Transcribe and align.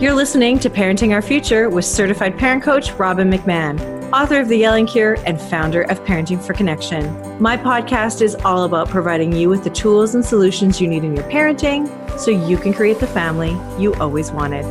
You're 0.00 0.14
listening 0.14 0.60
to 0.60 0.70
Parenting 0.70 1.12
Our 1.12 1.20
Future 1.20 1.68
with 1.68 1.84
certified 1.84 2.38
parent 2.38 2.62
coach 2.62 2.92
Robin 2.92 3.28
McMahon, 3.28 3.80
author 4.12 4.38
of 4.38 4.46
The 4.46 4.56
Yelling 4.56 4.86
Cure 4.86 5.16
and 5.26 5.40
founder 5.40 5.82
of 5.82 5.98
Parenting 6.04 6.40
for 6.40 6.54
Connection. 6.54 7.42
My 7.42 7.56
podcast 7.56 8.22
is 8.22 8.36
all 8.36 8.62
about 8.62 8.88
providing 8.88 9.32
you 9.32 9.48
with 9.48 9.64
the 9.64 9.70
tools 9.70 10.14
and 10.14 10.24
solutions 10.24 10.80
you 10.80 10.86
need 10.86 11.02
in 11.02 11.16
your 11.16 11.24
parenting 11.24 11.88
so 12.16 12.30
you 12.30 12.56
can 12.56 12.72
create 12.72 13.00
the 13.00 13.08
family 13.08 13.50
you 13.82 13.92
always 13.94 14.30
wanted. 14.30 14.64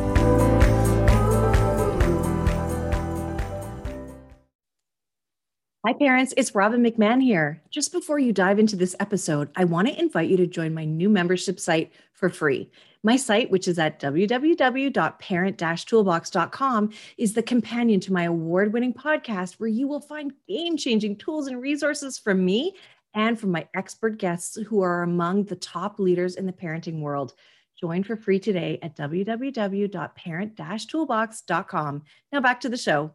Hi, 5.86 5.92
parents. 5.92 6.32
It's 6.38 6.54
Robin 6.54 6.82
McMahon 6.82 7.22
here. 7.22 7.62
Just 7.70 7.92
before 7.92 8.18
you 8.18 8.32
dive 8.32 8.58
into 8.58 8.76
this 8.76 8.96
episode, 8.98 9.50
I 9.56 9.64
want 9.64 9.88
to 9.88 9.98
invite 9.98 10.30
you 10.30 10.38
to 10.38 10.46
join 10.46 10.72
my 10.72 10.86
new 10.86 11.10
membership 11.10 11.60
site 11.60 11.92
for 12.14 12.30
free. 12.30 12.70
My 13.04 13.16
site, 13.16 13.50
which 13.50 13.68
is 13.68 13.78
at 13.78 14.00
www.parent 14.00 15.58
toolbox.com, 15.58 16.90
is 17.16 17.34
the 17.34 17.42
companion 17.42 18.00
to 18.00 18.12
my 18.12 18.24
award 18.24 18.72
winning 18.72 18.92
podcast 18.92 19.54
where 19.54 19.68
you 19.68 19.86
will 19.86 20.00
find 20.00 20.32
game 20.48 20.76
changing 20.76 21.16
tools 21.16 21.46
and 21.46 21.60
resources 21.60 22.18
from 22.18 22.44
me 22.44 22.74
and 23.14 23.38
from 23.38 23.52
my 23.52 23.68
expert 23.74 24.18
guests 24.18 24.56
who 24.66 24.82
are 24.82 25.02
among 25.02 25.44
the 25.44 25.56
top 25.56 25.98
leaders 25.98 26.34
in 26.36 26.46
the 26.46 26.52
parenting 26.52 27.00
world. 27.00 27.34
Join 27.80 28.02
for 28.02 28.16
free 28.16 28.40
today 28.40 28.80
at 28.82 28.96
www.parent 28.96 30.56
toolbox.com. 30.56 32.02
Now 32.32 32.40
back 32.40 32.60
to 32.60 32.68
the 32.68 32.76
show. 32.76 33.14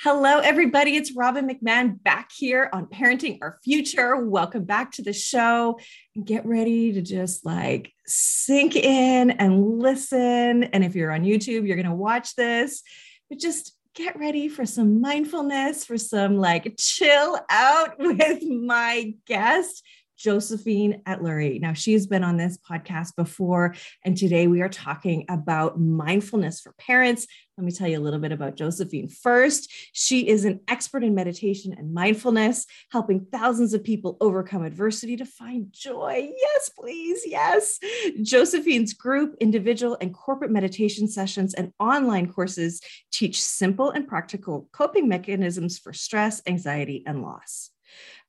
Hello, 0.00 0.40
everybody. 0.40 0.96
It's 0.96 1.14
Robin 1.14 1.48
McMahon 1.48 2.02
back 2.02 2.30
here 2.36 2.68
on 2.72 2.86
Parenting 2.86 3.38
Our 3.40 3.58
Future. 3.62 4.16
Welcome 4.16 4.64
back 4.64 4.90
to 4.92 5.02
the 5.02 5.12
show. 5.12 5.78
Get 6.22 6.44
ready 6.44 6.92
to 6.92 7.00
just 7.00 7.46
like 7.46 7.92
sink 8.04 8.76
in 8.76 9.30
and 9.30 9.78
listen. 9.78 10.64
And 10.64 10.84
if 10.84 10.94
you're 10.94 11.12
on 11.12 11.22
YouTube, 11.22 11.66
you're 11.66 11.76
going 11.76 11.88
to 11.88 11.94
watch 11.94 12.34
this, 12.34 12.82
but 13.30 13.38
just 13.38 13.74
get 13.94 14.18
ready 14.18 14.48
for 14.48 14.66
some 14.66 15.00
mindfulness, 15.00 15.86
for 15.86 15.96
some 15.96 16.36
like 16.36 16.74
chill 16.76 17.38
out 17.48 17.94
with 17.98 18.42
my 18.42 19.14
guest. 19.26 19.82
Josephine 20.24 21.02
Atluri. 21.06 21.60
Now, 21.60 21.74
she's 21.74 22.06
been 22.06 22.24
on 22.24 22.38
this 22.38 22.56
podcast 22.56 23.14
before, 23.14 23.74
and 24.06 24.16
today 24.16 24.46
we 24.46 24.62
are 24.62 24.70
talking 24.70 25.26
about 25.28 25.78
mindfulness 25.78 26.62
for 26.62 26.72
parents. 26.78 27.26
Let 27.58 27.64
me 27.66 27.72
tell 27.72 27.88
you 27.88 27.98
a 27.98 28.00
little 28.00 28.18
bit 28.18 28.32
about 28.32 28.56
Josephine 28.56 29.10
first. 29.10 29.70
She 29.92 30.26
is 30.26 30.46
an 30.46 30.60
expert 30.66 31.04
in 31.04 31.14
meditation 31.14 31.74
and 31.76 31.92
mindfulness, 31.92 32.64
helping 32.90 33.26
thousands 33.30 33.74
of 33.74 33.84
people 33.84 34.16
overcome 34.22 34.64
adversity 34.64 35.14
to 35.18 35.26
find 35.26 35.66
joy. 35.72 36.30
Yes, 36.34 36.70
please. 36.70 37.20
Yes. 37.26 37.78
Josephine's 38.22 38.94
group, 38.94 39.36
individual, 39.42 39.98
and 40.00 40.14
corporate 40.14 40.50
meditation 40.50 41.06
sessions 41.06 41.52
and 41.52 41.70
online 41.78 42.32
courses 42.32 42.80
teach 43.12 43.42
simple 43.42 43.90
and 43.90 44.08
practical 44.08 44.70
coping 44.72 45.06
mechanisms 45.06 45.78
for 45.78 45.92
stress, 45.92 46.40
anxiety, 46.46 47.04
and 47.06 47.20
loss. 47.20 47.73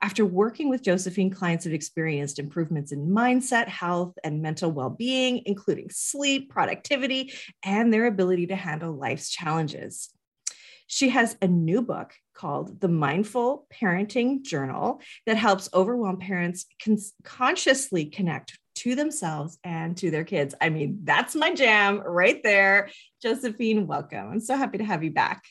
After 0.05 0.23
working 0.23 0.69
with 0.69 0.83
Josephine, 0.83 1.31
clients 1.31 1.63
have 1.63 1.73
experienced 1.73 2.37
improvements 2.37 2.91
in 2.91 3.07
mindset, 3.07 3.67
health, 3.67 4.13
and 4.23 4.39
mental 4.39 4.71
well 4.71 4.91
being, 4.91 5.41
including 5.47 5.89
sleep, 5.89 6.51
productivity, 6.51 7.33
and 7.63 7.91
their 7.91 8.05
ability 8.05 8.45
to 8.47 8.55
handle 8.55 8.93
life's 8.93 9.31
challenges. 9.31 10.13
She 10.85 11.09
has 11.09 11.35
a 11.41 11.47
new 11.47 11.81
book 11.81 12.13
called 12.35 12.79
The 12.79 12.87
Mindful 12.87 13.65
Parenting 13.73 14.43
Journal 14.43 15.01
that 15.25 15.37
helps 15.37 15.69
overwhelmed 15.73 16.19
parents 16.19 16.67
con- 16.79 16.99
consciously 17.23 18.05
connect 18.05 18.59
to 18.75 18.93
themselves 18.93 19.57
and 19.63 19.97
to 19.97 20.11
their 20.11 20.23
kids. 20.23 20.53
I 20.61 20.69
mean, 20.69 20.99
that's 21.03 21.33
my 21.33 21.55
jam 21.55 21.99
right 22.05 22.43
there. 22.43 22.91
Josephine, 23.23 23.87
welcome. 23.87 24.29
I'm 24.33 24.39
so 24.39 24.55
happy 24.55 24.77
to 24.77 24.85
have 24.85 25.03
you 25.03 25.09
back. 25.09 25.41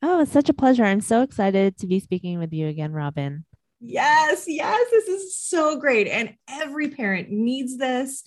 Oh, 0.00 0.20
it's 0.20 0.30
such 0.30 0.48
a 0.48 0.54
pleasure. 0.54 0.84
I'm 0.84 1.00
so 1.00 1.22
excited 1.22 1.76
to 1.78 1.88
be 1.88 1.98
speaking 1.98 2.38
with 2.38 2.52
you 2.52 2.68
again, 2.68 2.92
Robin. 2.92 3.44
Yes, 3.88 4.46
yes, 4.48 4.88
this 4.90 5.06
is 5.06 5.36
so 5.36 5.78
great. 5.78 6.08
And 6.08 6.34
every 6.48 6.88
parent 6.88 7.30
needs 7.30 7.76
this, 7.76 8.24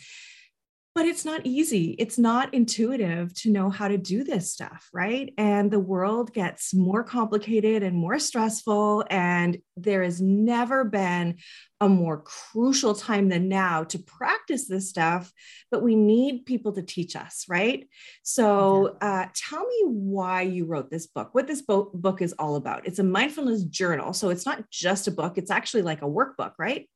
but 1.00 1.08
it's 1.08 1.24
not 1.24 1.46
easy. 1.46 1.96
It's 1.98 2.18
not 2.18 2.54
intuitive 2.54 3.34
to 3.36 3.50
know 3.50 3.70
how 3.70 3.88
to 3.88 3.98
do 3.98 4.22
this 4.22 4.52
stuff, 4.52 4.90
right? 4.92 5.34
And 5.38 5.72
the 5.72 5.80
world 5.80 6.34
gets 6.34 6.74
more 6.74 7.06
complicated 7.06 7.84
and 7.84 7.96
more 7.96 8.20
stressful. 8.20 9.06
And 9.10 9.60
there 9.78 10.04
has 10.04 10.20
never 10.20 10.84
been 10.84 11.38
a 11.80 11.88
more 11.88 12.22
crucial 12.24 12.96
time 12.96 13.30
than 13.30 13.48
now 13.48 13.86
to 13.86 14.00
practice 14.00 14.68
this 14.68 14.90
stuff, 14.90 15.32
but 15.72 15.84
we 15.84 15.96
need 15.96 16.46
people 16.46 16.74
to 16.74 16.82
teach 16.82 17.16
us, 17.16 17.46
right? 17.48 17.88
So, 18.24 18.98
uh, 19.00 19.28
tell 19.34 19.66
me 19.66 19.84
why 19.86 20.42
you 20.42 20.66
wrote 20.66 20.92
this 20.92 21.08
book, 21.08 21.30
what 21.32 21.48
this 21.48 21.62
bo- 21.62 21.92
book 21.94 22.22
is 22.22 22.34
all 22.34 22.58
about. 22.58 22.86
It's 22.86 23.00
a 23.00 23.04
mindfulness 23.04 23.64
journal. 23.64 24.12
So, 24.12 24.32
it's 24.32 24.46
not 24.46 24.70
just 24.70 25.08
a 25.08 25.12
book, 25.12 25.38
it's 25.38 25.50
actually 25.50 25.84
like 25.84 26.02
a 26.02 26.10
workbook, 26.10 26.56
right? 26.60 26.90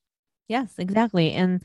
Yes, 0.49 0.73
exactly. 0.77 1.31
And, 1.31 1.63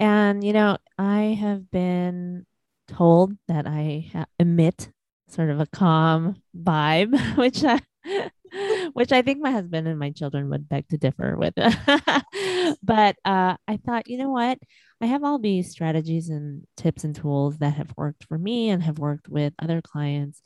and, 0.00 0.42
you 0.42 0.52
know, 0.52 0.78
I 0.98 1.38
have 1.40 1.70
been 1.70 2.46
told 2.88 3.34
that 3.48 3.66
I 3.66 4.10
emit 4.38 4.90
sort 5.28 5.50
of 5.50 5.60
a 5.60 5.66
calm 5.66 6.42
vibe, 6.56 7.36
which 7.36 7.62
I, 7.62 7.80
which 8.94 9.12
I 9.12 9.22
think 9.22 9.40
my 9.40 9.50
husband 9.50 9.86
and 9.86 9.98
my 9.98 10.10
children 10.10 10.48
would 10.50 10.68
beg 10.68 10.88
to 10.88 10.98
differ 10.98 11.36
with. 11.36 11.54
but 12.82 13.16
uh, 13.24 13.56
I 13.68 13.76
thought, 13.84 14.08
you 14.08 14.18
know 14.18 14.30
what? 14.30 14.58
I 15.00 15.06
have 15.06 15.22
all 15.22 15.38
these 15.38 15.70
strategies 15.70 16.30
and 16.30 16.64
tips 16.76 17.04
and 17.04 17.14
tools 17.14 17.58
that 17.58 17.74
have 17.74 17.92
worked 17.96 18.24
for 18.24 18.38
me 18.38 18.70
and 18.70 18.82
have 18.82 18.98
worked 18.98 19.28
with 19.28 19.54
other 19.58 19.80
clients 19.82 20.42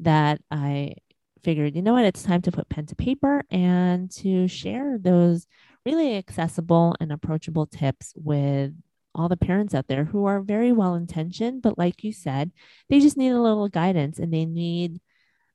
that 0.00 0.40
I 0.50 0.94
figured, 1.42 1.76
you 1.76 1.82
know 1.82 1.92
what? 1.92 2.04
It's 2.04 2.22
time 2.22 2.42
to 2.42 2.52
put 2.52 2.68
pen 2.68 2.86
to 2.86 2.96
paper 2.96 3.44
and 3.50 4.10
to 4.12 4.48
share 4.48 4.98
those 4.98 5.46
really 5.86 6.16
accessible 6.16 6.96
and 7.00 7.12
approachable 7.12 7.66
tips 7.66 8.14
with 8.16 8.72
all 9.14 9.28
the 9.28 9.36
parents 9.36 9.74
out 9.74 9.86
there 9.86 10.04
who 10.04 10.26
are 10.26 10.40
very 10.40 10.72
well 10.72 10.94
intentioned, 10.94 11.62
but 11.62 11.78
like 11.78 12.04
you 12.04 12.12
said, 12.12 12.52
they 12.88 13.00
just 13.00 13.16
need 13.16 13.30
a 13.30 13.40
little 13.40 13.68
guidance 13.68 14.18
and 14.18 14.32
they 14.32 14.44
need 14.44 15.00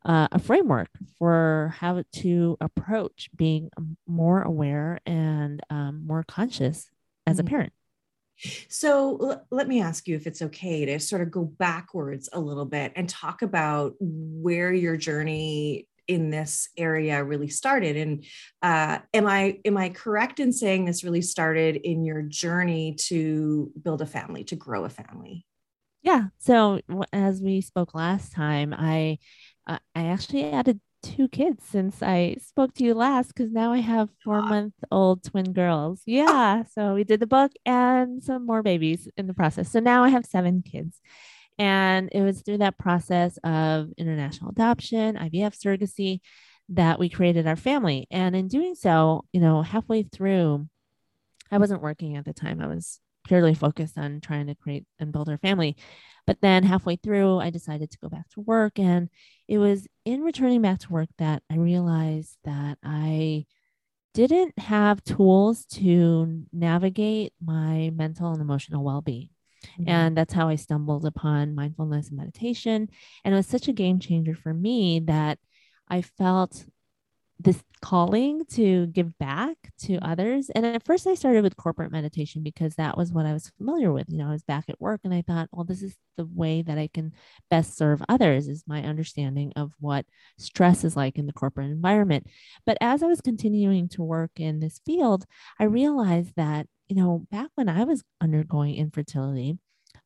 uh, 0.05 0.27
a 0.31 0.39
framework 0.39 0.89
for 1.17 1.73
how 1.77 2.03
to 2.13 2.57
approach 2.61 3.29
being 3.35 3.69
more 4.07 4.41
aware 4.41 4.99
and 5.05 5.61
um, 5.69 6.05
more 6.07 6.23
conscious 6.23 6.89
as 7.27 7.37
mm-hmm. 7.37 7.47
a 7.47 7.49
parent. 7.49 7.73
So 8.69 9.17
l- 9.21 9.47
let 9.51 9.67
me 9.67 9.81
ask 9.81 10.07
you 10.07 10.15
if 10.15 10.25
it's 10.25 10.41
okay 10.41 10.85
to 10.85 10.99
sort 10.99 11.21
of 11.21 11.29
go 11.29 11.43
backwards 11.43 12.29
a 12.31 12.39
little 12.39 12.65
bit 12.65 12.93
and 12.95 13.09
talk 13.09 13.41
about 13.41 13.95
where 13.99 14.71
your 14.71 14.95
journey 14.95 15.88
in 16.09 16.29
this 16.29 16.69
area 16.77 17.23
really 17.23 17.47
started 17.47 17.95
and 17.95 18.25
uh, 18.61 18.99
am 19.13 19.25
i 19.27 19.59
am 19.63 19.77
i 19.77 19.89
correct 19.89 20.39
in 20.39 20.51
saying 20.51 20.85
this 20.85 21.03
really 21.03 21.21
started 21.21 21.75
in 21.77 22.03
your 22.03 22.21
journey 22.21 22.95
to 22.95 23.71
build 23.81 24.01
a 24.01 24.05
family 24.05 24.43
to 24.43 24.55
grow 24.55 24.83
a 24.83 24.89
family 24.89 25.45
yeah 26.01 26.25
so 26.37 26.79
as 27.13 27.41
we 27.41 27.61
spoke 27.61 27.93
last 27.93 28.33
time 28.33 28.73
i 28.77 29.17
uh, 29.69 29.77
I 29.93 30.05
actually 30.07 30.45
added 30.45 30.81
two 31.03 31.27
kids 31.29 31.63
since 31.63 32.01
I 32.01 32.37
spoke 32.41 32.73
to 32.73 32.83
you 32.83 32.93
last 32.93 33.27
because 33.27 33.51
now 33.51 33.71
I 33.71 33.77
have 33.77 34.09
four 34.23 34.41
month 34.41 34.73
old 34.91 35.23
twin 35.23 35.53
girls. 35.53 36.01
Yeah. 36.05 36.63
So 36.73 36.95
we 36.95 37.03
did 37.03 37.19
the 37.19 37.27
book 37.27 37.51
and 37.65 38.21
some 38.21 38.45
more 38.45 38.63
babies 38.63 39.07
in 39.15 39.27
the 39.27 39.33
process. 39.33 39.71
So 39.71 39.79
now 39.79 40.03
I 40.03 40.09
have 40.09 40.25
seven 40.25 40.63
kids. 40.63 40.99
And 41.59 42.09
it 42.13 42.21
was 42.21 42.41
through 42.41 42.59
that 42.59 42.77
process 42.77 43.37
of 43.43 43.89
international 43.97 44.51
adoption, 44.51 45.17
IVF 45.17 45.59
surrogacy, 45.59 46.21
that 46.69 46.99
we 46.99 47.09
created 47.09 47.47
our 47.47 47.57
family. 47.57 48.07
And 48.09 48.35
in 48.35 48.47
doing 48.47 48.75
so, 48.75 49.25
you 49.33 49.41
know, 49.41 49.61
halfway 49.61 50.03
through, 50.03 50.67
I 51.51 51.57
wasn't 51.57 51.81
working 51.81 52.15
at 52.15 52.25
the 52.25 52.33
time. 52.33 52.61
I 52.61 52.67
was 52.67 53.01
purely 53.27 53.53
focused 53.53 53.97
on 53.97 54.21
trying 54.21 54.47
to 54.47 54.55
create 54.55 54.85
and 54.99 55.11
build 55.11 55.29
our 55.29 55.37
family. 55.37 55.75
But 56.25 56.39
then 56.41 56.63
halfway 56.63 56.95
through, 56.95 57.39
I 57.39 57.49
decided 57.49 57.91
to 57.91 57.97
go 57.99 58.07
back 58.07 58.29
to 58.29 58.41
work. 58.41 58.79
And 58.79 59.09
it 59.47 59.57
was 59.57 59.87
in 60.05 60.21
returning 60.21 60.61
back 60.61 60.79
to 60.79 60.93
work 60.93 61.09
that 61.17 61.43
I 61.49 61.55
realized 61.55 62.37
that 62.45 62.77
I 62.83 63.45
didn't 64.13 64.57
have 64.57 65.03
tools 65.03 65.65
to 65.65 66.43
navigate 66.53 67.33
my 67.43 67.91
mental 67.93 68.31
and 68.31 68.41
emotional 68.41 68.83
well 68.83 69.01
being. 69.01 69.29
Mm-hmm. 69.79 69.89
And 69.89 70.17
that's 70.17 70.33
how 70.33 70.47
I 70.47 70.55
stumbled 70.55 71.05
upon 71.05 71.55
mindfulness 71.55 72.09
and 72.09 72.17
meditation. 72.17 72.89
And 73.23 73.33
it 73.33 73.37
was 73.37 73.47
such 73.47 73.67
a 73.67 73.73
game 73.73 73.99
changer 73.99 74.35
for 74.35 74.53
me 74.53 74.99
that 75.01 75.39
I 75.87 76.01
felt 76.01 76.65
this 77.41 77.63
calling 77.81 78.43
to 78.45 78.87
give 78.87 79.17
back 79.17 79.55
to 79.79 79.97
others. 79.99 80.49
And 80.49 80.65
at 80.65 80.83
first, 80.83 81.07
I 81.07 81.13
started 81.13 81.41
with 81.41 81.55
corporate 81.55 81.89
meditation 81.89 82.43
because 82.43 82.75
that 82.75 82.97
was 82.97 83.13
what 83.13 83.25
I 83.25 83.31
was 83.31 83.49
familiar 83.57 83.93
with. 83.93 84.07
You 84.09 84.17
know, 84.17 84.27
I 84.27 84.31
was 84.31 84.43
back 84.43 84.65
at 84.67 84.81
work 84.81 84.99
and 85.05 85.13
I 85.13 85.21
thought, 85.21 85.47
well, 85.53 85.63
this 85.63 85.81
is 85.81 85.95
the 86.17 86.25
way 86.25 86.61
that 86.61 86.77
I 86.77 86.89
can 86.93 87.13
best 87.49 87.77
serve 87.77 88.03
others, 88.09 88.49
is 88.49 88.65
my 88.67 88.83
understanding 88.83 89.53
of 89.55 89.71
what 89.79 90.05
stress 90.37 90.83
is 90.83 90.97
like 90.97 91.17
in 91.17 91.27
the 91.27 91.33
corporate 91.33 91.71
environment. 91.71 92.27
But 92.65 92.77
as 92.81 93.01
I 93.01 93.07
was 93.07 93.21
continuing 93.21 93.87
to 93.89 94.03
work 94.03 94.31
in 94.35 94.59
this 94.59 94.81
field, 94.85 95.25
I 95.57 95.63
realized 95.63 96.33
that, 96.35 96.67
you 96.89 96.95
know, 96.95 97.25
back 97.31 97.49
when 97.55 97.69
I 97.69 97.83
was 97.85 98.03
undergoing 98.19 98.75
infertility, 98.75 99.59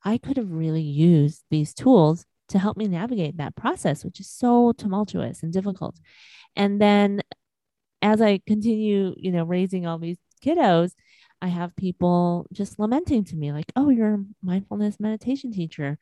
I 0.04 0.18
could 0.18 0.38
have 0.38 0.52
really 0.52 0.82
used 0.82 1.44
these 1.50 1.74
tools 1.74 2.26
to 2.50 2.60
help 2.60 2.78
me 2.78 2.88
navigate 2.88 3.38
that 3.38 3.56
process, 3.56 4.04
which 4.04 4.20
is 4.20 4.30
so 4.30 4.74
tumultuous 4.74 5.44
and 5.44 5.54
difficult. 5.54 5.98
And 6.56 6.80
then 6.82 7.22
as 8.02 8.22
I 8.22 8.40
continue, 8.46 9.16
you 9.18 9.32
know, 9.32 9.46
raising 9.46 9.88
all 9.88 9.98
these 9.98 10.18
kiddos, 10.46 10.92
I 11.42 11.48
have 11.48 11.76
people 11.76 12.48
just 12.54 12.80
lamenting 12.80 13.24
to 13.26 13.36
me, 13.36 13.52
like, 13.52 13.72
oh, 13.76 13.90
you're 13.90 14.16
a 14.16 14.26
mindfulness 14.42 15.00
meditation 15.00 15.52
teacher. 15.52 15.98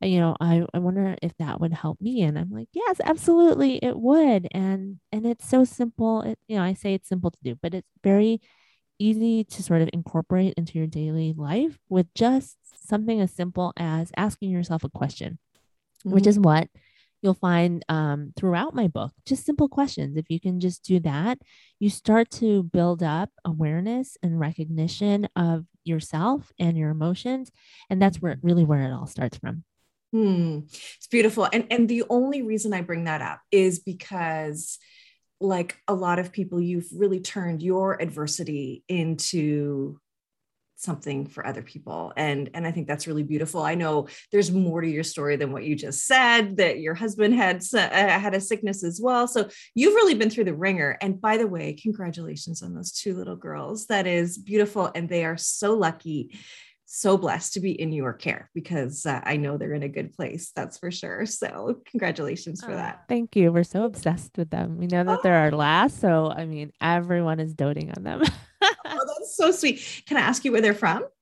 You 0.00 0.18
know, 0.20 0.36
I, 0.40 0.66
I 0.74 0.80
wonder 0.80 1.16
if 1.22 1.32
that 1.38 1.60
would 1.60 1.72
help 1.72 2.00
me. 2.00 2.22
And 2.22 2.38
I'm 2.38 2.50
like, 2.50 2.68
yes, 2.72 3.00
absolutely, 3.04 3.76
it 3.84 3.96
would. 3.96 4.48
And 4.52 4.98
and 5.12 5.26
it's 5.26 5.48
so 5.48 5.64
simple. 5.64 6.22
It, 6.22 6.38
you 6.48 6.56
know, 6.56 6.62
I 6.62 6.74
say 6.74 6.94
it's 6.94 7.08
simple 7.08 7.30
to 7.30 7.38
do, 7.42 7.54
but 7.62 7.74
it's 7.74 7.88
very 8.02 8.40
easy 9.02 9.44
to 9.44 9.62
sort 9.62 9.82
of 9.82 9.90
incorporate 9.92 10.54
into 10.56 10.78
your 10.78 10.86
daily 10.86 11.34
life 11.36 11.78
with 11.88 12.06
just 12.14 12.56
something 12.88 13.20
as 13.20 13.32
simple 13.32 13.72
as 13.76 14.12
asking 14.16 14.50
yourself 14.50 14.84
a 14.84 14.88
question, 14.88 15.38
mm-hmm. 16.04 16.14
which 16.14 16.26
is 16.26 16.38
what 16.38 16.68
you'll 17.22 17.34
find 17.34 17.84
um, 17.88 18.32
throughout 18.36 18.74
my 18.74 18.88
book 18.88 19.12
just 19.24 19.46
simple 19.46 19.68
questions 19.68 20.16
if 20.16 20.28
you 20.28 20.40
can 20.40 20.58
just 20.58 20.82
do 20.84 20.98
that 20.98 21.38
you 21.78 21.88
start 21.88 22.30
to 22.30 22.64
build 22.64 23.02
up 23.02 23.30
awareness 23.44 24.16
and 24.22 24.40
recognition 24.40 25.28
of 25.36 25.64
yourself 25.84 26.52
and 26.58 26.76
your 26.76 26.90
emotions 26.90 27.50
and 27.88 28.02
that's 28.02 28.20
where 28.20 28.36
really 28.42 28.64
where 28.64 28.82
it 28.82 28.92
all 28.92 29.06
starts 29.06 29.38
from 29.38 29.62
hmm. 30.12 30.60
it's 30.96 31.06
beautiful 31.10 31.48
and 31.52 31.64
and 31.70 31.88
the 31.88 32.02
only 32.10 32.42
reason 32.42 32.74
i 32.74 32.80
bring 32.80 33.04
that 33.04 33.22
up 33.22 33.40
is 33.52 33.78
because 33.78 34.78
like 35.42 35.76
a 35.88 35.94
lot 35.94 36.18
of 36.18 36.32
people 36.32 36.60
you've 36.60 36.88
really 36.94 37.20
turned 37.20 37.62
your 37.62 38.00
adversity 38.00 38.84
into 38.88 39.98
something 40.76 41.26
for 41.26 41.46
other 41.46 41.62
people 41.62 42.12
and 42.16 42.50
and 42.54 42.66
i 42.66 42.72
think 42.72 42.88
that's 42.88 43.06
really 43.06 43.22
beautiful. 43.22 43.62
I 43.62 43.76
know 43.76 44.08
there's 44.32 44.50
more 44.50 44.80
to 44.80 44.88
your 44.88 45.04
story 45.04 45.36
than 45.36 45.52
what 45.52 45.62
you 45.62 45.76
just 45.76 46.06
said 46.06 46.56
that 46.56 46.80
your 46.80 46.94
husband 46.94 47.34
had 47.34 47.62
uh, 47.72 47.88
had 47.88 48.34
a 48.34 48.40
sickness 48.40 48.82
as 48.82 49.00
well. 49.00 49.28
So 49.28 49.48
you've 49.76 49.94
really 49.94 50.14
been 50.14 50.28
through 50.28 50.44
the 50.44 50.54
wringer 50.54 50.98
and 51.00 51.20
by 51.20 51.36
the 51.36 51.46
way 51.46 51.74
congratulations 51.74 52.62
on 52.62 52.74
those 52.74 52.90
two 52.90 53.14
little 53.14 53.36
girls. 53.36 53.86
That 53.86 54.08
is 54.08 54.38
beautiful 54.38 54.90
and 54.94 55.08
they 55.08 55.24
are 55.24 55.36
so 55.36 55.74
lucky 55.74 56.36
so 56.94 57.16
blessed 57.16 57.54
to 57.54 57.60
be 57.60 57.72
in 57.72 57.90
your 57.90 58.12
care 58.12 58.50
because 58.54 59.06
uh, 59.06 59.18
I 59.24 59.38
know 59.38 59.56
they're 59.56 59.72
in 59.72 59.82
a 59.82 59.88
good 59.88 60.12
place. 60.12 60.52
That's 60.54 60.76
for 60.76 60.90
sure. 60.90 61.24
So, 61.24 61.80
congratulations 61.86 62.62
for 62.62 62.74
that. 62.74 63.04
Thank 63.08 63.34
you. 63.34 63.50
We're 63.50 63.64
so 63.64 63.84
obsessed 63.84 64.36
with 64.36 64.50
them. 64.50 64.76
We 64.76 64.86
know 64.86 65.02
that 65.02 65.18
oh. 65.18 65.20
they're 65.22 65.34
our 65.34 65.50
last. 65.50 66.00
So, 66.00 66.30
I 66.30 66.44
mean, 66.44 66.70
everyone 66.82 67.40
is 67.40 67.54
doting 67.54 67.90
on 67.96 68.02
them. 68.02 68.22
oh, 68.62 69.04
that's 69.06 69.36
so 69.36 69.50
sweet. 69.50 70.02
Can 70.06 70.18
I 70.18 70.20
ask 70.20 70.44
you 70.44 70.52
where 70.52 70.60
they're 70.60 70.74
from? 70.74 71.04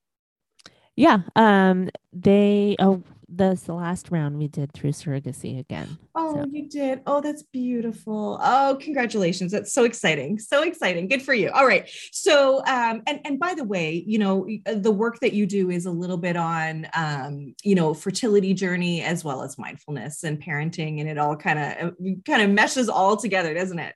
Yeah. 0.96 1.20
Um, 1.34 1.88
they, 2.12 2.76
oh, 2.78 3.02
this 3.30 3.62
the 3.62 3.74
last 3.74 4.10
round 4.10 4.38
we 4.38 4.48
did 4.48 4.72
through 4.72 4.92
surrogacy 4.92 5.58
again. 5.58 5.98
Oh, 6.14 6.34
so. 6.34 6.50
you 6.50 6.68
did. 6.68 7.00
Oh, 7.06 7.20
that's 7.20 7.42
beautiful. 7.42 8.38
Oh, 8.42 8.78
congratulations. 8.80 9.52
That's 9.52 9.72
so 9.72 9.84
exciting. 9.84 10.38
So 10.38 10.62
exciting. 10.62 11.08
Good 11.08 11.22
for 11.22 11.34
you. 11.34 11.50
All 11.50 11.66
right. 11.66 11.88
So, 12.12 12.58
um, 12.66 13.02
and 13.06 13.20
and 13.24 13.38
by 13.38 13.54
the 13.54 13.64
way, 13.64 14.04
you 14.06 14.18
know, 14.18 14.48
uh, 14.66 14.74
the 14.74 14.90
work 14.90 15.20
that 15.20 15.32
you 15.32 15.46
do 15.46 15.70
is 15.70 15.86
a 15.86 15.90
little 15.90 16.18
bit 16.18 16.36
on 16.36 16.88
um, 16.94 17.54
you 17.62 17.74
know, 17.74 17.94
fertility 17.94 18.54
journey 18.54 19.02
as 19.02 19.24
well 19.24 19.42
as 19.42 19.58
mindfulness 19.58 20.24
and 20.24 20.42
parenting, 20.42 21.00
and 21.00 21.08
it 21.08 21.18
all 21.18 21.36
kind 21.36 21.58
of 21.58 21.96
kind 22.26 22.42
of 22.42 22.50
meshes 22.50 22.88
all 22.88 23.16
together, 23.16 23.54
doesn't 23.54 23.78
it? 23.78 23.94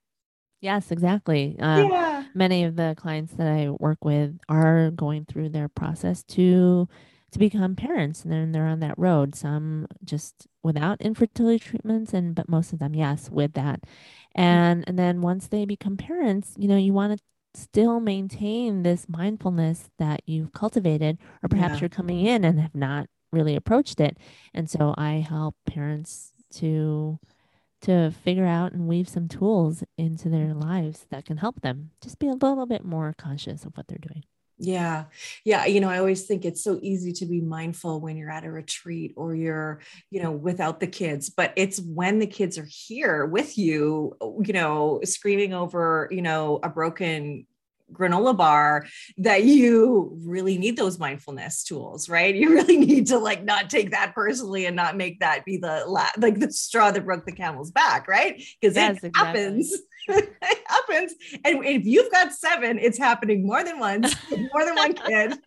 Yes, 0.61 0.91
exactly. 0.91 1.57
Um, 1.61 1.91
yeah. 1.91 2.25
Many 2.35 2.65
of 2.65 2.75
the 2.75 2.95
clients 2.97 3.35
that 3.35 3.47
I 3.47 3.69
work 3.69 4.03
with 4.03 4.39
are 4.49 4.91
going 4.93 5.27
through 5.27 5.51
their 5.51 5.69
process 5.69 6.23
to 6.29 6.89
to 7.35 7.39
become 7.41 7.75
parents 7.75 8.23
and 8.23 8.33
then 8.33 8.53
they're 8.53 8.67
on 8.67 8.81
that 8.81 8.97
road 8.97 9.35
some 9.35 9.87
just 10.05 10.47
without 10.63 11.01
infertility 11.01 11.59
treatments 11.59 12.15
and 12.15 12.35
but 12.35 12.49
most 12.49 12.73
of 12.73 12.79
them 12.79 12.95
yes 12.95 13.29
with 13.29 13.53
that 13.55 13.83
mm. 13.83 13.89
and 14.37 14.85
and 14.87 14.99
then 14.99 15.21
once 15.21 15.49
they 15.49 15.65
become 15.65 15.97
parents 15.97 16.55
you 16.57 16.69
know 16.69 16.77
you 16.77 16.93
want 16.93 17.13
to 17.13 17.25
still 17.61 18.01
maintain 18.01 18.83
this 18.83 19.09
mindfulness 19.09 19.91
that 19.99 20.21
you've 20.27 20.53
cultivated 20.53 21.19
or 21.43 21.49
perhaps 21.49 21.75
yeah. 21.75 21.81
you're 21.81 21.89
coming 21.89 22.25
in 22.25 22.45
and 22.45 22.61
have 22.61 22.75
not 22.75 23.09
really 23.33 23.57
approached 23.57 24.01
it 24.01 24.17
and 24.55 24.71
so 24.71 24.95
i 24.97 25.15
help 25.15 25.57
parents 25.67 26.33
to 26.53 27.19
to 27.81 28.13
figure 28.13 28.47
out 28.47 28.73
and 28.73 28.87
weave 28.89 29.09
some 29.09 29.29
tools 29.29 29.83
into 29.99 30.29
their 30.29 30.55
lives 30.55 31.07
that 31.11 31.25
can 31.25 31.37
help 31.37 31.61
them 31.63 31.91
just 32.01 32.19
be 32.21 32.29
a 32.29 32.33
little 32.33 32.65
bit 32.65 32.85
more 32.85 33.13
conscious 33.19 33.65
of 33.65 33.77
what 33.77 33.89
they're 33.89 33.99
doing 33.99 34.23
yeah. 34.59 35.05
Yeah. 35.45 35.67
You 35.67 35.81
know, 35.81 35.91
I 35.91 35.99
always 35.99 36.27
think 36.27 36.45
it's 36.45 36.63
so 36.63 36.79
easy 36.81 37.13
to 37.15 37.27
be 37.27 37.41
mindful 37.41 38.01
when 38.01 38.17
you're 38.17 38.31
at 38.31 38.45
a 38.45 38.51
retreat 38.51 39.13
or 39.17 39.35
you're, 39.35 39.81
you 40.11 40.23
know, 40.23 40.31
without 40.31 40.79
the 40.79 40.87
kids, 40.87 41.29
but 41.29 41.53
it's 41.57 41.81
when 41.81 42.21
the 42.21 42.27
kids 42.27 42.57
are 42.57 42.69
here 42.69 43.27
with 43.27 43.59
you, 43.59 44.17
you 44.45 44.53
know, 44.53 45.01
screaming 45.05 45.55
over, 45.55 46.09
you 46.11 46.23
know, 46.23 46.61
a 46.63 46.69
broken 46.69 47.47
granola 47.93 48.37
bar 48.37 48.87
that 49.19 49.45
you 49.45 50.19
really 50.25 50.59
need 50.59 50.77
those 50.77 50.99
mindfulness 50.99 51.65
tools 51.65 52.09
right? 52.09 52.35
You 52.45 52.53
really 52.53 52.77
need 52.77 53.07
to 53.07 53.19
like 53.19 53.43
not 53.43 53.71
take 53.71 53.93
that 53.93 54.15
personally 54.15 54.67
and 54.67 54.77
not 54.77 54.97
make 54.97 55.21
that 55.21 55.45
be 55.45 55.57
the 55.57 55.85
la- 55.87 56.11
like 56.19 56.41
the 56.41 56.53
straw 56.53 56.91
that 56.91 57.05
broke 57.05 57.25
the 57.25 57.33
camel's 57.33 57.71
back 57.71 58.07
right? 58.07 58.43
Because 58.61 58.77
yes, 58.77 58.99
it 59.03 59.09
exactly. 59.09 59.41
happens. 59.43 59.79
It 60.07 60.37
happens. 60.67 61.15
And 61.47 61.65
if 61.65 61.87
you've 61.87 62.13
got 62.13 62.31
seven 62.35 62.79
it's 62.79 62.99
happening 62.99 63.47
more 63.47 63.65
than 63.65 63.79
once 63.79 64.15
more 64.31 64.67
than 64.67 64.75
one 64.75 64.93
kid 64.93 65.39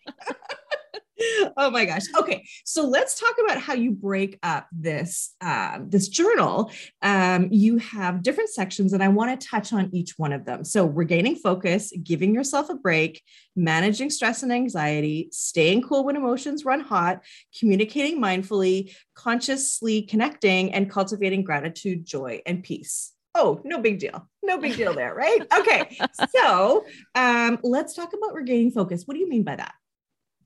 oh 1.58 1.70
my 1.72 1.86
gosh. 1.86 2.04
Okay 2.18 2.46
so 2.64 2.86
let's 2.86 3.20
talk 3.20 3.36
about 3.44 3.62
how 3.62 3.74
you 3.74 3.92
break 3.92 4.38
up 4.44 4.68
this 4.72 5.36
um, 5.42 5.90
this 5.90 6.08
journal. 6.08 6.72
Um, 7.02 7.50
you 7.52 7.78
have 7.78 8.24
different 8.24 8.50
sections 8.50 8.94
and 8.94 9.04
i 9.04 9.08
want 9.08 9.40
to 9.40 9.48
touch 9.48 9.74
on 9.74 9.90
each 9.94 10.14
one 10.18 10.34
of 10.34 10.46
them. 10.46 10.64
So 10.64 10.86
regaining 10.86 11.36
focus 11.36 11.92
giving 12.04 12.34
yourself 12.34 12.70
a 12.70 12.76
break 12.76 13.24
managing 13.56 14.10
stress 14.10 14.44
and 14.44 14.52
anxiety 14.52 15.30
staying 15.32 15.82
cool 15.82 16.04
when 16.04 16.16
emotions 16.16 16.66
run 16.66 16.82
hot 16.82 17.22
communicating 17.58 18.22
mindfully 18.22 18.94
consciously 19.16 20.04
connecting 20.04 20.74
and 20.74 20.92
cultivating 20.92 21.44
gratitude 21.44 22.06
joy 22.06 22.42
and 22.46 22.64
peace. 22.64 23.14
Oh 23.34 23.62
no 23.64 23.80
big 23.80 24.00
deal. 24.00 24.28
No 24.44 24.58
big 24.58 24.76
deal 24.76 24.94
there 24.94 25.14
right? 25.14 25.42
Okay 25.60 25.98
so 26.36 26.86
um, 27.16 27.60
let's 27.64 27.94
talk 27.94 28.14
about 28.14 28.34
regaining 28.34 28.72
focus. 28.72 29.04
What 29.06 29.16
do 29.16 29.20
you 29.20 29.30
mean 29.30 29.44
by 29.44 29.56
that 29.56 29.74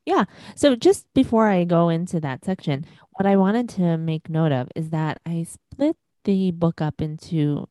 yeah. 0.06 0.25
So 0.56 0.75
just 0.75 1.05
before 1.13 1.48
I 1.48 1.63
go 1.63 1.89
into 1.89 2.20
that 2.20 2.43
section, 2.43 2.86
what 3.12 3.25
I 3.25 3.36
wanted 3.36 3.70
to 3.70 3.98
make 3.98 4.29
note 4.29 4.51
of 4.51 4.70
is 4.75 4.89
that 4.89 5.20
I 5.25 5.43
split 5.43 5.96
the 6.24 6.51
book 6.51 6.81
up 6.81 7.01
into 7.01 7.67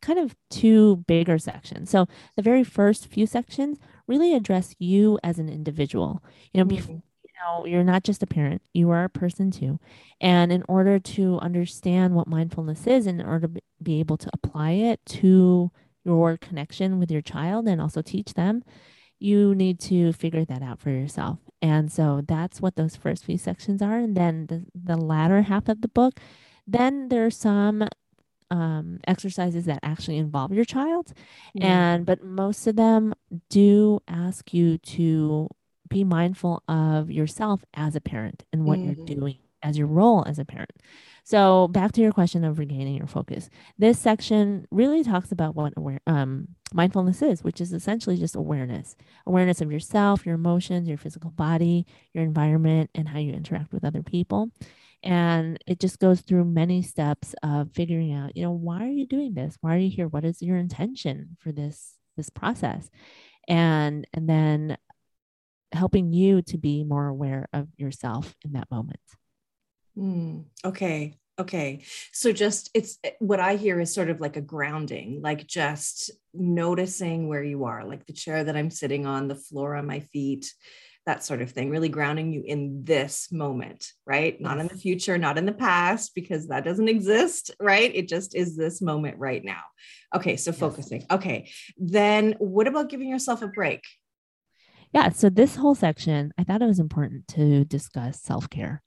kind 0.00 0.18
of 0.18 0.36
two 0.50 0.96
bigger 1.06 1.38
sections. 1.38 1.90
So 1.90 2.06
the 2.36 2.42
very 2.42 2.64
first 2.64 3.06
few 3.08 3.26
sections 3.26 3.78
really 4.06 4.34
address 4.34 4.74
you 4.78 5.18
as 5.22 5.38
an 5.38 5.48
individual. 5.48 6.22
You 6.52 6.58
know, 6.58 6.64
mm-hmm. 6.66 6.76
before, 6.76 7.02
you 7.24 7.30
know, 7.40 7.66
you're 7.66 7.84
not 7.84 8.04
just 8.04 8.22
a 8.22 8.26
parent, 8.26 8.62
you 8.72 8.90
are 8.90 9.04
a 9.04 9.10
person 9.10 9.50
too. 9.50 9.78
And 10.20 10.52
in 10.52 10.64
order 10.68 10.98
to 10.98 11.38
understand 11.40 12.14
what 12.14 12.26
mindfulness 12.26 12.86
is, 12.86 13.06
in 13.06 13.20
order 13.20 13.48
to 13.48 13.60
be 13.82 14.00
able 14.00 14.16
to 14.18 14.30
apply 14.32 14.72
it 14.72 15.00
to 15.06 15.70
your 16.04 16.36
connection 16.38 16.98
with 16.98 17.10
your 17.10 17.22
child 17.22 17.68
and 17.68 17.80
also 17.80 18.02
teach 18.02 18.34
them, 18.34 18.64
you 19.18 19.54
need 19.54 19.80
to 19.80 20.12
figure 20.12 20.44
that 20.44 20.62
out 20.62 20.80
for 20.80 20.90
yourself. 20.90 21.38
And 21.60 21.90
so 21.90 22.22
that's 22.26 22.60
what 22.60 22.76
those 22.76 22.96
first 22.96 23.24
few 23.24 23.38
sections 23.38 23.82
are. 23.82 23.98
And 23.98 24.16
then 24.16 24.46
the, 24.46 24.64
the 24.74 24.96
latter 24.96 25.42
half 25.42 25.68
of 25.68 25.80
the 25.80 25.88
book, 25.88 26.20
then 26.66 27.08
there 27.08 27.26
are 27.26 27.30
some 27.30 27.88
um, 28.50 29.00
exercises 29.06 29.64
that 29.66 29.80
actually 29.82 30.18
involve 30.18 30.52
your 30.52 30.64
child. 30.64 31.12
And 31.60 32.06
but 32.06 32.22
most 32.22 32.66
of 32.66 32.76
them 32.76 33.14
do 33.50 34.00
ask 34.06 34.54
you 34.54 34.78
to 34.78 35.48
be 35.88 36.04
mindful 36.04 36.62
of 36.68 37.10
yourself 37.10 37.64
as 37.74 37.96
a 37.96 38.00
parent 38.00 38.44
and 38.52 38.64
what 38.64 38.78
mm-hmm. 38.78 38.92
you're 38.92 39.06
doing 39.06 39.38
as 39.62 39.78
your 39.78 39.86
role 39.86 40.24
as 40.26 40.38
a 40.38 40.44
parent. 40.44 40.72
So 41.24 41.68
back 41.68 41.92
to 41.92 42.00
your 42.00 42.12
question 42.12 42.44
of 42.44 42.58
regaining 42.58 42.96
your 42.96 43.06
focus. 43.06 43.50
This 43.76 43.98
section 43.98 44.66
really 44.70 45.04
talks 45.04 45.30
about 45.30 45.54
what 45.54 45.74
aware, 45.76 46.00
um, 46.06 46.48
mindfulness 46.72 47.20
is, 47.20 47.44
which 47.44 47.60
is 47.60 47.72
essentially 47.72 48.16
just 48.16 48.34
awareness, 48.34 48.96
awareness 49.26 49.60
of 49.60 49.70
yourself, 49.70 50.24
your 50.24 50.36
emotions, 50.36 50.88
your 50.88 50.96
physical 50.96 51.30
body, 51.30 51.86
your 52.14 52.24
environment, 52.24 52.90
and 52.94 53.08
how 53.08 53.18
you 53.18 53.32
interact 53.32 53.72
with 53.72 53.84
other 53.84 54.02
people. 54.02 54.50
And 55.02 55.62
it 55.66 55.80
just 55.80 55.98
goes 55.98 56.22
through 56.22 56.44
many 56.44 56.82
steps 56.82 57.34
of 57.42 57.72
figuring 57.72 58.12
out, 58.12 58.36
you 58.36 58.42
know, 58.42 58.50
why 58.50 58.84
are 58.84 58.90
you 58.90 59.06
doing 59.06 59.34
this? 59.34 59.56
Why 59.60 59.74
are 59.74 59.78
you 59.78 59.90
here? 59.90 60.08
What 60.08 60.24
is 60.24 60.42
your 60.42 60.56
intention 60.56 61.36
for 61.40 61.52
this 61.52 61.94
this 62.16 62.30
process? 62.30 62.90
And 63.46 64.06
and 64.12 64.28
then 64.28 64.76
helping 65.72 66.12
you 66.12 66.42
to 66.42 66.58
be 66.58 66.82
more 66.84 67.06
aware 67.06 67.48
of 67.52 67.68
yourself 67.76 68.34
in 68.44 68.52
that 68.52 68.70
moment. 68.70 69.00
Mm, 69.98 70.44
okay. 70.64 71.14
Okay. 71.38 71.84
So 72.12 72.32
just 72.32 72.70
it's 72.74 72.98
eh, 73.04 73.10
what 73.20 73.40
I 73.40 73.56
hear 73.56 73.78
is 73.80 73.94
sort 73.94 74.10
of 74.10 74.20
like 74.20 74.36
a 74.36 74.40
grounding, 74.40 75.20
like 75.22 75.46
just 75.46 76.10
noticing 76.34 77.28
where 77.28 77.42
you 77.42 77.64
are, 77.64 77.84
like 77.84 78.06
the 78.06 78.12
chair 78.12 78.42
that 78.42 78.56
I'm 78.56 78.70
sitting 78.70 79.06
on, 79.06 79.28
the 79.28 79.36
floor 79.36 79.76
on 79.76 79.86
my 79.86 80.00
feet, 80.00 80.52
that 81.06 81.24
sort 81.24 81.40
of 81.40 81.52
thing, 81.52 81.70
really 81.70 81.88
grounding 81.88 82.32
you 82.32 82.42
in 82.44 82.84
this 82.84 83.30
moment, 83.30 83.92
right? 84.04 84.40
Not 84.40 84.58
in 84.58 84.66
the 84.66 84.76
future, 84.76 85.16
not 85.16 85.38
in 85.38 85.46
the 85.46 85.52
past, 85.52 86.14
because 86.14 86.48
that 86.48 86.64
doesn't 86.64 86.88
exist, 86.88 87.52
right? 87.60 87.90
It 87.94 88.08
just 88.08 88.34
is 88.34 88.56
this 88.56 88.82
moment 88.82 89.18
right 89.18 89.42
now. 89.44 89.62
Okay, 90.14 90.36
so 90.36 90.50
yes. 90.50 90.60
focusing. 90.60 91.06
Okay, 91.10 91.50
then 91.78 92.34
what 92.38 92.66
about 92.66 92.90
giving 92.90 93.08
yourself 93.08 93.42
a 93.42 93.48
break? 93.48 93.84
Yeah, 94.92 95.10
so 95.10 95.30
this 95.30 95.56
whole 95.56 95.74
section, 95.74 96.32
I 96.36 96.44
thought 96.44 96.62
it 96.62 96.66
was 96.66 96.80
important 96.80 97.28
to 97.28 97.64
discuss 97.64 98.20
self 98.20 98.50
care 98.50 98.82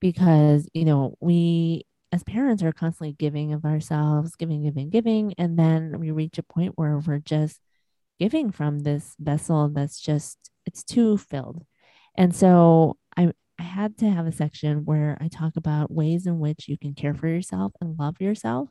because, 0.00 0.68
you 0.74 0.84
know, 0.84 1.16
we 1.20 1.84
as 2.12 2.24
parents 2.24 2.62
are 2.62 2.72
constantly 2.72 3.12
giving 3.12 3.52
of 3.52 3.64
ourselves, 3.64 4.34
giving, 4.36 4.64
giving, 4.64 4.90
giving. 4.90 5.34
And 5.38 5.58
then 5.58 6.00
we 6.00 6.10
reach 6.10 6.38
a 6.38 6.42
point 6.42 6.72
where 6.76 6.98
we're 6.98 7.18
just 7.18 7.60
giving 8.18 8.50
from 8.50 8.80
this 8.80 9.14
vessel 9.18 9.68
that's 9.68 10.00
just 10.00 10.38
it's 10.66 10.82
too 10.82 11.16
filled. 11.18 11.64
And 12.16 12.34
so 12.34 12.96
I 13.16 13.32
I 13.58 13.62
had 13.62 13.98
to 13.98 14.10
have 14.10 14.26
a 14.26 14.32
section 14.32 14.84
where 14.84 15.18
I 15.20 15.28
talk 15.28 15.56
about 15.56 15.92
ways 15.92 16.26
in 16.26 16.38
which 16.38 16.66
you 16.68 16.78
can 16.78 16.94
care 16.94 17.14
for 17.14 17.28
yourself 17.28 17.72
and 17.80 17.98
love 17.98 18.20
yourself. 18.20 18.70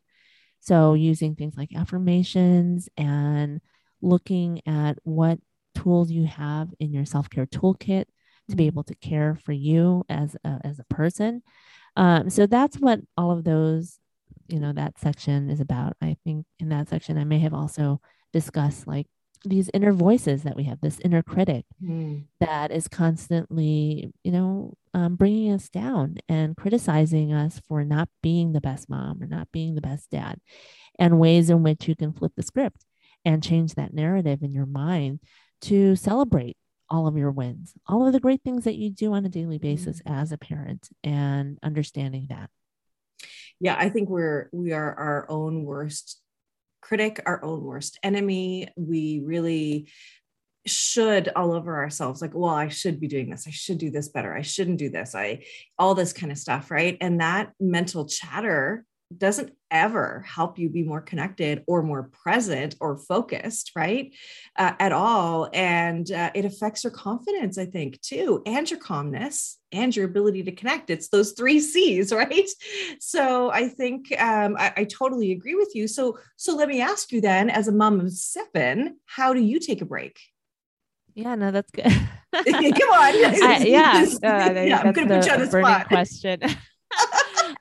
So 0.62 0.94
using 0.94 1.36
things 1.36 1.56
like 1.56 1.70
affirmations 1.76 2.90
and 2.98 3.62
looking 4.02 4.62
at 4.68 4.98
what 5.04 5.40
tools 5.76 6.12
you 6.12 6.26
have 6.26 6.70
in 6.80 6.92
your 6.94 7.06
self-care 7.06 7.46
toolkit 7.46 8.06
to 8.50 8.56
be 8.56 8.68
able 8.68 8.84
to 8.84 8.96
care 8.96 9.36
for 9.36 9.52
you 9.52 10.04
as 10.10 10.36
a, 10.44 10.60
as 10.64 10.80
a 10.80 10.94
person. 10.94 11.42
Um, 11.96 12.30
so 12.30 12.46
that's 12.46 12.78
what 12.78 13.00
all 13.18 13.32
of 13.32 13.44
those, 13.44 14.00
you 14.48 14.60
know, 14.60 14.74
that 14.74 15.00
section 15.00 15.50
is 15.50 15.60
about. 15.60 15.94
I 16.02 16.18
think 16.24 16.46
in 16.60 16.70
that 16.70 16.90
section, 16.90 17.18
I 17.18 17.24
may 17.24 17.40
have 17.40 17.54
also 17.54 18.02
discussed 18.34 18.88
like 18.88 19.08
these 19.46 19.70
inner 19.74 19.94
voices 19.94 20.44
that 20.44 20.56
we 20.56 20.64
have, 20.66 20.82
this 20.82 21.00
inner 21.00 21.24
critic 21.24 21.66
mm. 21.82 22.24
that 22.40 22.72
is 22.72 22.88
constantly, 22.88 24.12
you 24.24 24.32
know, 24.32 24.74
um, 24.94 25.16
bringing 25.16 25.54
us 25.54 25.70
down 25.70 26.18
and 26.28 26.58
criticizing 26.58 27.32
us 27.32 27.62
for 27.68 27.86
not 27.86 28.10
being 28.22 28.52
the 28.52 28.62
best 28.62 28.90
mom 28.90 29.22
or 29.22 29.28
not 29.28 29.48
being 29.52 29.76
the 29.76 29.82
best 29.82 30.10
dad, 30.10 30.40
and 30.98 31.20
ways 31.20 31.50
in 31.50 31.64
which 31.64 31.88
you 31.88 31.96
can 31.96 32.12
flip 32.12 32.34
the 32.36 32.44
script 32.44 32.84
and 33.24 33.44
change 33.44 33.76
that 33.76 33.94
narrative 33.94 34.44
in 34.44 34.54
your 34.54 34.66
mind 34.66 35.20
to 35.62 35.96
celebrate 35.96 36.58
all 36.90 37.08
of 37.08 37.18
your 37.18 37.32
wins, 37.32 37.74
all 37.88 38.06
of 38.06 38.14
the 38.14 38.20
great 38.20 38.44
things 38.44 38.64
that 38.64 38.76
you 38.76 38.90
do 38.90 39.14
on 39.14 39.26
a 39.26 39.30
daily 39.30 39.58
basis 39.58 40.02
mm. 40.02 40.12
as 40.12 40.32
a 40.32 40.38
parent, 40.38 40.90
and 41.04 41.58
understanding 41.64 42.28
that. 42.30 42.50
Yeah, 43.60 43.76
I 43.78 43.90
think 43.90 44.10
we're 44.10 44.50
we 44.52 44.72
are 44.72 44.94
our 44.94 45.26
own 45.30 45.64
worst 45.64 46.20
critic, 46.82 47.22
our 47.26 47.44
own 47.44 47.64
worst 47.64 48.00
enemy. 48.04 48.70
We 48.76 49.22
really 49.24 49.90
should 50.66 51.30
all 51.36 51.54
over 51.54 51.78
ourselves 51.78 52.22
like 52.22 52.34
well 52.34 52.54
i 52.54 52.68
should 52.68 53.00
be 53.00 53.08
doing 53.08 53.30
this 53.30 53.48
i 53.48 53.50
should 53.50 53.78
do 53.78 53.90
this 53.90 54.10
better 54.10 54.36
i 54.36 54.42
shouldn't 54.42 54.78
do 54.78 54.90
this 54.90 55.16
i 55.16 55.42
all 55.80 55.96
this 55.96 56.14
kind 56.14 56.32
of 56.32 56.38
stuff 56.38 56.70
right 56.70 56.98
and 57.02 57.22
that 57.22 57.52
mental 57.60 58.06
chatter 58.06 58.86
doesn't 59.16 59.52
ever 59.72 60.24
help 60.28 60.60
you 60.60 60.70
be 60.70 60.84
more 60.84 61.02
connected 61.02 61.64
or 61.68 61.82
more 61.82 62.04
present 62.24 62.76
or 62.80 62.98
focused, 62.98 63.72
right? 63.76 64.14
Uh, 64.56 64.74
at 64.80 64.92
all. 64.92 65.50
And 65.54 66.12
uh, 66.12 66.32
it 66.36 66.46
affects 66.46 66.84
your 66.84 66.92
confidence, 66.92 67.58
I 67.58 67.66
think, 67.66 68.00
too, 68.02 68.42
and 68.46 68.70
your 68.70 68.80
calmness 68.80 69.58
and 69.72 69.96
your 69.96 70.06
ability 70.06 70.44
to 70.44 70.52
connect. 70.52 70.90
It's 70.90 71.10
those 71.10 71.32
three 71.34 71.60
C's, 71.60 72.14
right? 72.14 72.50
So 73.00 73.52
I 73.52 73.68
think 73.68 74.14
um, 74.22 74.56
I, 74.58 74.74
I 74.78 74.84
totally 74.86 75.32
agree 75.32 75.56
with 75.56 75.72
you. 75.74 75.88
So, 75.88 76.20
so 76.36 76.56
let 76.56 76.70
me 76.70 76.82
ask 76.82 77.12
you 77.12 77.22
then, 77.22 77.50
as 77.50 77.68
a 77.68 77.72
mom 77.72 78.00
of 78.00 78.12
seven, 78.12 78.98
how 79.06 79.34
do 79.34 79.42
you 79.42 79.60
take 79.60 79.82
a 79.82 79.86
break? 79.86 80.20
Yeah, 81.16 81.36
no, 81.36 81.52
that's 81.52 81.72
good. 81.72 81.84
Come 82.32 82.44
on. 82.44 82.44
I, 82.44 83.64
yeah, 83.66 84.06
uh, 84.24 84.62
yeah 84.62 84.82
I'm 84.84 84.94
going 84.94 85.08
to 85.08 85.16
put 85.16 85.26
you 85.26 85.34
on 85.34 85.40
the 85.40 85.48
spot. 85.48 85.88
question. 85.88 86.42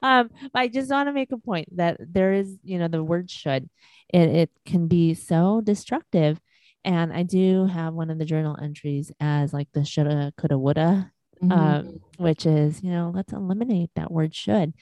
Um, 0.03 0.31
I 0.55 0.69
just 0.69 0.91
want 0.91 1.09
to 1.09 1.13
make 1.13 1.33
a 1.33 1.39
point 1.39 1.77
that 1.77 1.99
there 2.01 2.33
is, 2.33 2.57
you 2.63 2.79
know, 2.79 2.89
the 2.89 3.03
word 3.03 3.31
should, 3.31 3.69
it, 4.09 4.29
it 4.29 4.51
can 4.65 4.89
be 4.89 5.15
so 5.15 5.61
destructive. 5.63 6.41
And 6.85 7.13
I 7.13 7.23
do 7.23 7.67
have 7.67 7.95
one 7.95 8.11
of 8.11 8.19
the 8.19 8.25
journal 8.25 8.57
entries 8.61 9.13
as 9.21 9.53
like 9.53 9.69
the 9.73 9.85
shoulda, 9.85 10.33
coulda, 10.37 10.59
woulda, 10.59 11.13
mm-hmm. 11.43 11.53
um, 11.53 12.01
which 12.17 12.47
is, 12.47 12.83
you 12.83 12.91
know, 12.91 13.13
let's 13.15 13.33
eliminate 13.33 13.91
that 13.97 14.11
word 14.11 14.35
should. 14.35 14.75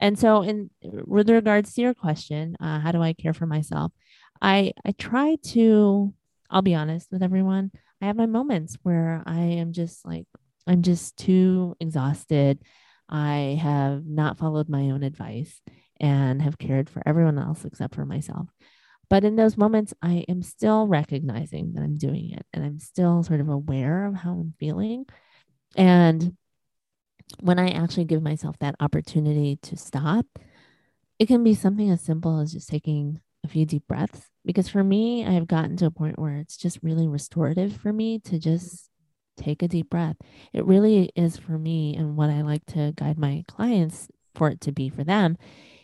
And 0.00 0.18
so, 0.18 0.42
in 0.42 0.70
with 0.82 1.30
regards 1.30 1.72
to 1.74 1.80
your 1.80 1.94
question, 1.94 2.56
uh, 2.60 2.80
how 2.80 2.90
do 2.90 3.00
I 3.00 3.12
care 3.12 3.32
for 3.32 3.46
myself? 3.46 3.92
I 4.42 4.72
I 4.84 4.92
try 4.92 5.36
to. 5.50 6.12
I'll 6.50 6.62
be 6.62 6.74
honest 6.74 7.10
with 7.10 7.22
everyone. 7.22 7.70
I 8.02 8.06
have 8.06 8.16
my 8.16 8.26
moments 8.26 8.76
where 8.82 9.22
I 9.24 9.40
am 9.40 9.72
just 9.72 10.04
like 10.04 10.26
I'm 10.66 10.82
just 10.82 11.16
too 11.16 11.76
exhausted 11.80 12.58
I 13.08 13.58
have 13.60 14.06
not 14.06 14.38
followed 14.38 14.68
my 14.68 14.90
own 14.90 15.02
advice 15.02 15.60
and 16.00 16.42
have 16.42 16.58
cared 16.58 16.90
for 16.90 17.02
everyone 17.06 17.38
else 17.38 17.64
except 17.64 17.94
for 17.94 18.04
myself. 18.04 18.48
But 19.10 19.24
in 19.24 19.36
those 19.36 19.56
moments, 19.56 19.94
I 20.02 20.24
am 20.28 20.42
still 20.42 20.86
recognizing 20.86 21.74
that 21.74 21.82
I'm 21.82 21.96
doing 21.96 22.30
it 22.30 22.46
and 22.52 22.64
I'm 22.64 22.78
still 22.78 23.22
sort 23.22 23.40
of 23.40 23.48
aware 23.48 24.06
of 24.06 24.14
how 24.14 24.32
I'm 24.32 24.54
feeling. 24.58 25.06
And 25.76 26.36
when 27.40 27.58
I 27.58 27.70
actually 27.70 28.04
give 28.06 28.22
myself 28.22 28.58
that 28.60 28.76
opportunity 28.80 29.58
to 29.62 29.76
stop, 29.76 30.26
it 31.18 31.26
can 31.26 31.44
be 31.44 31.54
something 31.54 31.90
as 31.90 32.00
simple 32.00 32.40
as 32.40 32.52
just 32.52 32.68
taking 32.68 33.20
a 33.44 33.48
few 33.48 33.66
deep 33.66 33.86
breaths. 33.86 34.28
Because 34.44 34.68
for 34.68 34.82
me, 34.82 35.24
I 35.24 35.30
have 35.32 35.46
gotten 35.46 35.76
to 35.78 35.86
a 35.86 35.90
point 35.90 36.18
where 36.18 36.36
it's 36.36 36.56
just 36.56 36.78
really 36.82 37.06
restorative 37.06 37.76
for 37.76 37.92
me 37.92 38.18
to 38.20 38.38
just 38.38 38.90
take 39.36 39.62
a 39.62 39.68
deep 39.68 39.90
breath. 39.90 40.16
It 40.52 40.64
really 40.64 41.10
is 41.14 41.36
for 41.36 41.58
me, 41.58 41.94
and 41.96 42.16
what 42.16 42.30
I 42.30 42.42
like 42.42 42.66
to 42.66 42.92
guide 42.96 43.18
my 43.18 43.44
clients 43.48 44.08
for 44.34 44.48
it 44.48 44.60
to 44.62 44.72
be 44.72 44.88
for 44.88 45.04
them. 45.04 45.36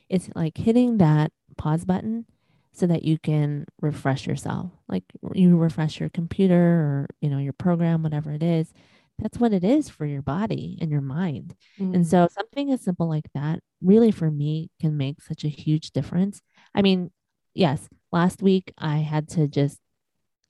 It's 0.08 0.28
like 0.34 0.58
hitting 0.58 0.98
that 0.98 1.32
pause 1.56 1.84
button 1.84 2.26
so 2.72 2.86
that 2.86 3.04
you 3.04 3.18
can 3.18 3.66
refresh 3.80 4.26
yourself. 4.26 4.70
Like 4.88 5.04
you 5.34 5.56
refresh 5.56 6.00
your 6.00 6.08
computer 6.08 6.56
or, 6.56 7.08
you 7.20 7.28
know, 7.28 7.38
your 7.38 7.52
program, 7.52 8.02
whatever 8.02 8.32
it 8.32 8.42
is. 8.42 8.72
That's 9.18 9.38
what 9.38 9.52
it 9.52 9.64
is 9.64 9.88
for 9.88 10.06
your 10.06 10.22
body 10.22 10.78
and 10.80 10.90
your 10.90 11.00
mind. 11.00 11.54
Mm. 11.78 11.94
And 11.94 12.06
so 12.06 12.28
something 12.32 12.72
as 12.72 12.80
simple 12.80 13.08
like 13.08 13.28
that 13.34 13.60
really 13.82 14.10
for 14.10 14.30
me 14.30 14.70
can 14.80 14.96
make 14.96 15.20
such 15.20 15.44
a 15.44 15.48
huge 15.48 15.90
difference. 15.90 16.40
I 16.74 16.82
mean, 16.82 17.10
yes, 17.54 17.88
last 18.12 18.40
week 18.40 18.72
I 18.78 18.98
had 18.98 19.28
to 19.30 19.46
just 19.46 19.78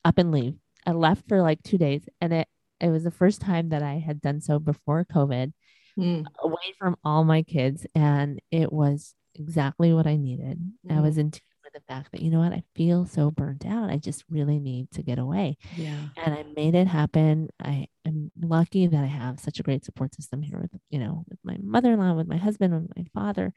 up 0.04 0.18
and 0.18 0.30
leave. 0.30 0.54
I 0.86 0.92
left 0.92 1.26
for 1.28 1.42
like 1.42 1.62
2 1.64 1.78
days 1.78 2.02
and 2.20 2.32
it 2.32 2.48
it 2.80 2.88
was 2.88 3.04
the 3.04 3.10
first 3.10 3.40
time 3.40 3.70
that 3.70 3.82
I 3.82 3.94
had 3.94 4.20
done 4.20 4.40
so 4.40 4.58
before 4.58 5.04
COVID, 5.04 5.52
mm. 5.98 6.24
away 6.42 6.74
from 6.78 6.96
all 7.04 7.24
my 7.24 7.42
kids. 7.42 7.86
And 7.94 8.40
it 8.50 8.72
was 8.72 9.14
exactly 9.34 9.92
what 9.92 10.06
I 10.06 10.16
needed. 10.16 10.58
Mm. 10.88 10.98
I 10.98 11.00
was 11.00 11.18
in 11.18 11.30
tune 11.30 11.40
with 11.62 11.72
the 11.72 11.92
fact 11.92 12.12
that, 12.12 12.22
you 12.22 12.30
know 12.30 12.40
what, 12.40 12.52
I 12.52 12.62
feel 12.74 13.06
so 13.06 13.30
burnt 13.30 13.66
out. 13.66 13.90
I 13.90 13.96
just 13.96 14.24
really 14.28 14.58
need 14.58 14.90
to 14.92 15.02
get 15.02 15.18
away. 15.18 15.56
Yeah. 15.76 16.08
And 16.16 16.34
I 16.34 16.44
made 16.56 16.74
it 16.74 16.86
happen. 16.86 17.48
I 17.62 17.86
am 18.06 18.30
lucky 18.40 18.86
that 18.86 19.04
I 19.04 19.06
have 19.06 19.40
such 19.40 19.60
a 19.60 19.62
great 19.62 19.84
support 19.84 20.14
system 20.14 20.42
here 20.42 20.58
with, 20.58 20.70
you 20.90 20.98
know, 20.98 21.24
with 21.28 21.38
my 21.44 21.58
mother-in-law, 21.62 22.14
with 22.14 22.28
my 22.28 22.38
husband, 22.38 22.74
with 22.74 22.96
my 22.96 23.04
father. 23.14 23.52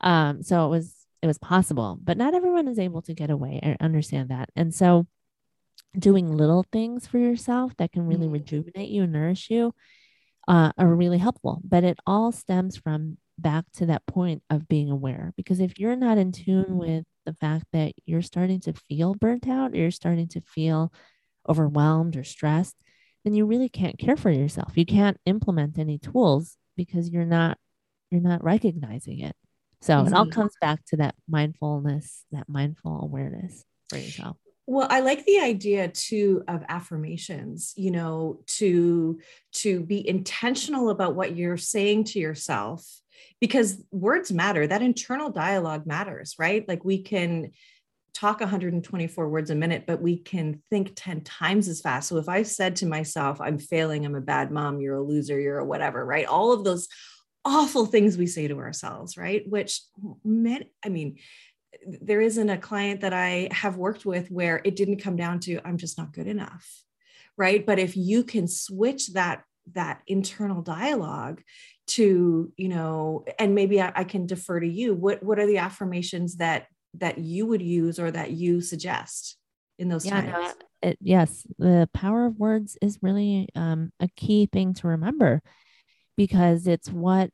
Um, 0.00 0.42
so 0.42 0.66
it 0.66 0.70
was 0.70 0.94
it 1.22 1.26
was 1.26 1.38
possible, 1.38 1.98
but 2.02 2.16
not 2.16 2.34
everyone 2.34 2.66
is 2.66 2.78
able 2.78 3.02
to 3.02 3.12
get 3.12 3.28
away. 3.30 3.60
I 3.62 3.76
understand 3.84 4.30
that. 4.30 4.48
And 4.56 4.74
so 4.74 5.06
doing 5.98 6.36
little 6.36 6.64
things 6.72 7.06
for 7.06 7.18
yourself 7.18 7.72
that 7.78 7.92
can 7.92 8.06
really 8.06 8.26
mm-hmm. 8.26 8.34
rejuvenate 8.34 8.90
you 8.90 9.02
and 9.02 9.12
nourish 9.12 9.50
you 9.50 9.74
uh, 10.48 10.72
are 10.78 10.94
really 10.94 11.18
helpful. 11.18 11.60
But 11.64 11.84
it 11.84 11.98
all 12.06 12.32
stems 12.32 12.76
from 12.76 13.18
back 13.38 13.64
to 13.74 13.86
that 13.86 14.06
point 14.06 14.42
of 14.50 14.68
being 14.68 14.90
aware. 14.90 15.32
Because 15.36 15.60
if 15.60 15.78
you're 15.78 15.96
not 15.96 16.18
in 16.18 16.32
tune 16.32 16.76
with 16.76 17.04
the 17.26 17.34
fact 17.34 17.66
that 17.72 17.92
you're 18.06 18.22
starting 18.22 18.60
to 18.60 18.72
feel 18.72 19.14
burnt 19.14 19.48
out, 19.48 19.72
or 19.72 19.76
you're 19.76 19.90
starting 19.90 20.28
to 20.28 20.40
feel 20.40 20.92
overwhelmed 21.48 22.16
or 22.16 22.24
stressed, 22.24 22.76
then 23.24 23.34
you 23.34 23.46
really 23.46 23.68
can't 23.68 23.98
care 23.98 24.16
for 24.16 24.30
yourself. 24.30 24.72
You 24.76 24.86
can't 24.86 25.18
implement 25.26 25.78
any 25.78 25.98
tools 25.98 26.56
because 26.76 27.10
you're 27.10 27.24
not 27.24 27.58
you're 28.10 28.20
not 28.20 28.42
recognizing 28.42 29.20
it. 29.20 29.36
So 29.82 29.94
mm-hmm. 29.94 30.08
it 30.08 30.14
all 30.14 30.26
comes 30.26 30.54
back 30.60 30.84
to 30.86 30.96
that 30.96 31.14
mindfulness, 31.28 32.24
that 32.32 32.48
mindful 32.48 33.00
awareness 33.02 33.64
for 33.88 33.96
yourself. 33.96 34.36
Well, 34.66 34.86
I 34.88 35.00
like 35.00 35.24
the 35.24 35.40
idea 35.40 35.88
too 35.88 36.44
of 36.46 36.62
affirmations, 36.68 37.72
you 37.76 37.90
know, 37.90 38.40
to 38.58 39.18
to 39.54 39.80
be 39.80 40.06
intentional 40.06 40.90
about 40.90 41.16
what 41.16 41.36
you're 41.36 41.56
saying 41.56 42.04
to 42.04 42.18
yourself 42.20 42.86
because 43.40 43.82
words 43.90 44.30
matter. 44.30 44.66
That 44.66 44.82
internal 44.82 45.30
dialogue 45.30 45.86
matters, 45.86 46.36
right? 46.38 46.66
Like 46.68 46.84
we 46.84 47.02
can 47.02 47.50
talk 48.12 48.40
124 48.40 49.28
words 49.28 49.50
a 49.50 49.54
minute, 49.54 49.84
but 49.86 50.02
we 50.02 50.18
can 50.18 50.62
think 50.70 50.92
10 50.94 51.22
times 51.22 51.68
as 51.68 51.80
fast. 51.80 52.08
So 52.08 52.16
if 52.18 52.28
I 52.28 52.42
said 52.42 52.76
to 52.76 52.86
myself, 52.86 53.40
I'm 53.40 53.58
failing, 53.58 54.04
I'm 54.04 54.14
a 54.14 54.20
bad 54.20 54.50
mom, 54.50 54.80
you're 54.80 54.96
a 54.96 55.02
loser, 55.02 55.40
you're 55.40 55.58
a 55.58 55.64
whatever, 55.64 56.04
right? 56.04 56.26
All 56.26 56.52
of 56.52 56.64
those 56.64 56.88
awful 57.44 57.86
things 57.86 58.16
we 58.16 58.26
say 58.26 58.48
to 58.48 58.58
ourselves, 58.58 59.16
right? 59.16 59.48
Which 59.48 59.80
meant, 60.24 60.66
I 60.84 60.88
mean, 60.88 61.18
there 61.86 62.20
isn't 62.20 62.50
a 62.50 62.58
client 62.58 63.00
that 63.00 63.12
I 63.12 63.48
have 63.52 63.76
worked 63.76 64.04
with 64.04 64.30
where 64.30 64.60
it 64.64 64.76
didn't 64.76 65.02
come 65.02 65.16
down 65.16 65.40
to, 65.40 65.60
I'm 65.64 65.78
just 65.78 65.98
not 65.98 66.12
good 66.12 66.26
enough. 66.26 66.68
Right. 67.36 67.64
But 67.64 67.78
if 67.78 67.96
you 67.96 68.24
can 68.24 68.48
switch 68.48 69.12
that 69.14 69.44
that 69.72 70.00
internal 70.06 70.62
dialogue 70.62 71.42
to 71.86 72.52
you 72.56 72.68
know 72.68 73.24
and 73.38 73.54
maybe 73.54 73.80
I, 73.80 73.92
I, 73.94 74.04
can 74.04 74.26
defer 74.26 74.60
to 74.60 74.66
you 74.66 74.94
what 74.94 75.22
what 75.22 75.38
are 75.38 75.46
the 75.46 75.58
affirmations 75.58 76.36
that 76.36 76.66
that 76.94 77.18
you 77.18 77.46
would 77.46 77.62
use 77.62 77.98
or 77.98 78.10
that 78.10 78.30
you 78.30 78.60
suggest 78.60 79.36
in 79.78 79.88
those 79.88 80.06
yeah, 80.06 80.20
times 80.20 80.54
no, 80.82 80.88
it, 80.90 80.98
yes 81.00 81.46
the 81.58 81.88
power 81.92 82.26
of 82.26 82.38
words 82.38 82.76
is 82.80 82.98
really 83.02 83.48
um, 83.54 83.92
a 84.00 84.08
key 84.16 84.48
thing 84.50 84.74
to 84.74 84.88
remember 84.88 85.42
because 86.16 86.66
it's 86.66 86.90
what 86.90 87.30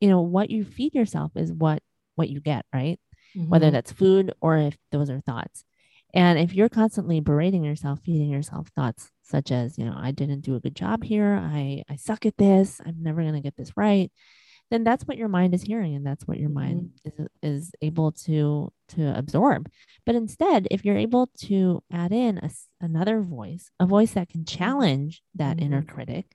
you 0.00 0.08
know 0.08 0.22
what 0.22 0.50
you 0.50 0.64
feed 0.64 0.94
yourself 0.94 1.32
is 1.36 1.52
what 1.52 1.82
what 2.14 2.28
you 2.28 2.40
get 2.40 2.64
right 2.72 2.98
mm-hmm. 3.36 3.48
whether 3.48 3.70
that's 3.70 3.92
food 3.92 4.32
or 4.40 4.58
if 4.58 4.76
those 4.92 5.10
are 5.10 5.20
thoughts 5.20 5.64
and 6.14 6.38
if 6.38 6.54
you're 6.54 6.68
constantly 6.68 7.20
berating 7.20 7.64
yourself 7.64 8.00
feeding 8.04 8.30
yourself 8.30 8.68
thoughts 8.68 9.10
such 9.22 9.50
as 9.50 9.78
you 9.78 9.84
know 9.84 9.94
i 9.96 10.10
didn't 10.10 10.40
do 10.40 10.54
a 10.54 10.60
good 10.60 10.74
job 10.74 11.04
here 11.04 11.34
i 11.34 11.82
i 11.88 11.96
suck 11.96 12.26
at 12.26 12.36
this 12.36 12.80
i'm 12.86 12.96
never 13.02 13.22
going 13.22 13.34
to 13.34 13.40
get 13.40 13.56
this 13.56 13.76
right 13.76 14.10
then 14.70 14.82
that's 14.82 15.04
what 15.04 15.16
your 15.16 15.28
mind 15.28 15.54
is 15.54 15.62
hearing 15.62 15.94
and 15.94 16.04
that's 16.04 16.26
what 16.26 16.38
your 16.38 16.48
mind 16.48 16.90
mm-hmm. 17.06 17.22
is 17.22 17.28
is 17.42 17.72
able 17.82 18.12
to 18.12 18.72
to 18.88 19.16
absorb 19.16 19.68
but 20.04 20.14
instead 20.14 20.66
if 20.70 20.84
you're 20.84 20.96
able 20.96 21.28
to 21.38 21.82
add 21.92 22.12
in 22.12 22.38
a, 22.38 22.50
another 22.80 23.20
voice 23.20 23.70
a 23.78 23.86
voice 23.86 24.12
that 24.12 24.28
can 24.28 24.44
challenge 24.44 25.22
that 25.34 25.56
mm-hmm. 25.56 25.66
inner 25.66 25.82
critic 25.82 26.26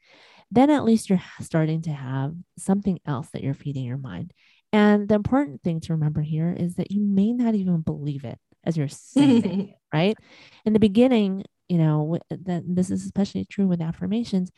then 0.53 0.69
at 0.69 0.83
least 0.83 1.09
you're 1.09 1.21
starting 1.39 1.81
to 1.81 1.91
have 1.91 2.33
something 2.57 2.99
else 3.05 3.29
that 3.31 3.43
you're 3.43 3.53
feeding 3.53 3.85
your 3.85 3.97
mind 3.97 4.33
and 4.73 5.07
the 5.07 5.15
important 5.15 5.61
thing 5.63 5.79
to 5.81 5.93
remember 5.93 6.21
here 6.21 6.55
is 6.57 6.75
that 6.75 6.91
you 6.91 7.01
may 7.01 7.33
not 7.33 7.55
even 7.55 7.81
believe 7.81 8.23
it 8.23 8.37
as 8.63 8.77
you're 8.77 8.87
saying 8.87 9.69
it, 9.69 9.75
right 9.93 10.17
in 10.65 10.73
the 10.73 10.79
beginning 10.79 11.43
you 11.67 11.77
know 11.77 12.17
that 12.29 12.63
this 12.65 12.89
is 12.89 13.05
especially 13.05 13.45
true 13.45 13.67
with 13.67 13.81
affirmations 13.81 14.51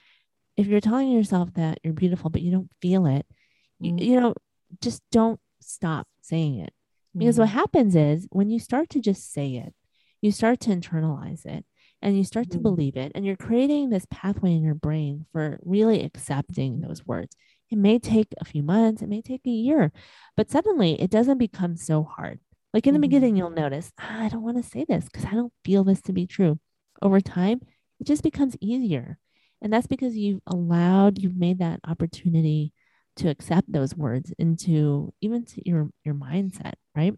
if 0.57 0.67
you're 0.67 0.81
telling 0.81 1.11
yourself 1.11 1.53
that 1.53 1.79
you're 1.83 1.93
beautiful 1.93 2.29
but 2.29 2.41
you 2.41 2.51
don't 2.51 2.69
feel 2.81 3.05
it 3.05 3.25
mm-hmm. 3.81 3.97
you, 3.97 4.13
you, 4.13 4.19
know 4.19 4.33
just 4.81 5.01
don't 5.11 5.39
stop 5.61 6.07
saying 6.21 6.59
it 6.59 6.73
because 7.15 7.35
mm-hmm. 7.35 7.41
what 7.41 7.49
happens 7.49 7.95
is 7.95 8.27
when 8.31 8.49
you 8.49 8.59
start 8.59 8.89
to 8.89 8.99
just 8.99 9.31
say 9.31 9.55
it 9.55 9.73
you 10.21 10.31
start 10.31 10.59
to 10.59 10.69
internalize 10.69 11.45
it 11.45 11.65
and 12.01 12.17
you 12.17 12.23
start 12.23 12.47
mm-hmm. 12.47 12.57
to 12.57 12.63
believe 12.63 12.97
it 12.97 13.11
and 13.15 13.25
you're 13.25 13.35
creating 13.35 13.89
this 13.89 14.05
pathway 14.09 14.51
in 14.51 14.63
your 14.63 14.75
brain 14.75 15.25
for 15.31 15.59
really 15.63 16.03
accepting 16.03 16.81
those 16.81 17.05
words 17.05 17.35
it 17.73 17.77
may 17.77 17.97
take 17.97 18.27
a 18.39 18.45
few 18.45 18.61
months 18.61 19.01
it 19.01 19.09
may 19.09 19.21
take 19.21 19.41
a 19.47 19.49
year 19.49 19.91
but 20.37 20.49
suddenly 20.49 21.01
it 21.01 21.09
doesn't 21.09 21.39
become 21.39 21.75
so 21.75 22.03
hard 22.03 22.39
like 22.71 22.85
in 22.85 22.93
the 22.93 22.97
mm-hmm. 22.97 23.01
beginning 23.01 23.35
you'll 23.35 23.49
notice 23.49 23.91
ah, 23.99 24.25
i 24.25 24.29
don't 24.29 24.43
want 24.43 24.63
to 24.63 24.69
say 24.69 24.85
this 24.87 25.05
because 25.05 25.25
i 25.25 25.31
don't 25.31 25.51
feel 25.65 25.83
this 25.83 26.01
to 26.01 26.13
be 26.13 26.27
true 26.27 26.59
over 27.01 27.19
time 27.19 27.59
it 27.99 28.05
just 28.05 28.21
becomes 28.21 28.55
easier 28.61 29.17
and 29.59 29.73
that's 29.73 29.87
because 29.87 30.15
you've 30.15 30.41
allowed 30.45 31.17
you've 31.17 31.35
made 31.35 31.57
that 31.59 31.79
opportunity 31.87 32.71
to 33.15 33.27
accept 33.27 33.71
those 33.71 33.95
words 33.95 34.31
into 34.37 35.11
even 35.19 35.43
to 35.43 35.67
your 35.67 35.89
your 36.05 36.13
mindset 36.13 36.73
right 36.95 37.15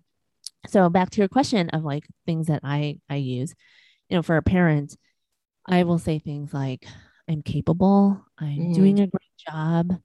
so 0.67 0.89
back 0.89 1.09
to 1.09 1.19
your 1.19 1.27
question 1.27 1.69
of 1.71 1.83
like 1.83 2.07
things 2.25 2.47
that 2.47 2.61
i 2.63 2.97
i 3.09 3.15
use 3.15 3.53
you 4.07 4.15
know 4.15 4.23
for 4.23 4.37
a 4.37 4.41
parent 4.41 4.95
i 5.67 5.83
will 5.83 5.99
say 5.99 6.17
things 6.17 6.53
like 6.53 6.85
i'm 7.29 7.41
capable 7.41 8.25
i'm 8.39 8.57
mm. 8.57 8.73
doing 8.73 8.99
a 9.01 9.07
great 9.07 9.35
job 9.49 9.99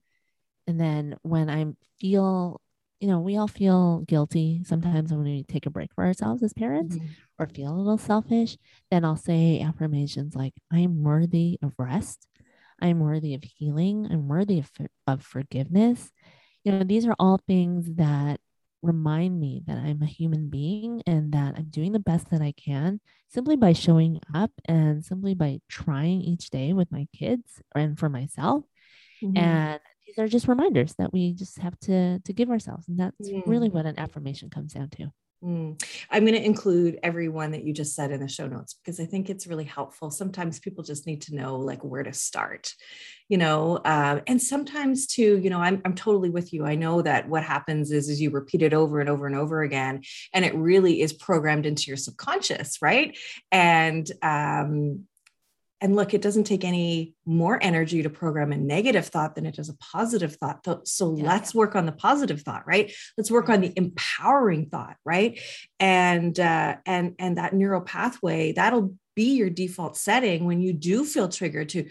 and 0.67 0.81
then 0.81 1.17
when 1.23 1.49
i 1.51 1.65
feel 2.01 2.61
you 3.01 3.09
know 3.09 3.21
we 3.21 3.37
all 3.37 3.49
feel 3.49 4.01
guilty 4.01 4.63
sometimes 4.65 5.11
when 5.11 5.23
we 5.23 5.43
take 5.45 5.67
a 5.67 5.71
break 5.71 5.93
for 5.95 6.05
ourselves 6.05 6.43
as 6.43 6.53
parents 6.53 6.97
mm-hmm. 6.97 7.07
or 7.39 7.47
feel 7.47 7.73
a 7.73 7.77
little 7.77 7.99
selfish 7.99 8.57
then 8.91 9.05
i'll 9.05 9.17
say 9.17 9.61
affirmations 9.61 10.35
like 10.35 10.55
i 10.73 10.79
am 10.79 11.03
worthy 11.03 11.59
of 11.63 11.73
rest 11.79 12.27
I'm 12.81 13.01
worthy 13.01 13.35
of 13.35 13.43
healing. 13.45 14.09
I'm 14.11 14.29
worthy 14.29 14.59
of, 14.59 14.71
of 15.07 15.23
forgiveness. 15.23 16.11
You 16.65 16.73
know, 16.73 16.85
these 16.85 17.07
are 17.07 17.15
all 17.19 17.41
things 17.47 17.87
that 17.97 18.41
remind 18.83 19.39
me 19.39 19.63
that 19.67 19.77
I'm 19.77 20.03
a 20.03 20.07
human 20.07 20.49
being 20.49 21.03
and 21.07 21.33
that 21.33 21.55
I'm 21.57 21.69
doing 21.69 21.93
the 21.93 21.99
best 21.99 22.31
that 22.31 22.41
I 22.41 22.53
can 22.53 23.01
simply 23.29 23.57
by 23.57 23.75
showing 23.75 24.21
up 24.35 24.51
and 24.65 25.05
simply 25.05 25.35
by 25.35 25.61
trying 25.69 26.23
each 26.23 26.49
day 26.49 26.73
with 26.73 26.91
my 26.91 27.07
kids 27.15 27.63
and 27.75 27.99
for 27.99 28.09
myself. 28.09 28.65
Mm-hmm. 29.23 29.37
And 29.37 29.81
these 30.11 30.23
are 30.23 30.29
just 30.29 30.49
reminders 30.49 30.95
that 30.99 31.13
we 31.13 31.33
just 31.33 31.59
have 31.59 31.79
to 31.81 32.19
to 32.21 32.33
give 32.33 32.51
ourselves. 32.51 32.89
And 32.89 32.99
that's 32.99 33.29
mm. 33.29 33.43
really 33.47 33.69
what 33.69 33.87
an 33.87 33.99
affirmation 33.99 34.51
comes 34.51 34.75
down 34.75 34.91
to. 34.91 35.13
Mm. 35.43 35.83
I'm 36.11 36.27
going 36.27 36.35
to 36.35 36.45
include 36.45 36.99
everyone 37.03 37.53
that 37.53 37.65
you 37.65 37.73
just 37.73 37.95
said 37.95 38.11
in 38.11 38.21
the 38.21 38.29
show 38.29 38.47
notes 38.47 38.75
because 38.75 39.01
I 39.01 39.07
think 39.07 39.31
it's 39.31 39.47
really 39.47 39.65
helpful. 39.65 40.11
Sometimes 40.11 40.59
people 40.59 40.85
just 40.85 41.07
need 41.07 41.23
to 41.23 41.35
know 41.35 41.57
like 41.57 41.83
where 41.83 42.03
to 42.03 42.13
start, 42.13 42.75
you 43.31 43.39
know, 43.39 43.77
uh, 43.77 44.21
and 44.27 44.43
sometimes 44.43 45.07
too, 45.07 45.39
you 45.39 45.49
know, 45.49 45.61
I'm, 45.61 45.81
I'm 45.87 45.95
totally 45.95 46.29
with 46.29 46.53
you. 46.53 46.67
I 46.67 46.75
know 46.75 47.01
that 47.01 47.27
what 47.27 47.43
happens 47.43 47.91
is, 47.91 48.11
is 48.11 48.21
you 48.21 48.29
repeat 48.29 48.61
it 48.61 48.75
over 48.75 49.01
and 49.01 49.09
over 49.09 49.27
and 49.27 49.35
over 49.35 49.63
again, 49.63 50.03
and 50.35 50.45
it 50.45 50.55
really 50.55 51.01
is 51.01 51.15
programmed 51.15 51.65
into 51.65 51.85
your 51.89 51.97
subconscious, 51.97 52.83
right? 52.83 53.17
And 53.51 54.11
um, 54.21 55.07
and 55.81 55.97
look, 55.97 56.13
it 56.13 56.21
doesn't 56.21 56.45
take 56.45 56.65
any 56.65 57.15
more 57.25 57.59
energy 57.63 58.03
to 58.03 58.11
program 58.11 58.53
a 58.53 58.57
negative 58.57 59.07
thought 59.07 59.35
than 59.35 59.47
it 59.47 59.55
does 59.55 59.71
a 59.71 59.77
positive 59.79 60.37
thought. 60.37 60.67
So 60.87 61.17
yeah. 61.17 61.25
let's 61.25 61.55
work 61.55 61.75
on 61.75 61.87
the 61.87 61.93
positive 61.93 62.43
thought, 62.43 62.67
right? 62.67 62.93
Let's 63.17 63.31
work 63.31 63.49
on 63.49 63.61
the 63.61 63.73
empowering 63.77 64.67
thought, 64.67 64.97
right? 65.05 65.41
And 65.79 66.39
uh, 66.39 66.77
and 66.85 67.15
and 67.19 67.39
that 67.39 67.55
neural 67.55 67.81
pathway 67.81 68.53
that'll 68.53 68.95
be 69.17 69.35
your 69.35 69.51
default 69.51 69.97
setting 69.97 70.45
when 70.45 70.61
you 70.61 70.73
do 70.73 71.05
feel 71.05 71.29
triggered 71.29 71.71
to 71.71 71.89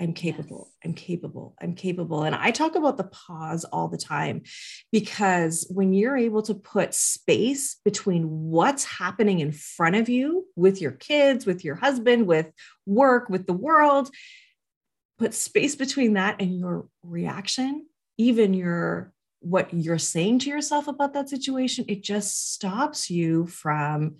I'm 0.00 0.14
capable. 0.14 0.70
Yes. 0.70 0.76
I'm 0.84 0.94
capable. 0.94 1.54
I'm 1.60 1.74
capable. 1.74 2.22
And 2.22 2.34
I 2.34 2.52
talk 2.52 2.74
about 2.74 2.96
the 2.96 3.04
pause 3.04 3.64
all 3.64 3.88
the 3.88 3.98
time 3.98 4.42
because 4.90 5.70
when 5.70 5.92
you're 5.92 6.16
able 6.16 6.42
to 6.42 6.54
put 6.54 6.94
space 6.94 7.76
between 7.84 8.24
what's 8.24 8.84
happening 8.84 9.40
in 9.40 9.52
front 9.52 9.96
of 9.96 10.08
you 10.08 10.46
with 10.56 10.80
your 10.80 10.92
kids, 10.92 11.44
with 11.44 11.64
your 11.64 11.74
husband, 11.74 12.26
with 12.26 12.50
work, 12.86 13.28
with 13.28 13.46
the 13.46 13.52
world, 13.52 14.10
put 15.18 15.34
space 15.34 15.76
between 15.76 16.14
that 16.14 16.40
and 16.40 16.58
your 16.58 16.88
reaction, 17.02 17.86
even 18.16 18.54
your 18.54 19.12
what 19.40 19.72
you're 19.72 19.98
saying 19.98 20.38
to 20.38 20.50
yourself 20.50 20.88
about 20.88 21.14
that 21.14 21.28
situation, 21.28 21.84
it 21.88 22.02
just 22.02 22.52
stops 22.52 23.10
you 23.10 23.46
from 23.46 24.16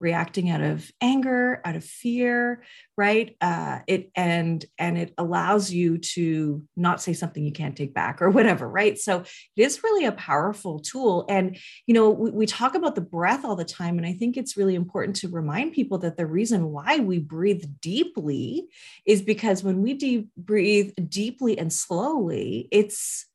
reacting 0.00 0.50
out 0.50 0.60
of 0.60 0.90
anger 1.00 1.60
out 1.64 1.76
of 1.76 1.84
fear 1.84 2.62
right? 2.96 3.36
Uh, 3.40 3.78
it 3.86 4.10
and 4.16 4.64
and 4.76 4.98
it 4.98 5.14
allows 5.18 5.70
you 5.70 5.98
to 5.98 6.62
not 6.76 7.00
say 7.00 7.12
something 7.12 7.44
you 7.44 7.52
can't 7.52 7.76
take 7.76 7.94
back 7.94 8.20
or 8.20 8.30
whatever 8.30 8.68
right? 8.68 8.98
So 8.98 9.20
it 9.20 9.62
is 9.62 9.82
really 9.82 10.04
a 10.04 10.12
powerful 10.12 10.80
tool. 10.80 11.24
And 11.28 11.56
you 11.86 11.94
know 11.94 12.10
we, 12.10 12.30
we 12.30 12.46
talk 12.46 12.74
about 12.74 12.94
the 12.94 13.00
breath 13.00 13.44
all 13.44 13.56
the 13.56 13.64
time 13.64 13.98
and 13.98 14.06
i 14.06 14.12
think 14.12 14.36
it's 14.36 14.56
really 14.56 14.74
important 14.74 15.16
to 15.16 15.28
remind 15.28 15.72
people 15.72 15.98
that 15.98 16.16
the 16.16 16.26
reason 16.26 16.70
why 16.70 16.98
we 16.98 17.18
breathe 17.18 17.64
deeply 17.80 18.68
is 19.06 19.22
because 19.22 19.62
when 19.62 19.82
we 19.82 19.94
deep 19.94 20.28
breathe 20.36 20.92
deeply 21.08 21.58
and 21.58 21.72
slowly 21.72 22.68
it's 22.70 23.26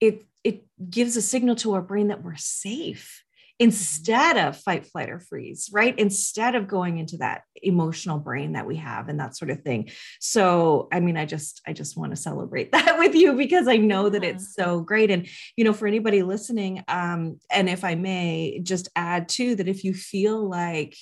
it 0.00 0.24
it 0.42 0.64
gives 0.88 1.16
a 1.16 1.22
signal 1.22 1.54
to 1.54 1.74
our 1.74 1.82
brain 1.82 2.08
that 2.08 2.22
we're 2.22 2.36
safe 2.36 3.24
instead 3.60 4.38
of 4.38 4.56
fight, 4.56 4.86
flight, 4.86 5.10
or 5.10 5.20
freeze, 5.20 5.68
right? 5.70 5.96
Instead 5.98 6.54
of 6.54 6.66
going 6.66 6.96
into 6.96 7.18
that 7.18 7.42
emotional 7.56 8.18
brain 8.18 8.52
that 8.52 8.66
we 8.66 8.76
have 8.76 9.10
and 9.10 9.20
that 9.20 9.36
sort 9.36 9.50
of 9.50 9.60
thing. 9.60 9.90
So, 10.18 10.88
I 10.90 11.00
mean, 11.00 11.18
I 11.18 11.26
just, 11.26 11.60
I 11.66 11.74
just 11.74 11.94
want 11.94 12.12
to 12.12 12.16
celebrate 12.16 12.72
that 12.72 12.98
with 12.98 13.14
you 13.14 13.34
because 13.34 13.68
I 13.68 13.76
know 13.76 14.08
that 14.08 14.24
it's 14.24 14.54
so 14.54 14.80
great. 14.80 15.10
And, 15.10 15.28
you 15.56 15.64
know, 15.64 15.74
for 15.74 15.86
anybody 15.86 16.22
listening, 16.22 16.82
um, 16.88 17.38
and 17.50 17.68
if 17.68 17.84
I 17.84 17.96
may 17.96 18.60
just 18.62 18.88
add 18.96 19.28
too, 19.28 19.54
that 19.56 19.68
if 19.68 19.84
you 19.84 19.92
feel 19.92 20.48
like 20.48 20.96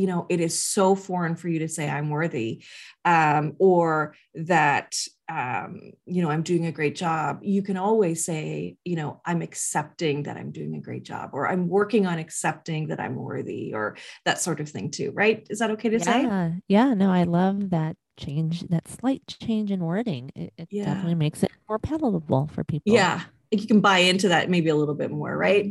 you 0.00 0.06
know 0.06 0.26
it 0.30 0.40
is 0.40 0.62
so 0.62 0.94
foreign 0.94 1.36
for 1.36 1.48
you 1.48 1.58
to 1.58 1.68
say 1.68 1.88
i'm 1.88 2.08
worthy 2.08 2.64
um, 3.04 3.54
or 3.58 4.14
that 4.34 4.96
um, 5.28 5.92
you 6.06 6.22
know 6.22 6.30
i'm 6.30 6.42
doing 6.42 6.66
a 6.66 6.72
great 6.72 6.96
job. 6.96 7.40
You 7.42 7.62
can 7.62 7.76
always 7.76 8.24
say 8.24 8.76
you 8.84 8.96
know 8.96 9.20
i'm 9.26 9.42
accepting 9.42 10.24
that 10.24 10.36
i'm 10.36 10.52
doing 10.52 10.74
a 10.74 10.80
great 10.80 11.04
job 11.04 11.30
or 11.34 11.48
i'm 11.48 11.68
working 11.68 12.06
on 12.06 12.18
accepting 12.18 12.88
that 12.88 13.00
i'm 13.00 13.14
worthy 13.14 13.74
or 13.74 13.96
that 14.24 14.40
sort 14.40 14.60
of 14.60 14.68
thing 14.68 14.90
too 14.90 15.12
right? 15.12 15.46
Is 15.50 15.58
that 15.58 15.70
okay 15.72 15.90
to 15.90 15.98
yeah. 15.98 16.04
say 16.04 16.62
yeah 16.68 16.94
no 16.94 17.10
i 17.10 17.24
love 17.24 17.70
that 17.70 17.96
change 18.18 18.62
that 18.68 18.86
slight 18.88 19.22
change 19.26 19.70
in 19.70 19.80
wording. 19.80 20.30
It, 20.34 20.52
it 20.58 20.68
yeah. 20.70 20.84
definitely 20.84 21.14
makes 21.14 21.42
it 21.42 21.50
more 21.68 21.78
palatable 21.78 22.50
for 22.52 22.64
people. 22.64 22.92
Yeah 22.92 23.22
you 23.50 23.66
can 23.66 23.80
buy 23.80 23.98
into 23.98 24.28
that 24.28 24.48
maybe 24.48 24.68
a 24.68 24.76
little 24.76 24.94
bit 24.94 25.10
more, 25.10 25.36
right? 25.36 25.66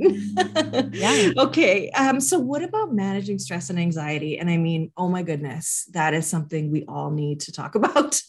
yeah. 0.91 1.31
okay. 1.37 1.89
Um, 1.91 2.19
so 2.19 2.37
what 2.37 2.61
about 2.61 2.93
managing 2.93 3.39
stress 3.39 3.69
and 3.69 3.79
anxiety? 3.79 4.37
And 4.37 4.49
I 4.49 4.57
mean, 4.57 4.91
oh 4.97 5.07
my 5.07 5.23
goodness, 5.23 5.87
that 5.93 6.13
is 6.13 6.27
something 6.27 6.71
we 6.71 6.83
all 6.87 7.09
need 7.11 7.39
to 7.41 7.51
talk 7.51 7.75
about. 7.79 8.21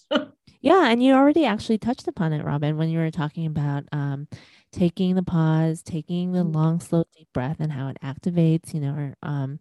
yeah. 0.60 0.88
And 0.88 1.02
you 1.02 1.14
already 1.14 1.44
actually 1.44 1.78
touched 1.78 2.06
upon 2.06 2.32
it, 2.32 2.44
Robin, 2.44 2.76
when 2.76 2.90
you 2.90 2.98
were 2.98 3.10
talking 3.10 3.46
about 3.46 3.84
um, 3.90 4.28
taking 4.72 5.16
the 5.16 5.22
pause, 5.24 5.82
taking 5.82 6.32
the 6.32 6.40
mm-hmm. 6.40 6.52
long, 6.52 6.80
slow, 6.80 7.04
deep 7.16 7.28
breath 7.34 7.56
and 7.58 7.72
how 7.72 7.88
it 7.88 7.98
activates, 8.04 8.72
you 8.72 8.80
know, 8.80 8.90
our, 8.90 9.16
um, 9.22 9.58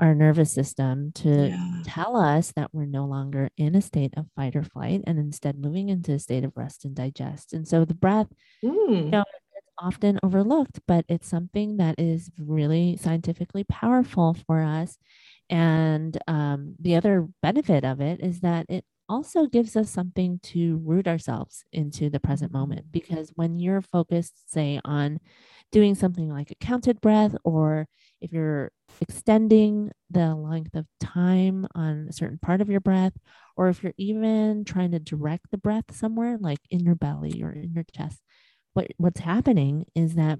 our 0.00 0.14
nervous 0.14 0.52
system 0.52 1.12
to 1.12 1.50
Yeah. 1.50 1.82
tell 1.84 2.16
us 2.16 2.52
that 2.56 2.70
we're 2.74 2.86
no 2.86 3.06
longer 3.06 3.50
in 3.56 3.74
a 3.76 3.82
state 3.82 4.14
of 4.16 4.26
fight 4.36 4.56
or 4.56 4.62
flight 4.64 5.02
and 5.06 5.18
instead 5.18 5.58
moving 5.58 5.88
into 5.90 6.12
a 6.12 6.18
state 6.18 6.44
of 6.44 6.52
rest 6.56 6.84
and 6.84 6.94
digest. 6.96 7.52
And 7.52 7.66
so 7.68 7.84
the 7.84 7.94
breath 7.94 8.28
Mm. 8.62 9.10
know, 9.12 9.24
it's 9.56 9.66
often 9.78 10.18
overlooked, 10.22 10.80
but 10.86 11.04
it's 11.08 11.28
something 11.28 11.76
that 11.78 11.98
is 11.98 12.30
really 12.38 12.96
scientifically 12.96 13.64
powerful 13.64 14.34
for 14.46 14.62
us. 14.62 14.98
And 15.48 16.16
um, 16.28 16.76
the 16.78 16.96
other 16.96 17.28
benefit 17.42 17.84
of 17.84 18.00
it 18.00 18.20
is 18.20 18.40
that 18.40 18.66
it 18.68 18.84
also 19.08 19.46
gives 19.46 19.74
us 19.76 19.90
something 19.90 20.38
to 20.44 20.76
root 20.84 21.08
ourselves 21.08 21.64
into 21.72 22.08
the 22.10 22.20
present 22.20 22.52
moment. 22.52 22.92
Because 22.92 23.32
when 23.34 23.58
you're 23.58 23.82
focused, 23.82 24.52
say, 24.52 24.80
on 24.84 25.18
doing 25.72 25.94
something 25.94 26.28
like 26.30 26.50
a 26.50 26.54
counted 26.56 27.00
breath, 27.00 27.34
or 27.44 27.86
if 28.20 28.32
you're 28.32 28.72
extending 29.00 29.90
the 30.10 30.34
length 30.34 30.74
of 30.74 30.86
time 31.00 31.66
on 31.74 32.06
a 32.08 32.12
certain 32.12 32.38
part 32.38 32.60
of 32.60 32.68
your 32.70 32.80
breath, 32.80 33.12
or 33.56 33.68
if 33.68 33.82
you're 33.82 33.94
even 33.98 34.64
trying 34.64 34.92
to 34.92 34.98
direct 34.98 35.50
the 35.50 35.58
breath 35.58 35.94
somewhere, 35.94 36.38
like 36.40 36.60
in 36.70 36.80
your 36.80 36.94
belly 36.94 37.42
or 37.42 37.52
in 37.52 37.72
your 37.72 37.84
chest, 37.94 38.20
what, 38.74 38.88
what's 38.98 39.20
happening 39.20 39.86
is 39.94 40.14
that 40.14 40.38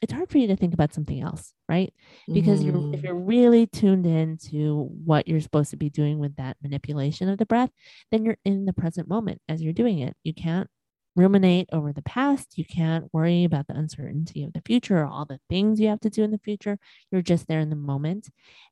it's 0.00 0.12
hard 0.12 0.28
for 0.30 0.38
you 0.38 0.48
to 0.48 0.56
think 0.56 0.74
about 0.74 0.92
something 0.92 1.20
else, 1.20 1.54
right? 1.68 1.92
Because 2.32 2.62
you're 2.64 2.82
if 2.92 3.02
Mhm. 3.02 3.04
you're 3.04 3.14
really 3.18 3.66
tuned 3.68 4.04
in 4.06 4.36
to 4.50 4.88
what 5.04 5.28
you're 5.28 5.40
supposed 5.40 5.70
to 5.70 5.76
be 5.76 5.90
doing 5.90 6.18
with 6.18 6.34
that 6.36 6.56
manipulation 6.62 7.28
of 7.28 7.38
the 7.38 7.46
breath, 7.46 7.70
then 8.10 8.24
you're 8.24 8.38
in 8.44 8.64
the 8.64 8.72
present 8.72 9.08
moment 9.08 9.40
as 9.48 9.62
you're 9.62 9.72
doing 9.72 10.00
it. 10.00 10.16
You 10.24 10.34
can't 10.34 10.68
ruminate 11.16 11.68
over 11.72 11.92
the 11.92 12.02
past. 12.02 12.56
You 12.58 12.64
can't 12.64 13.12
worry 13.12 13.44
about 13.44 13.66
the 13.66 13.76
uncertainty 13.76 14.44
of 14.44 14.52
the 14.52 14.62
future 14.64 14.98
or 14.98 15.06
all 15.06 15.26
the 15.26 15.40
things 15.48 15.80
you 15.80 15.88
have 15.88 16.00
to 16.00 16.10
do 16.10 16.22
in 16.22 16.30
the 16.30 16.38
future. 16.38 16.78
You're 17.10 17.22
just 17.22 17.46
there 17.48 17.60
in 17.60 17.70
the 17.70 17.76
moment. 17.76 18.30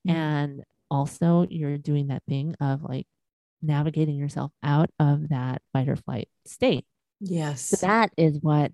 Mm. 0.09 0.13
And 0.15 0.65
also 0.91 1.47
you're 1.51 1.79
doing 1.79 2.09
that 2.09 2.23
thing 2.29 2.55
of 2.61 2.83
like 2.83 3.07
navigating 3.63 4.17
yourself 4.17 4.53
out 4.63 4.91
of 4.99 5.29
that 5.31 5.63
fight 5.73 5.89
or 5.89 5.97
flight 5.97 6.29
state. 6.47 6.87
So 7.23 7.35
Yes. 7.37 7.81
that 7.83 8.11
is 8.17 8.39
what 8.41 8.73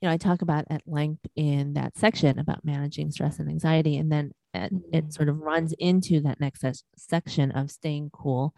you 0.00 0.08
know 0.08 0.12
I 0.12 0.16
talk 0.16 0.42
about 0.42 0.64
at 0.70 0.82
length 0.86 1.26
in 1.34 1.74
that 1.74 1.98
section 1.98 2.38
about 2.38 2.64
managing 2.64 3.10
stress 3.10 3.40
and 3.40 3.48
anxiety, 3.50 3.96
and 3.96 4.12
then 4.12 4.32
it, 4.54 4.72
Mhm. 4.72 4.82
it 4.94 5.12
sort 5.12 5.28
of 5.28 5.38
runs 5.40 5.72
into 5.74 6.20
that 6.20 6.38
next 6.40 6.64
section 6.96 7.50
of 7.52 7.70
staying 7.70 8.10
cool 8.12 8.54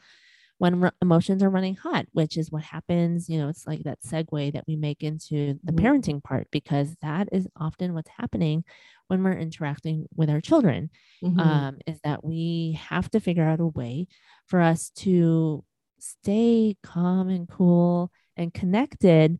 when 0.61 0.85
r- 0.85 0.93
emotions 1.01 1.43
are 1.43 1.49
running 1.51 1.75
hot, 1.75 2.07
which 2.13 2.37
is 2.37 2.53
what 2.53 2.63
happens. 2.63 3.29
You 3.31 3.39
know, 3.39 3.49
it's 3.49 3.67
like 3.67 3.83
that 3.85 4.03
segue 4.03 4.53
that 4.53 4.65
we 4.69 4.77
make 4.77 5.03
into 5.03 5.59
the 5.65 5.73
Mhm. 5.73 5.81
parenting 5.83 6.23
part 6.23 6.49
because 6.51 6.97
that 7.03 7.29
is 7.33 7.49
often 7.57 7.95
what's 7.95 8.11
happening 8.11 8.65
when 9.09 9.25
we're 9.25 9.39
interacting 9.39 10.07
with 10.15 10.29
our 10.29 10.41
children. 10.43 10.91
Mhm. 11.25 11.41
Um, 11.41 11.79
is 11.87 12.01
that 12.03 12.23
we 12.25 12.79
have 12.79 13.11
to 13.13 13.21
figure 13.21 13.45
out 13.45 13.61
a 13.61 13.67
way 13.67 14.07
for 14.47 14.61
us 14.61 14.91
to 14.97 15.65
stay 15.99 16.77
calm 16.83 17.31
and 17.31 17.49
cool 17.49 18.13
and 18.37 18.53
connected 18.53 19.39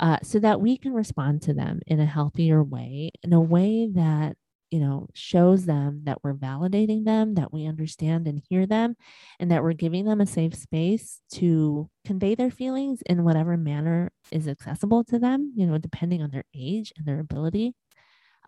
uh, 0.00 0.18
so 0.22 0.38
that 0.40 0.60
we 0.60 0.76
can 0.78 0.92
respond 0.94 1.42
to 1.42 1.54
them 1.54 1.80
in 1.86 2.00
a 2.00 2.06
healthier 2.06 2.62
way, 2.64 3.10
in 3.22 3.32
a 3.34 3.40
way 3.40 3.86
that 3.88 4.36
you 4.74 4.80
know 4.80 5.06
shows 5.14 5.66
them 5.66 6.00
that 6.02 6.18
we're 6.24 6.34
validating 6.34 7.04
them, 7.04 7.36
that 7.36 7.52
we 7.52 7.64
understand 7.64 8.26
and 8.26 8.42
hear 8.50 8.66
them, 8.66 8.96
and 9.38 9.48
that 9.52 9.62
we're 9.62 9.72
giving 9.72 10.04
them 10.04 10.20
a 10.20 10.26
safe 10.26 10.52
space 10.56 11.20
to 11.34 11.88
convey 12.04 12.34
their 12.34 12.50
feelings 12.50 13.00
in 13.06 13.22
whatever 13.22 13.56
manner 13.56 14.10
is 14.32 14.48
accessible 14.48 15.04
to 15.04 15.20
them. 15.20 15.52
You 15.54 15.68
know, 15.68 15.78
depending 15.78 16.22
on 16.22 16.30
their 16.32 16.42
age 16.56 16.92
and 16.96 17.06
their 17.06 17.20
ability. 17.20 17.74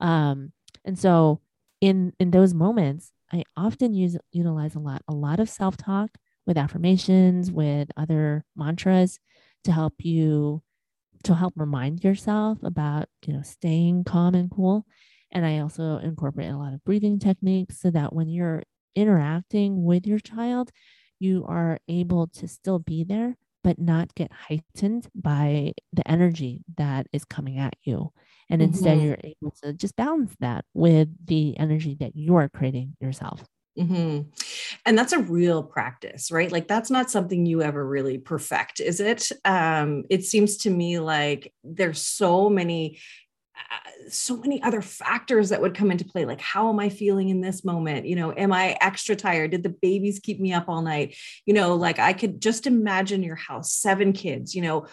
Um, 0.00 0.52
and 0.84 0.98
so, 0.98 1.42
in 1.80 2.12
in 2.18 2.32
those 2.32 2.52
moments, 2.54 3.12
I 3.32 3.44
often 3.56 3.94
use 3.94 4.16
utilize 4.32 4.74
a 4.74 4.80
lot 4.80 5.02
a 5.06 5.14
lot 5.14 5.38
of 5.38 5.48
self 5.48 5.76
talk 5.76 6.10
with 6.44 6.58
affirmations, 6.58 7.52
with 7.52 7.88
other 7.96 8.44
mantras 8.56 9.20
to 9.62 9.70
help 9.70 9.94
you 10.04 10.60
to 11.22 11.34
help 11.36 11.54
remind 11.56 12.02
yourself 12.02 12.58
about 12.64 13.08
you 13.26 13.34
know 13.34 13.42
staying 13.42 14.02
calm 14.02 14.34
and 14.34 14.50
cool 14.50 14.86
and 15.32 15.44
i 15.46 15.58
also 15.58 15.98
incorporate 15.98 16.50
a 16.50 16.56
lot 16.56 16.72
of 16.74 16.82
breathing 16.84 17.18
techniques 17.18 17.78
so 17.80 17.90
that 17.90 18.12
when 18.12 18.28
you're 18.28 18.62
interacting 18.94 19.84
with 19.84 20.06
your 20.06 20.18
child 20.18 20.70
you 21.18 21.44
are 21.46 21.78
able 21.88 22.26
to 22.26 22.46
still 22.48 22.78
be 22.78 23.04
there 23.04 23.36
but 23.64 23.78
not 23.78 24.14
get 24.14 24.30
heightened 24.32 25.08
by 25.14 25.72
the 25.92 26.08
energy 26.08 26.62
that 26.76 27.06
is 27.12 27.24
coming 27.24 27.58
at 27.58 27.74
you 27.82 28.12
and 28.48 28.62
instead 28.62 28.98
Mhm. 28.98 29.00
you're 29.00 29.18
able 29.24 29.50
to 29.50 29.72
just 29.72 29.96
balance 29.96 30.34
that 30.40 30.64
with 30.74 31.08
the 31.26 31.58
energy 31.58 31.96
that 31.98 32.14
you 32.14 32.36
are 32.36 32.48
creating 32.48 32.96
yourself 33.00 33.44
hmm 33.76 34.20
And 34.86 34.96
that's 34.98 35.12
a 35.12 35.18
real 35.18 35.62
practice, 35.62 36.30
right? 36.30 36.50
Like 36.50 36.66
that's 36.68 36.90
not 36.90 37.10
something 37.10 37.44
you 37.44 37.62
ever 37.62 37.86
really 37.86 38.18
perfect, 38.18 38.80
is 38.80 39.00
it? 39.00 39.30
Um, 39.44 40.04
it 40.10 40.24
seems 40.24 40.56
to 40.58 40.70
me 40.70 40.98
like 40.98 41.52
there's 41.62 42.00
so 42.00 42.48
many 42.48 42.98
Uh, 43.56 44.08
so 44.10 44.36
many 44.36 44.62
other 44.62 44.82
factors 44.82 45.48
that 45.48 45.60
would 45.60 45.74
come 45.74 45.90
into 45.90 46.04
play 46.04 46.24
like 46.24 46.40
how 46.40 46.68
am 46.68 46.78
i 46.78 46.88
feeling 46.88 47.30
in 47.30 47.40
this 47.40 47.64
moment? 47.64 48.06
You 48.06 48.16
know 48.16 48.32
am 48.36 48.52
i 48.52 48.76
extra 48.80 49.16
tired? 49.16 49.50
Did 49.52 49.62
the 49.62 49.70
babies 49.70 50.20
keep 50.20 50.38
me 50.40 50.52
up 50.52 50.68
all 50.68 50.82
night? 50.82 51.16
You 51.46 51.54
know 51.54 51.74
like 51.74 51.98
i 51.98 52.12
could 52.12 52.40
just 52.40 52.66
imagine 52.66 53.22
your 53.22 53.36
house 53.36 53.72
seven 53.72 54.12
kids 54.12 54.54
you 54.54 54.62
know 54.62 54.86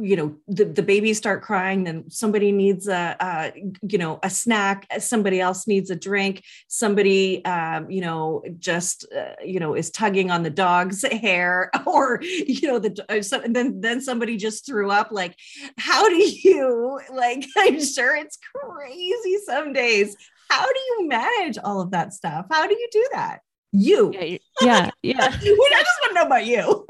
you 0.00 0.16
know 0.16 0.36
the, 0.48 0.64
the 0.64 0.82
babies 0.82 1.18
start 1.18 1.42
crying 1.42 1.84
then 1.84 2.10
somebody 2.10 2.50
needs 2.50 2.88
a, 2.88 3.16
a 3.20 3.52
you 3.82 3.98
know 3.98 4.18
a 4.22 4.30
snack 4.30 4.86
somebody 4.98 5.40
else 5.40 5.68
needs 5.68 5.90
a 5.90 5.96
drink 5.96 6.42
somebody 6.66 7.44
um, 7.44 7.88
you 7.90 8.00
know 8.00 8.42
just 8.58 9.06
uh, 9.16 9.34
you 9.44 9.60
know 9.60 9.74
is 9.74 9.90
tugging 9.90 10.30
on 10.30 10.42
the 10.42 10.50
dog's 10.50 11.02
hair 11.12 11.70
or 11.86 12.20
you 12.22 12.66
know 12.66 12.78
the 12.78 13.04
uh, 13.08 13.22
so, 13.22 13.40
and 13.40 13.54
then 13.54 13.80
then 13.80 14.00
somebody 14.00 14.36
just 14.36 14.66
threw 14.66 14.90
up 14.90 15.10
like 15.12 15.36
how 15.76 16.08
do 16.08 16.16
you 16.16 17.00
like 17.14 17.44
i'm 17.56 17.80
sure 17.82 18.16
it's 18.16 18.38
crazy 18.54 19.38
some 19.44 19.72
days. 19.72 20.16
How 20.50 20.64
do 20.64 20.78
you 20.78 21.08
manage 21.08 21.58
all 21.62 21.80
of 21.80 21.90
that 21.90 22.12
stuff? 22.12 22.46
How 22.50 22.66
do 22.66 22.74
you 22.74 22.88
do 22.90 23.08
that? 23.12 23.40
You. 23.70 24.12
Yeah 24.14 24.38
yeah 24.62 24.90
yeah. 25.02 25.24
I 25.24 25.30
just 25.30 25.44
want 25.46 26.08
to 26.08 26.14
know 26.14 26.22
about 26.22 26.46
you 26.46 26.86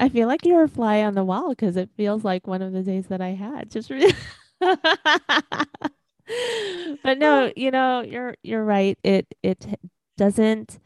I 0.00 0.08
feel 0.08 0.26
like 0.26 0.46
you're 0.46 0.64
a 0.64 0.68
fly 0.68 1.02
on 1.02 1.14
the 1.14 1.24
wall 1.24 1.50
because 1.50 1.76
it 1.76 1.90
feels 1.94 2.24
like 2.24 2.46
one 2.46 2.62
of 2.62 2.72
the 2.72 2.82
days 2.82 3.08
that 3.08 3.20
I 3.20 3.28
had. 3.28 3.70
Just 3.70 3.90
really. 3.90 4.14
but 4.60 4.78
no, 7.18 7.52
you 7.54 7.70
know, 7.70 8.00
you're 8.00 8.34
you're 8.42 8.64
right. 8.64 8.98
It 9.04 9.26
it 9.42 9.66
doesn't. 10.16 10.80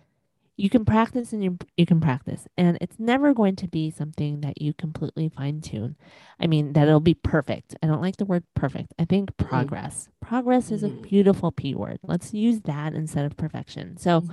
You 0.57 0.71
can 0.71 0.85
practice 0.85 1.33
and 1.33 1.43
you 1.43 1.59
you 1.77 1.85
can 1.85 2.01
practice, 2.01 2.47
and 2.57 2.79
it's 2.81 2.99
never 3.01 3.35
going 3.35 3.57
to 3.57 3.67
be 3.67 3.91
something 3.91 4.41
that 4.43 4.63
you 4.63 4.73
completely 4.73 5.29
fine 5.29 5.61
tune. 5.61 5.97
I 6.39 6.47
mean, 6.47 6.75
that 6.75 6.87
it'll 6.87 7.01
be 7.01 7.15
perfect. 7.15 7.75
I 7.83 7.89
don't 7.89 8.01
like 8.01 8.19
the 8.19 8.25
word 8.25 8.45
perfect. 8.55 8.95
I 8.99 9.05
think 9.05 9.37
progress. 9.37 10.09
Progress 10.21 10.71
is 10.71 10.85
a 10.85 10.91
Mhm. 10.91 11.03
beautiful 11.03 11.51
p 11.51 11.75
word. 11.75 11.99
Let's 12.05 12.33
use 12.33 12.61
that 12.63 12.95
instead 12.95 13.25
of 13.25 13.37
perfection. 13.37 13.97
So 13.97 14.21
Mhm. 14.21 14.31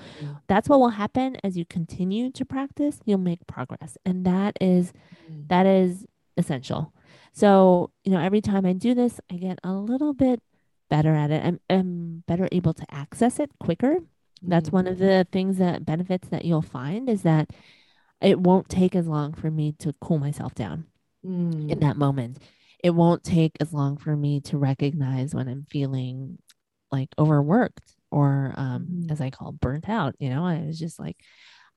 that's 0.48 0.70
what 0.70 0.80
will 0.80 0.90
happen 0.90 1.38
as 1.44 1.58
you 1.58 1.66
continue 1.66 2.30
to 2.32 2.46
practice 2.46 3.00
you'll 3.06 3.18
make 3.18 3.48
progress 3.48 3.98
and 4.06 4.26
that 4.26 4.58
is 4.62 4.94
Mhm. 5.30 5.48
that 5.48 5.66
is 5.66 6.06
essential 6.38 6.94
so 7.34 7.90
you 8.04 8.12
know 8.12 8.20
every 8.20 8.42
time 8.42 8.66
i 8.66 8.74
do 8.74 8.94
this 8.94 9.20
i 9.32 9.36
get 9.38 9.60
a 9.64 9.74
little 9.74 10.14
bit 10.14 10.42
better 10.90 11.14
at 11.16 11.32
it 11.32 11.44
i'm, 11.46 11.60
I'm 11.70 12.24
better 12.28 12.48
able 12.52 12.74
to 12.74 12.86
access 12.94 13.40
it 13.40 13.50
quicker 13.60 14.00
that's 14.42 14.70
Mhm. 14.70 14.74
one 14.74 14.88
of 14.88 14.98
the 14.98 15.28
things 15.32 15.58
that 15.58 15.86
benefits 15.86 16.28
that 16.30 16.46
you'll 16.46 16.62
find 16.62 17.10
is 17.10 17.24
that 17.24 17.52
it 18.22 18.40
won't 18.40 18.70
take 18.70 18.96
as 18.96 19.08
long 19.08 19.34
for 19.34 19.52
me 19.52 19.74
to 19.80 19.94
cool 20.02 20.20
myself 20.20 20.54
down 20.56 20.86
in 21.24 21.50
Mm. 21.50 21.82
that 21.82 21.98
moment 21.98 22.40
it 22.84 22.92
won't 22.92 23.24
take 23.24 23.56
as 23.60 23.72
long 23.74 23.96
for 23.98 24.16
me 24.18 24.42
to 24.42 24.58
recognize 24.58 25.36
when 25.36 25.48
i'm 25.48 25.66
feeling 25.70 26.40
like 26.92 27.10
overworked 27.20 27.96
or 28.12 28.54
um, 28.58 28.88
Mhm. 28.90 29.12
as 29.12 29.22
i 29.22 29.30
call 29.30 29.52
burnt 29.52 29.88
out 29.88 30.16
you 30.20 30.30
know 30.30 30.44
i 30.46 30.60
was 30.66 30.80
just 30.80 30.98
like 31.00 31.18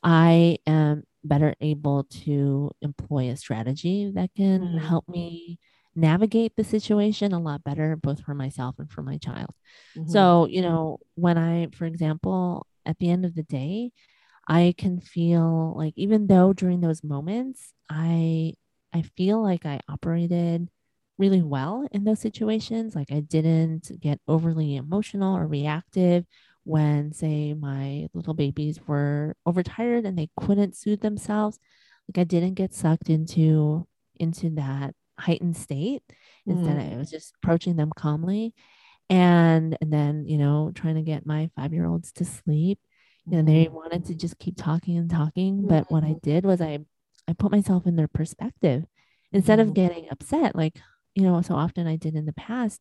i 0.03 0.59
am 0.66 1.05
better 1.24 1.55
able 1.61 2.05
to 2.05 2.70
employ 2.83 3.29
a 3.31 3.37
strategy 3.37 4.11
that 4.14 4.31
can 4.35 4.62
Mhm. 4.62 4.79
help 4.79 5.07
me 5.09 5.59
navigate 5.96 6.57
the 6.57 6.64
situation 6.64 7.33
a 7.33 7.40
lot 7.40 7.62
better 7.64 7.96
both 7.96 8.20
for 8.20 8.35
myself 8.35 8.76
and 8.78 8.90
for 8.90 9.02
my 9.02 9.16
child 9.18 9.50
Mhm. 9.96 10.11
so 10.11 10.46
you 10.46 10.62
know 10.62 10.98
when 11.14 11.38
i 11.38 11.68
for 11.72 11.85
example 11.87 12.66
at 12.87 12.98
the 12.98 13.11
end 13.11 13.24
of 13.24 13.35
the 13.35 13.42
day 13.44 13.92
I 14.48 14.74
can 14.76 15.00
feel 15.00 15.74
like 15.76 15.94
even 15.96 16.26
though 16.26 16.52
during 16.52 16.80
those 16.83 17.02
moments 17.04 17.72
I 17.90 18.54
I 18.92 19.02
feel 19.16 19.42
like 19.42 19.64
I 19.66 19.80
operated 19.88 20.68
really 21.18 21.42
well 21.42 21.87
in 21.92 22.04
those 22.04 22.20
situations 22.20 22.94
like 22.94 23.11
I 23.12 23.20
didn't 23.20 23.90
get 24.00 24.20
overly 24.28 24.76
emotional 24.76 25.37
or 25.37 25.46
reactive 25.46 26.26
when 26.64 27.12
say 27.12 27.54
my 27.54 28.09
little 28.14 28.35
babies 28.35 28.80
were 28.87 29.35
overtired 29.46 30.04
and 30.04 30.18
they 30.18 30.28
couldn't 30.37 30.76
soothe 30.76 31.00
themselves 31.00 31.59
like 32.09 32.20
I 32.20 32.24
didn't 32.24 32.54
get 32.54 32.74
sucked 32.74 33.09
into 33.11 33.87
into 34.20 34.50
that 34.50 34.94
heightened 35.18 35.57
state 35.57 36.03
instead 36.46 36.77
Mm. 36.77 36.94
I 36.94 36.96
was 36.96 37.11
just 37.11 37.35
approaching 37.42 37.77
them 37.77 37.90
calmly. 37.94 38.55
And 39.11 39.77
and 39.81 39.92
then 39.92 40.24
you 40.27 40.38
know 40.38 40.72
trying 40.74 40.94
to 40.94 41.03
get 41.03 41.27
my 41.27 41.50
5-year-olds 41.59 42.12
to 42.12 42.24
sleep. 42.24 42.79
And 43.31 43.48
they 43.48 43.68
wanted 43.68 44.05
to 44.07 44.14
just 44.14 44.38
keep 44.38 44.57
talking 44.57 44.98
and 44.98 45.11
talking. 45.11 45.66
But 45.66 45.90
what 45.90 46.05
i 46.05 46.14
did 46.22 46.44
was 46.44 46.61
i 46.61 46.79
i 47.29 47.33
put 47.33 47.53
myself 47.53 47.87
in 47.87 47.96
their 47.96 48.09
perspective 48.09 48.85
instead 49.33 49.61
of 49.61 49.74
getting 49.74 50.09
upset. 50.11 50.55
Like 50.55 50.79
you 51.14 51.22
know 51.22 51.40
so 51.42 51.55
often 51.55 51.87
i 51.87 51.96
did 51.96 52.14
in 52.14 52.27
the 52.27 52.33
past 52.33 52.81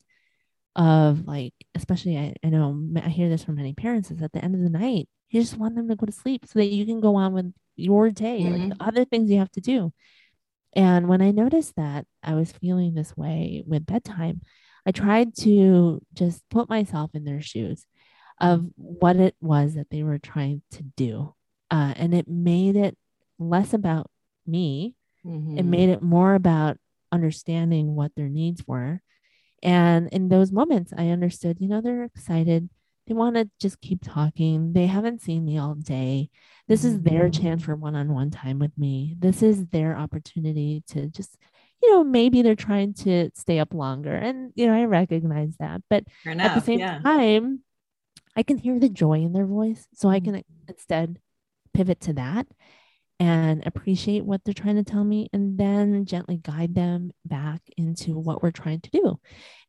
of 0.76 1.28
like 1.28 1.54
especially 1.76 2.17
I, 2.17 2.34
I 2.43 2.50
know 2.50 2.88
i 2.98 3.10
hear 3.10 3.30
this 3.30 3.43
from 3.43 3.56
many 3.56 3.74
parents 3.74 4.10
is 4.12 4.22
at 4.22 4.32
the 4.34 4.43
end 4.43 4.56
of 4.56 4.62
the 4.62 4.69
night 4.69 5.08
you 5.30 5.41
just 5.41 5.58
want 5.58 5.76
them 5.76 5.88
to 5.88 5.96
go 5.96 6.06
to 6.06 6.12
sleep 6.12 6.46
so 6.46 6.60
that 6.60 6.65
you 6.65 6.86
can 6.86 7.00
go 7.00 7.15
on 7.15 7.34
with 7.34 7.54
your 7.76 8.10
day 8.10 8.41
mm-hmm. 8.41 8.69
like 8.69 8.78
the 8.78 8.84
other 8.84 9.06
things 9.06 9.30
you 9.30 9.38
have 9.38 9.52
to 9.52 9.62
do 9.62 9.93
and 10.76 11.08
when 11.08 11.22
i 11.22 11.32
noticed 11.32 11.76
that 11.76 12.06
i 12.24 12.34
was 12.34 12.52
feeling 12.52 12.94
this 12.94 13.16
way 13.16 13.64
with 13.66 13.86
bedtime 13.86 14.42
i 14.86 14.92
tried 14.92 15.36
to 15.36 16.02
just 16.14 16.42
put 16.50 16.70
myself 16.70 17.12
in 17.14 17.24
their 17.24 17.42
shoes 17.42 17.86
of 18.44 18.66
what 18.76 19.16
it 19.16 19.36
was 19.40 19.76
that 19.76 19.90
they 19.90 20.04
were 20.04 20.18
trying 20.18 20.62
to 20.72 20.84
do. 20.84 21.34
Uh, 21.72 21.94
and 21.96 22.14
it 22.14 22.28
made 22.28 22.76
it 22.76 22.98
less 23.40 23.74
about 23.74 24.08
me. 24.46 24.96
Mm-hmm. 25.26 25.58
It 25.58 25.64
made 25.64 25.90
it 25.90 26.02
more 26.02 26.36
about 26.36 26.78
understanding 27.12 27.96
what 27.96 28.12
their 28.16 28.30
needs 28.30 28.64
were. 28.68 29.02
And 29.62 30.10
in 30.10 30.28
those 30.28 30.52
moments, 30.52 30.92
I 30.96 31.10
understood, 31.10 31.58
you 31.62 31.70
know, 31.70 31.80
they're 31.80 32.04
excited. 32.04 32.70
They 33.08 33.13
want 33.13 33.36
to 33.36 33.50
just 33.60 33.82
keep 33.82 34.00
talking. 34.02 34.74
They 34.74 34.86
haven't 34.86 35.22
seen 35.22 35.44
me 35.44 35.58
all 35.58 35.76
day. 35.76 36.30
This 36.68 36.86
is 36.86 37.02
their 37.02 37.30
mm-hmm. 37.30 37.44
chance 37.44 37.63
for 37.63 37.76
one 37.76 37.96
on 37.96 38.13
one 38.13 38.32
time 38.32 38.60
with 38.60 38.72
me. 38.78 39.16
This 39.20 39.44
is 39.44 39.66
their 39.68 39.98
opportunity 39.98 40.84
to 40.88 41.08
just, 41.08 41.38
you 41.82 41.92
know, 41.92 42.04
maybe 42.04 42.42
they're 42.42 42.56
trying 42.56 42.94
to 42.94 43.30
stay 43.36 43.60
up 43.60 43.74
longer. 43.74 44.16
And, 44.16 44.54
you 44.56 44.68
know, 44.68 44.74
I 44.74 44.86
recognize 44.86 45.58
that. 45.60 45.82
But 45.89 46.06
enough, 46.26 46.52
at 46.52 46.56
the 46.56 46.62
same 46.62 46.80
yeah. 46.80 47.00
time, 47.00 47.60
I 48.38 48.44
can 48.44 48.58
hear 48.58 48.80
the 48.80 48.89
joy 48.89 49.16
in 49.16 49.34
their 49.34 49.46
voice. 49.46 49.86
So 49.94 50.08
I 50.08 50.22
can 50.22 50.36
mm-hmm. 50.36 50.70
instead 50.70 51.20
pivot 51.74 52.00
to 52.02 52.13
that 52.13 52.48
and 53.20 53.66
appreciate 53.66 54.26
what 54.26 54.42
they're 54.44 54.54
trying 54.54 54.78
to 54.78 54.84
tell 54.84 55.04
me 55.04 55.28
and 55.34 55.58
then 55.58 56.06
gently 56.06 56.38
guide 56.38 56.76
them 56.76 57.12
back 57.26 57.62
into 57.78 58.18
what 58.18 58.42
we're 58.42 58.52
trying 58.52 58.80
to 58.82 58.89
do. 58.92 59.20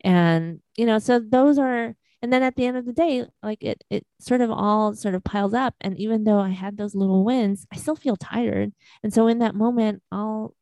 And, 0.03 0.61
you 0.77 0.87
know, 0.87 0.99
so 1.01 1.18
those 1.18 1.59
are, 1.59 1.94
and 2.24 2.32
then 2.32 2.42
at 2.42 2.56
the 2.56 2.64
end 2.64 2.78
of 2.78 2.87
the 2.87 2.94
day, 2.94 3.26
like 3.42 3.62
it, 3.62 3.84
it 3.90 4.06
sort 4.18 4.40
of 4.40 4.50
all 4.50 4.94
sort 4.94 5.14
of 5.14 5.22
piles 5.22 5.52
up. 5.52 5.74
And 5.82 5.98
even 5.98 6.24
though 6.24 6.38
I 6.38 6.48
had 6.48 6.78
those 6.78 6.94
little 6.94 7.22
wins, 7.22 7.66
I 7.70 7.76
still 7.76 7.96
feel 7.96 8.16
tired. 8.16 8.72
And 9.02 9.12
so 9.12 9.26
in 9.26 9.40
that 9.40 9.54
moment, 9.54 10.02
I'll, 10.10 10.54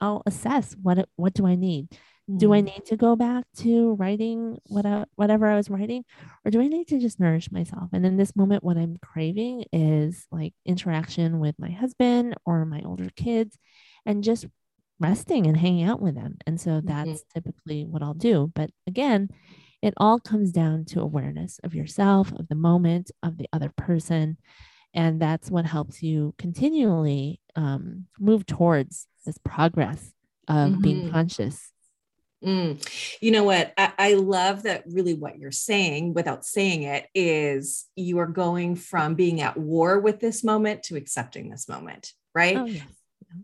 I'll 0.00 0.22
assess 0.24 0.74
what, 0.80 1.06
what 1.16 1.34
do 1.34 1.46
I 1.46 1.56
need? 1.56 1.88
Do 2.34 2.54
I 2.54 2.62
mm. 2.62 2.64
need 2.64 2.86
to 2.86 2.96
go 2.96 3.16
back 3.16 3.44
to 3.58 3.92
writing 3.96 4.56
what 4.68 4.86
I, 4.86 5.04
whatever 5.14 5.46
I 5.46 5.56
was 5.56 5.68
writing, 5.68 6.06
or 6.42 6.50
do 6.50 6.62
I 6.62 6.68
need 6.68 6.88
to 6.88 6.98
just 6.98 7.20
nourish 7.20 7.52
myself? 7.52 7.90
And 7.92 8.06
in 8.06 8.16
this 8.16 8.34
moment, 8.34 8.64
what 8.64 8.78
I'm 8.78 8.96
craving 8.96 9.66
is 9.74 10.26
like 10.32 10.54
interaction 10.64 11.38
with 11.38 11.54
my 11.58 11.70
husband 11.70 12.34
or 12.46 12.64
my 12.64 12.80
older 12.80 13.10
kids, 13.14 13.58
and 14.06 14.24
just 14.24 14.46
resting 14.98 15.46
and 15.46 15.54
hanging 15.54 15.84
out 15.84 16.00
with 16.00 16.14
them. 16.14 16.38
And 16.46 16.58
so 16.58 16.80
that's 16.82 17.10
mm-hmm. 17.10 17.34
typically 17.34 17.84
what 17.84 18.02
I'll 18.02 18.14
do. 18.14 18.50
But 18.54 18.70
again, 18.86 19.28
it 19.84 19.92
all 19.98 20.18
comes 20.18 20.50
down 20.50 20.86
to 20.86 21.00
awareness 21.00 21.60
of 21.62 21.74
yourself, 21.74 22.32
of 22.32 22.48
the 22.48 22.54
moment, 22.54 23.10
of 23.22 23.36
the 23.36 23.46
other 23.52 23.70
person. 23.76 24.38
And 24.94 25.20
that's 25.20 25.50
what 25.50 25.66
helps 25.66 26.02
you 26.02 26.34
continually 26.38 27.40
um, 27.54 28.06
move 28.18 28.46
towards 28.46 29.06
this 29.26 29.36
progress 29.38 30.12
of 30.48 30.72
mm-hmm. 30.72 30.80
being 30.80 31.10
conscious 31.10 31.70
Mm. 32.44 32.86
You 33.22 33.30
know 33.30 33.44
what? 33.44 33.72
I, 33.78 33.92
I, 33.98 34.14
love 34.14 34.64
that 34.64 34.84
really 34.86 35.14
what 35.14 35.38
you're 35.38 35.50
saying 35.50 36.12
without 36.12 36.44
saying 36.44 36.82
it 36.82 37.06
is 37.14 37.86
you 37.96 38.18
are 38.18 38.26
going 38.26 38.76
from 38.76 39.14
being 39.14 39.40
at 39.40 39.56
war 39.56 39.98
with 39.98 40.20
this 40.20 40.44
moment 40.44 40.82
to 40.84 40.96
accepting 40.96 41.48
this 41.48 41.70
moment, 41.70 42.12
right? 42.34 42.56
Oh, 42.56 42.66
yes. 42.66 42.84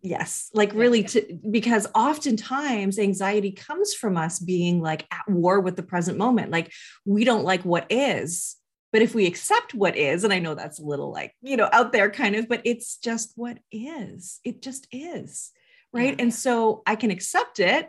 Yes. 0.02 0.50
Like 0.54 0.72
really 0.74 1.04
to 1.04 1.38
because 1.50 1.86
oftentimes 1.94 2.98
anxiety 2.98 3.52
comes 3.52 3.94
from 3.94 4.16
us 4.16 4.38
being 4.38 4.80
like 4.80 5.06
at 5.10 5.28
war 5.28 5.60
with 5.60 5.76
the 5.76 5.82
present 5.82 6.18
moment. 6.18 6.50
Like 6.50 6.72
we 7.04 7.24
don't 7.24 7.44
like 7.44 7.62
what 7.62 7.86
is. 7.90 8.56
But 8.92 9.02
if 9.02 9.14
we 9.14 9.26
accept 9.26 9.72
what 9.72 9.96
is, 9.96 10.24
and 10.24 10.32
I 10.32 10.40
know 10.40 10.54
that's 10.54 10.80
a 10.80 10.84
little 10.84 11.12
like, 11.12 11.34
you 11.42 11.56
know, 11.56 11.68
out 11.72 11.92
there 11.92 12.10
kind 12.10 12.34
of, 12.34 12.48
but 12.48 12.62
it's 12.64 12.96
just 12.96 13.32
what 13.36 13.58
is. 13.70 14.40
It 14.44 14.62
just 14.62 14.88
is. 14.90 15.52
Right. 15.92 16.16
Yeah. 16.16 16.22
And 16.22 16.34
so 16.34 16.82
I 16.86 16.96
can 16.96 17.10
accept 17.10 17.60
it 17.60 17.88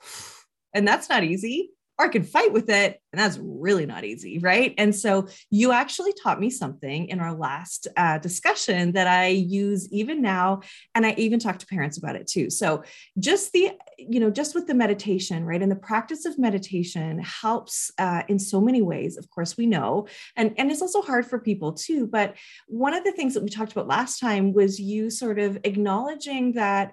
and 0.74 0.86
that's 0.86 1.08
not 1.08 1.24
easy 1.24 1.70
or 1.98 2.06
I 2.06 2.08
could 2.08 2.28
fight 2.28 2.52
with 2.52 2.68
it. 2.68 3.00
And 3.12 3.20
that's 3.20 3.38
really 3.40 3.86
not 3.86 4.04
easy. 4.04 4.38
Right. 4.38 4.74
And 4.76 4.94
so 4.94 5.28
you 5.50 5.72
actually 5.72 6.12
taught 6.22 6.38
me 6.38 6.50
something 6.50 7.08
in 7.08 7.20
our 7.20 7.34
last 7.34 7.88
uh, 7.96 8.18
discussion 8.18 8.92
that 8.92 9.06
I 9.06 9.28
use 9.28 9.90
even 9.90 10.20
now. 10.20 10.60
And 10.94 11.06
I 11.06 11.14
even 11.16 11.38
talk 11.38 11.58
to 11.60 11.66
parents 11.66 11.96
about 11.96 12.16
it 12.16 12.26
too. 12.26 12.50
So 12.50 12.82
just 13.18 13.52
the, 13.52 13.72
you 13.98 14.20
know, 14.20 14.30
just 14.30 14.54
with 14.54 14.66
the 14.66 14.74
meditation, 14.74 15.44
right. 15.44 15.62
And 15.62 15.72
the 15.72 15.76
practice 15.76 16.26
of 16.26 16.38
meditation 16.38 17.18
helps 17.20 17.90
uh, 17.98 18.22
in 18.28 18.38
so 18.38 18.60
many 18.60 18.82
ways. 18.82 19.16
Of 19.16 19.30
course, 19.30 19.56
we 19.56 19.66
know, 19.66 20.08
and, 20.36 20.54
and 20.58 20.70
it's 20.70 20.82
also 20.82 21.00
hard 21.00 21.26
for 21.26 21.38
people 21.38 21.72
too. 21.72 22.06
But 22.06 22.34
one 22.66 22.92
of 22.92 23.04
the 23.04 23.12
things 23.12 23.32
that 23.34 23.42
we 23.42 23.48
talked 23.48 23.72
about 23.72 23.86
last 23.86 24.20
time 24.20 24.52
was 24.52 24.78
you 24.78 25.08
sort 25.08 25.38
of 25.38 25.58
acknowledging 25.64 26.52
that 26.52 26.92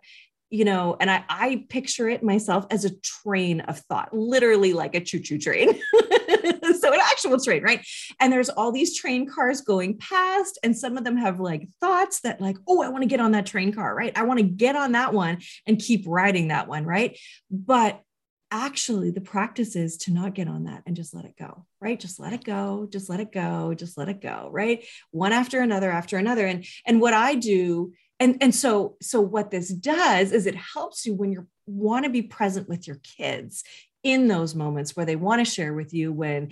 you 0.54 0.66
know, 0.66 0.96
and 1.00 1.10
I, 1.10 1.24
I 1.30 1.66
picture 1.68 2.08
it 2.08 2.22
myself 2.22 2.68
as 2.70 2.86
a 2.86 2.96
train 3.00 3.62
of 3.62 3.80
thought, 3.80 4.14
literally 4.14 4.72
like 4.74 4.94
a 4.94 5.02
choo 5.02 5.20
choo 5.20 5.40
train. 5.40 5.74
so 6.80 6.94
an 6.94 7.00
actual 7.02 7.40
train, 7.40 7.64
right? 7.64 7.84
And 8.20 8.32
there's 8.32 8.50
all 8.50 8.72
these 8.72 8.96
train 8.96 9.28
cars 9.28 9.62
going 9.62 9.98
past, 9.98 10.60
and 10.62 10.78
some 10.78 10.96
of 10.96 11.06
them 11.06 11.18
have 11.18 11.40
like 11.40 11.68
thoughts 11.82 12.20
that, 12.20 12.40
like, 12.40 12.58
oh, 12.68 12.84
I 12.84 12.90
want 12.90 13.02
to 13.02 13.08
get 13.08 13.20
on 13.20 13.32
that 13.32 13.48
train 13.48 13.74
car, 13.74 13.96
right? 13.96 14.16
I 14.16 14.24
want 14.24 14.42
to 14.42 14.46
get 14.46 14.76
on 14.76 14.92
that 14.92 15.12
one 15.12 15.40
and 15.66 15.80
keep 15.80 16.04
riding 16.06 16.50
that 16.50 16.68
one, 16.68 16.86
right? 16.86 17.18
But 17.50 18.00
actually 18.52 19.10
the 19.10 19.22
practice 19.22 19.76
is 19.76 19.98
to 19.98 20.14
not 20.14 20.36
get 20.36 20.48
on 20.48 20.66
that 20.66 20.84
and 20.86 20.96
just 20.96 21.16
let 21.16 21.26
it 21.26 21.36
go 21.40 21.66
right 21.82 22.00
just 22.00 22.20
let 22.20 22.34
it 22.34 22.44
go 22.44 22.88
just 22.92 23.10
let 23.10 23.20
it 23.20 23.32
go 23.32 23.74
just 23.74 23.98
let 23.98 24.10
it 24.10 24.22
go 24.22 24.48
right 24.52 24.86
one 25.10 25.34
after 25.34 25.60
another 25.62 25.90
after 25.90 26.20
another 26.20 26.46
and 26.46 26.64
and 26.86 27.02
what 27.02 27.16
i 27.16 27.34
do 27.34 27.92
and 28.24 28.38
and 28.42 28.56
so 28.56 28.96
so 29.02 29.20
what 29.20 29.52
this 29.52 29.70
does 29.70 30.32
is 30.32 30.46
it 30.46 30.56
helps 30.56 31.06
you 31.06 31.14
when 31.14 31.32
you 31.32 31.48
want 31.66 32.06
to 32.06 32.10
be 32.10 32.22
present 32.22 32.70
with 32.70 32.88
your 32.88 33.00
kids 33.18 33.64
in 34.04 34.28
those 34.28 34.54
moments 34.54 34.98
where 34.98 35.06
they 35.06 35.16
want 35.16 35.40
to 35.40 35.50
share 35.50 35.74
with 35.74 35.94
you 35.94 36.12
when 36.12 36.52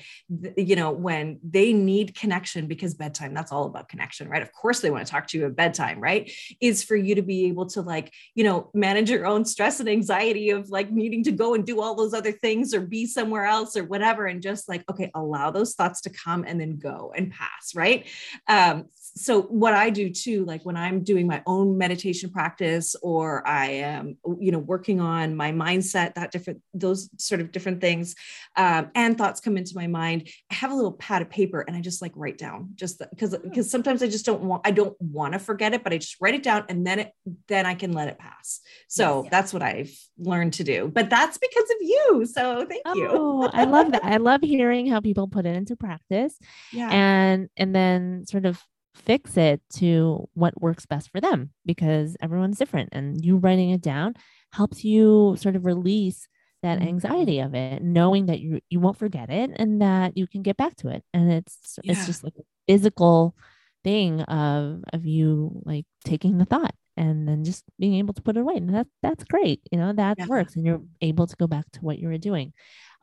you 0.56 0.76
know 0.76 0.92
when 0.92 1.38
they 1.44 1.74
need 1.74 2.16
connection 2.16 2.66
because 2.66 2.94
bedtime 2.94 3.34
that's 3.34 3.52
all 3.52 3.66
about 3.66 3.90
connection 3.90 4.30
right? 4.30 4.42
Of 4.42 4.54
course 4.54 4.80
they 4.80 4.90
want 4.90 5.06
to 5.06 5.12
talk 5.12 5.28
to 5.28 5.38
you 5.38 5.46
at 5.46 5.56
bedtime 5.56 6.00
right? 6.00 6.32
Is 6.62 6.84
for 6.84 6.96
you 6.96 7.16
to 7.16 7.22
be 7.22 7.48
able 7.48 7.66
to 7.68 7.82
like 7.82 8.14
you 8.36 8.46
know 8.46 8.70
manage 8.74 9.10
your 9.10 9.26
own 9.26 9.44
stress 9.44 9.80
and 9.82 9.90
anxiety 9.90 10.50
of 10.52 10.70
like 10.70 10.92
needing 10.92 11.24
to 11.26 11.32
go 11.32 11.54
and 11.54 11.66
do 11.66 11.82
all 11.82 11.96
those 11.96 12.14
other 12.14 12.32
things 12.32 12.74
or 12.74 12.82
be 12.82 13.06
somewhere 13.06 13.46
else 13.46 13.76
or 13.76 13.84
whatever 13.84 14.26
and 14.28 14.42
just 14.42 14.70
like 14.70 14.84
okay 14.90 15.12
allow 15.14 15.52
those 15.52 15.74
thoughts 15.74 16.02
to 16.02 16.10
come 16.10 16.46
and 16.48 16.60
then 16.60 16.78
go 16.78 17.14
and 17.16 17.32
pass 17.32 17.76
right? 17.76 18.08
Um, 18.48 18.86
so 19.16 19.42
what 19.44 19.74
i 19.74 19.90
do 19.90 20.10
too 20.10 20.46
like 20.46 20.64
when 20.66 20.78
i'm 20.78 21.04
doing 21.04 21.28
my 21.28 21.42
own 21.46 21.78
meditation 21.78 22.30
practice 22.30 22.96
or 23.02 23.46
i 23.48 23.68
am 23.68 24.18
you 24.40 24.52
know 24.52 24.60
working 24.60 25.02
on 25.02 25.36
my 25.36 25.52
mindset 25.52 26.14
that 26.16 26.32
different 26.32 26.62
those 26.74 27.10
sort 27.18 27.42
of 27.42 27.52
different 27.52 27.82
things 27.82 28.16
um, 28.56 28.90
and 28.96 29.18
thoughts 29.18 29.42
come 29.42 29.58
into 29.58 29.74
my 29.76 29.88
mind 29.88 30.30
i 30.50 30.54
have 30.54 30.72
a 30.72 30.76
little 30.76 30.94
pad 30.94 31.22
of 31.22 31.30
paper 31.30 31.62
and 31.62 31.76
i 31.76 31.82
just 31.82 32.02
like 32.02 32.12
write 32.16 32.38
down 32.38 32.70
just 32.76 33.02
because 33.10 33.36
because 33.38 33.70
sometimes 33.70 34.02
i 34.02 34.08
just 34.08 34.26
don't 34.26 34.42
want 34.42 34.62
i 34.66 34.72
don't 34.72 34.96
want 35.02 35.34
to 35.34 35.40
forget 35.40 35.74
it 35.74 35.84
but 35.84 35.92
i 35.92 35.98
just 35.98 36.16
write 36.22 36.34
it 36.34 36.44
down 36.44 36.64
and 36.70 36.88
then 36.88 37.00
it 37.00 37.12
then 37.48 37.66
i 37.66 37.74
can 37.74 37.92
let 37.92 38.08
it 38.08 38.18
pass. 38.18 38.62
So 38.88 39.24
yes, 39.24 39.32
that's 39.32 39.54
what 39.54 39.62
i've 39.62 39.94
learned 40.18 40.54
to 40.54 40.64
do 40.64 40.88
but 40.88 41.10
that's 41.10 41.38
because 41.38 41.70
of 41.70 41.78
you 41.82 42.26
so 42.32 42.66
thank 42.66 42.82
oh, 42.86 42.96
you 42.96 43.50
i 43.54 43.66
love 43.66 43.92
that. 43.92 44.04
I 44.04 44.18
love 44.18 44.42
hearing 44.42 44.88
how 44.88 45.02
people 45.02 45.28
put 45.28 45.46
it 45.46 45.56
into 45.56 45.76
practice 45.76 46.38
yeah. 46.72 46.90
and 46.92 47.50
and 47.58 47.76
then 47.76 48.26
sort 48.26 48.46
of 48.46 48.62
fix 48.94 49.38
it 49.38 49.62
to 49.76 50.28
what 50.34 50.62
works 50.62 50.86
best 50.86 51.10
for 51.12 51.22
them 51.22 51.52
because 51.66 52.18
everyone's 52.22 52.58
different 52.58 52.90
and 52.92 53.24
you 53.24 53.38
writing 53.38 53.70
it 53.70 53.82
down 53.82 54.14
helps 54.52 54.84
you 54.84 55.36
sort 55.40 55.56
of 55.56 55.66
release 55.66 56.28
that 56.62 56.80
mm-hmm. 56.80 56.90
anxiety 56.90 57.40
of 57.40 57.56
it 57.56 57.82
knowing 57.82 58.28
that 58.28 58.40
you 58.40 58.60
you 58.70 58.80
won't 58.80 58.98
forget 58.98 59.30
it 59.30 59.52
and 59.56 59.82
that 59.82 60.18
you 60.18 60.28
can 60.28 60.42
get 60.42 60.58
back 60.58 60.76
to 60.76 60.90
it 60.90 61.04
and 61.14 61.32
it's 61.32 61.80
yeah. 61.84 61.94
it's 61.94 62.06
just 62.06 62.24
like 62.24 62.34
a 62.38 62.44
physical 62.68 63.36
thing 63.84 64.22
of 64.24 64.84
of 64.94 65.06
you 65.06 65.62
like 65.66 65.86
taking 66.06 66.38
the 66.38 66.46
thought 66.46 66.76
and 66.98 67.28
then 67.28 67.44
just 67.44 67.64
being 67.80 67.96
able 67.96 68.14
to 68.14 68.22
put 68.22 68.38
it 68.38 68.42
away 68.42 68.56
and 68.56 68.76
that 68.76 68.88
that's 69.02 69.24
great 69.24 69.62
you 69.72 69.78
know 69.78 69.94
that 69.94 70.18
yeah. 70.20 70.28
works 70.28 70.56
and 70.56 70.66
you're 70.66 70.82
able 71.02 71.26
to 71.26 71.36
go 71.38 71.48
back 71.48 71.66
to 71.72 71.80
what 71.80 71.98
you 71.98 72.08
were 72.08 72.18
doing 72.18 72.54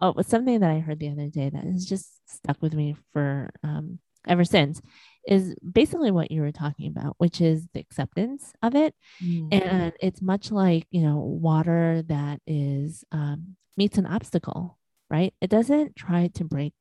oh 0.00 0.10
it 0.10 0.16
was 0.16 0.26
something 0.26 0.60
that 0.60 0.70
i 0.70 0.78
heard 0.78 1.00
the 1.00 1.10
other 1.10 1.28
day 1.28 1.50
that 1.50 1.64
has 1.64 1.84
just 1.84 2.08
stuck 2.28 2.60
with 2.62 2.74
me 2.74 2.94
for 3.12 3.50
um 3.64 3.98
ever 4.26 4.44
since 4.44 4.80
is 5.28 5.54
basically 5.60 6.10
what 6.10 6.32
you 6.32 6.40
were 6.40 6.50
talking 6.50 6.88
about, 6.88 7.14
which 7.18 7.40
is 7.40 7.68
the 7.72 7.80
acceptance 7.80 8.52
of 8.62 8.74
it. 8.74 8.94
Mm-hmm. 9.22 9.48
And 9.52 9.92
it's 10.00 10.20
much 10.20 10.50
like, 10.50 10.86
you 10.90 11.02
know, 11.02 11.18
water 11.18 12.02
that 12.08 12.40
is 12.46 13.04
um, 13.12 13.56
meets 13.76 13.98
an 13.98 14.06
obstacle, 14.06 14.78
right? 15.10 15.32
It 15.40 15.50
doesn't 15.50 15.94
try 15.94 16.28
to 16.34 16.44
break 16.44 16.72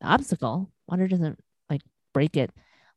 the 0.00 0.08
obstacle. 0.08 0.70
Water 0.88 1.08
doesn't 1.08 1.38
like 1.70 1.82
break 2.12 2.36
it 2.36 2.50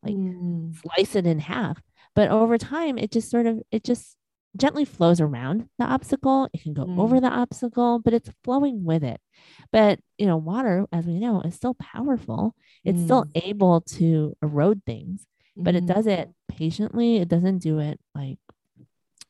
like 0.03 0.15
mm. 0.15 0.75
slice 0.81 1.15
it 1.15 1.25
in 1.25 1.39
half. 1.39 1.81
But 2.15 2.29
over 2.29 2.57
time, 2.57 2.97
it 2.97 3.11
just 3.11 3.29
sort 3.29 3.45
of, 3.45 3.61
it 3.71 3.83
just 3.83 4.16
gently 4.57 4.85
flows 4.85 5.21
around 5.21 5.69
the 5.77 5.85
obstacle. 5.85 6.49
It 6.53 6.63
can 6.63 6.73
go 6.73 6.85
mm. 6.85 6.99
over 6.99 7.19
the 7.19 7.29
obstacle, 7.29 7.99
but 7.99 8.13
it's 8.13 8.29
flowing 8.43 8.83
with 8.83 9.03
it. 9.03 9.21
But, 9.71 9.99
you 10.17 10.25
know, 10.25 10.37
water, 10.37 10.85
as 10.91 11.05
we 11.05 11.19
know, 11.19 11.41
is 11.41 11.55
still 11.55 11.75
powerful. 11.75 12.55
It's 12.83 12.99
mm. 12.99 13.05
still 13.05 13.25
able 13.35 13.81
to 13.81 14.35
erode 14.41 14.81
things, 14.85 15.25
but 15.55 15.73
mm. 15.73 15.77
it 15.77 15.85
mm-hmm. 15.85 15.93
does 15.93 16.07
it 16.07 16.29
patiently. 16.49 17.17
It 17.17 17.29
doesn't 17.29 17.59
do 17.59 17.79
it 17.79 17.99
like 18.15 18.39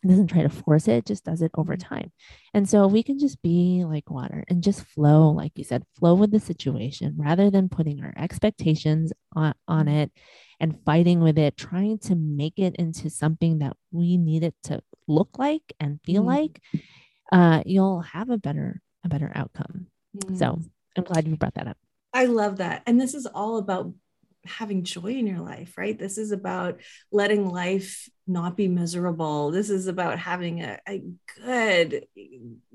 it 0.04 0.08
doesn't 0.08 0.28
try 0.28 0.44
to 0.44 0.50
force 0.50 0.88
it, 0.88 0.98
it 0.98 1.06
just 1.06 1.26
does 1.26 1.42
it 1.42 1.52
over 1.56 1.76
mm-hmm. 1.76 1.96
time. 1.96 2.12
And 2.54 2.70
so 2.70 2.88
we 2.88 3.04
can 3.04 3.20
just 3.20 3.42
be 3.42 3.84
like 3.86 4.10
water 4.10 4.44
and 4.48 4.64
just 4.64 4.84
flow, 4.84 5.32
like 5.32 5.54
you 5.56 5.64
said, 5.64 5.84
flow 5.98 6.14
with 6.14 6.32
the 6.32 6.40
situation 6.40 7.16
rather 7.18 7.50
than 7.50 7.70
putting 7.70 8.04
our 8.04 8.14
expectations 8.16 9.12
on, 9.36 9.54
on 9.68 9.88
it 9.88 10.12
and 10.60 10.80
fighting 10.86 11.20
with 11.20 11.38
it, 11.38 11.58
trying 11.58 11.98
to 12.00 12.16
make 12.16 12.58
it 12.58 12.76
into 12.76 13.10
something 13.10 13.60
that 13.60 13.76
we 13.92 14.18
need 14.18 14.44
it 14.44 14.56
to 14.64 14.82
look 15.08 15.38
like 15.38 15.74
and 15.80 16.00
feel 16.04 16.24
mm. 16.24 16.28
like, 16.28 16.62
uh, 17.32 17.62
you'll 17.66 18.02
have 18.02 18.30
a 18.30 18.38
better, 18.38 18.82
a 19.04 19.10
better 19.10 19.32
outcome. 19.36 19.88
Mm. 20.18 20.38
So 20.38 20.60
I'm 20.98 21.04
glad 21.04 21.28
you 21.28 21.36
brought 21.36 21.54
that 21.56 21.68
up. 21.68 21.78
I 22.14 22.26
love 22.26 22.58
that. 22.58 22.84
And 22.88 23.00
this 23.00 23.14
is 23.14 23.26
all 23.28 23.58
about 23.58 23.94
having 24.48 24.84
joy 24.84 25.08
in 25.14 25.28
your 25.28 25.40
life, 25.40 25.78
right? 25.78 25.98
This 25.98 26.18
is 26.18 26.32
about 26.32 26.80
letting 27.12 27.50
life 27.50 28.10
not 28.28 28.58
be 28.58 28.68
miserable. 28.68 29.52
This 29.52 29.70
is 29.70 29.88
about 29.88 30.20
having 30.20 30.62
a, 30.62 30.80
a, 30.88 31.02
good, 31.44 32.06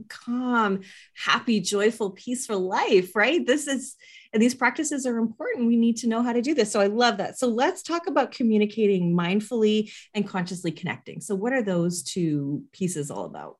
calm, 0.08 0.80
happy, 1.14 1.60
joyful, 1.60 2.10
peaceful 2.10 2.60
life, 2.60 3.14
right? 3.14 3.46
This 3.46 3.66
is, 3.66 3.96
and 4.32 4.42
these 4.42 4.54
practices 4.54 5.04
are 5.06 5.18
important. 5.18 5.66
We 5.66 5.76
need 5.76 5.98
to 5.98 6.08
know 6.08 6.22
how 6.22 6.32
to 6.32 6.42
do 6.42 6.54
this. 6.54 6.70
So 6.72 6.80
I 6.80 6.86
love 6.86 7.18
that. 7.18 7.38
So 7.38 7.48
let's 7.48 7.82
talk 7.82 8.06
about 8.06 8.32
communicating 8.32 9.14
mindfully 9.14 9.92
and 10.14 10.26
consciously 10.26 10.72
connecting. 10.72 11.20
So, 11.20 11.34
what 11.34 11.52
are 11.52 11.62
those 11.62 12.02
two 12.02 12.64
pieces 12.72 13.10
all 13.10 13.24
about? 13.24 13.56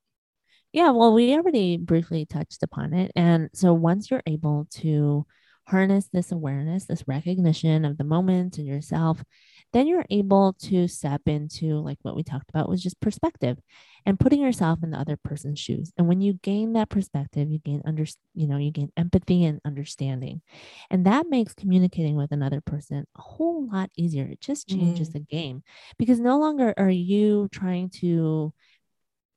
Yeah, 0.73 0.91
well, 0.91 1.13
we 1.13 1.35
already 1.35 1.77
briefly 1.77 2.25
touched 2.25 2.63
upon 2.63 2.95
it. 2.95 3.13
And 3.15 3.51
so 3.53 3.75
once 3.75 4.11
you're 4.11 4.23
able 4.27 4.67
to 4.77 5.27
harness 5.73 6.09
this 6.13 6.31
awareness, 6.31 6.85
this 6.85 7.09
recognition 7.09 7.85
of 7.85 7.97
the 7.97 8.05
moment 8.05 8.59
and 8.59 8.67
yourself, 8.67 9.25
then 9.73 9.87
you're 9.87 10.05
able 10.11 10.53
to 10.53 10.87
step 10.87 11.23
into 11.27 11.79
like 11.79 11.97
what 12.03 12.15
we 12.15 12.23
talked 12.23 12.51
about 12.51 12.69
was 12.69 12.83
just 12.83 13.01
perspective 13.01 13.59
and 14.05 14.21
putting 14.21 14.41
yourself 14.41 14.81
in 14.83 14.91
the 14.91 14.99
other 14.99 15.17
person's 15.17 15.59
shoes. 15.59 15.91
And 15.97 16.07
when 16.07 16.21
you 16.21 16.35
gain 16.35 16.75
that 16.75 16.91
perspective, 16.91 17.51
you 17.51 17.59
gain 17.59 17.81
under, 17.87 18.05
you 18.35 18.47
know, 18.47 18.59
you 18.59 18.71
gain 18.71 18.93
empathy 18.99 19.45
and 19.45 19.61
understanding. 19.65 20.43
And 20.91 21.07
that 21.07 21.29
makes 21.31 21.55
communicating 21.55 22.17
with 22.17 22.33
another 22.33 22.61
person 22.61 23.07
a 23.17 23.23
whole 23.23 23.67
lot 23.67 23.91
easier. 23.97 24.25
It 24.25 24.41
just 24.41 24.69
changes 24.69 25.09
mm. 25.09 25.13
the 25.15 25.21
game 25.21 25.63
because 25.99 26.21
no 26.21 26.39
longer 26.39 26.75
are 26.77 26.91
you 26.91 27.49
trying 27.51 27.89
to 28.01 28.53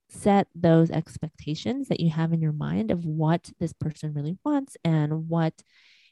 set 0.10 0.48
those 0.54 0.92
expectations 0.92 1.88
that 1.88 2.00
you 2.00 2.10
have 2.10 2.34
in 2.34 2.42
your 2.42 2.52
mind 2.52 2.92
of 2.92 3.06
what 3.06 3.50
this 3.60 3.74
person 3.74 4.14
really 4.14 4.38
wants 4.44 4.78
and 4.84 5.30
what 5.30 5.54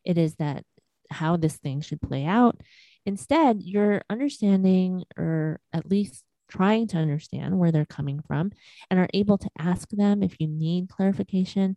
it 0.06 0.18
is 0.18 0.36
that 0.36 0.64
how 1.10 1.38
this 1.38 1.58
thing 1.58 1.82
should 1.82 2.02
play 2.02 2.26
out. 2.26 2.60
Instead, 3.06 3.62
you're 3.62 4.02
understanding 4.10 5.04
or 5.18 5.60
at 5.74 5.90
least 5.90 6.24
trying 6.50 6.88
to 6.88 6.98
understand 6.98 7.58
where 7.58 7.72
they're 7.72 7.86
coming 7.86 8.22
from 8.28 8.52
and 8.90 9.00
are 9.00 9.10
able 9.14 9.38
to 9.38 9.50
ask 9.58 9.90
them 9.90 10.22
if 10.22 10.36
you 10.40 10.48
need 10.48 10.90
clarification. 10.90 11.76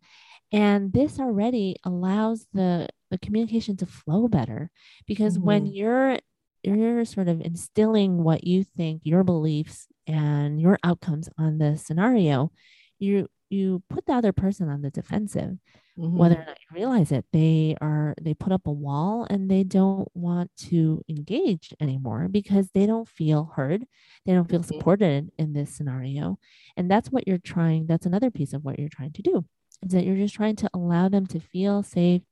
And 0.52 0.92
this 0.92 1.18
already 1.18 1.76
allows 1.84 2.46
the, 2.52 2.88
the 3.10 3.18
communication 3.18 3.76
to 3.78 3.86
flow 3.86 4.28
better 4.28 4.70
because 5.06 5.38
mm-hmm. 5.38 5.46
when 5.46 5.66
you're 5.66 6.18
you're 6.62 7.04
sort 7.04 7.28
of 7.28 7.40
instilling 7.40 8.24
what 8.24 8.44
you 8.44 8.64
think 8.64 9.02
your 9.04 9.22
beliefs 9.22 9.86
and 10.08 10.60
your 10.60 10.78
outcomes 10.82 11.28
on 11.38 11.58
the 11.58 11.76
scenario, 11.76 12.50
you 12.98 13.28
you 13.48 13.82
put 13.88 14.04
the 14.06 14.12
other 14.12 14.32
person 14.32 14.68
on 14.68 14.82
the 14.82 14.90
defensive 14.90 15.56
mm-hmm. 15.98 16.16
whether 16.16 16.36
or 16.36 16.44
not 16.44 16.58
you 16.58 16.74
realize 16.74 17.12
it 17.12 17.24
they 17.32 17.76
are 17.80 18.14
they 18.20 18.34
put 18.34 18.52
up 18.52 18.66
a 18.66 18.72
wall 18.72 19.26
and 19.30 19.50
they 19.50 19.62
don't 19.62 20.08
want 20.14 20.50
to 20.56 21.02
engage 21.08 21.74
anymore 21.80 22.28
because 22.28 22.70
they 22.72 22.86
don't 22.86 23.08
feel 23.08 23.52
heard 23.56 23.84
they 24.24 24.32
don't 24.32 24.48
feel 24.48 24.60
mm-hmm. 24.60 24.76
supported 24.76 25.30
in 25.38 25.52
this 25.52 25.74
scenario 25.74 26.38
and 26.76 26.90
that's 26.90 27.10
what 27.10 27.26
you're 27.26 27.38
trying 27.38 27.86
that's 27.86 28.06
another 28.06 28.30
piece 28.30 28.52
of 28.52 28.64
what 28.64 28.78
you're 28.78 28.88
trying 28.88 29.12
to 29.12 29.22
do 29.22 29.44
is 29.82 29.92
that 29.92 30.04
you're 30.04 30.16
just 30.16 30.34
trying 30.34 30.56
to 30.56 30.70
allow 30.74 31.08
them 31.08 31.26
to 31.26 31.40
feel 31.40 31.82
safe 31.82 32.22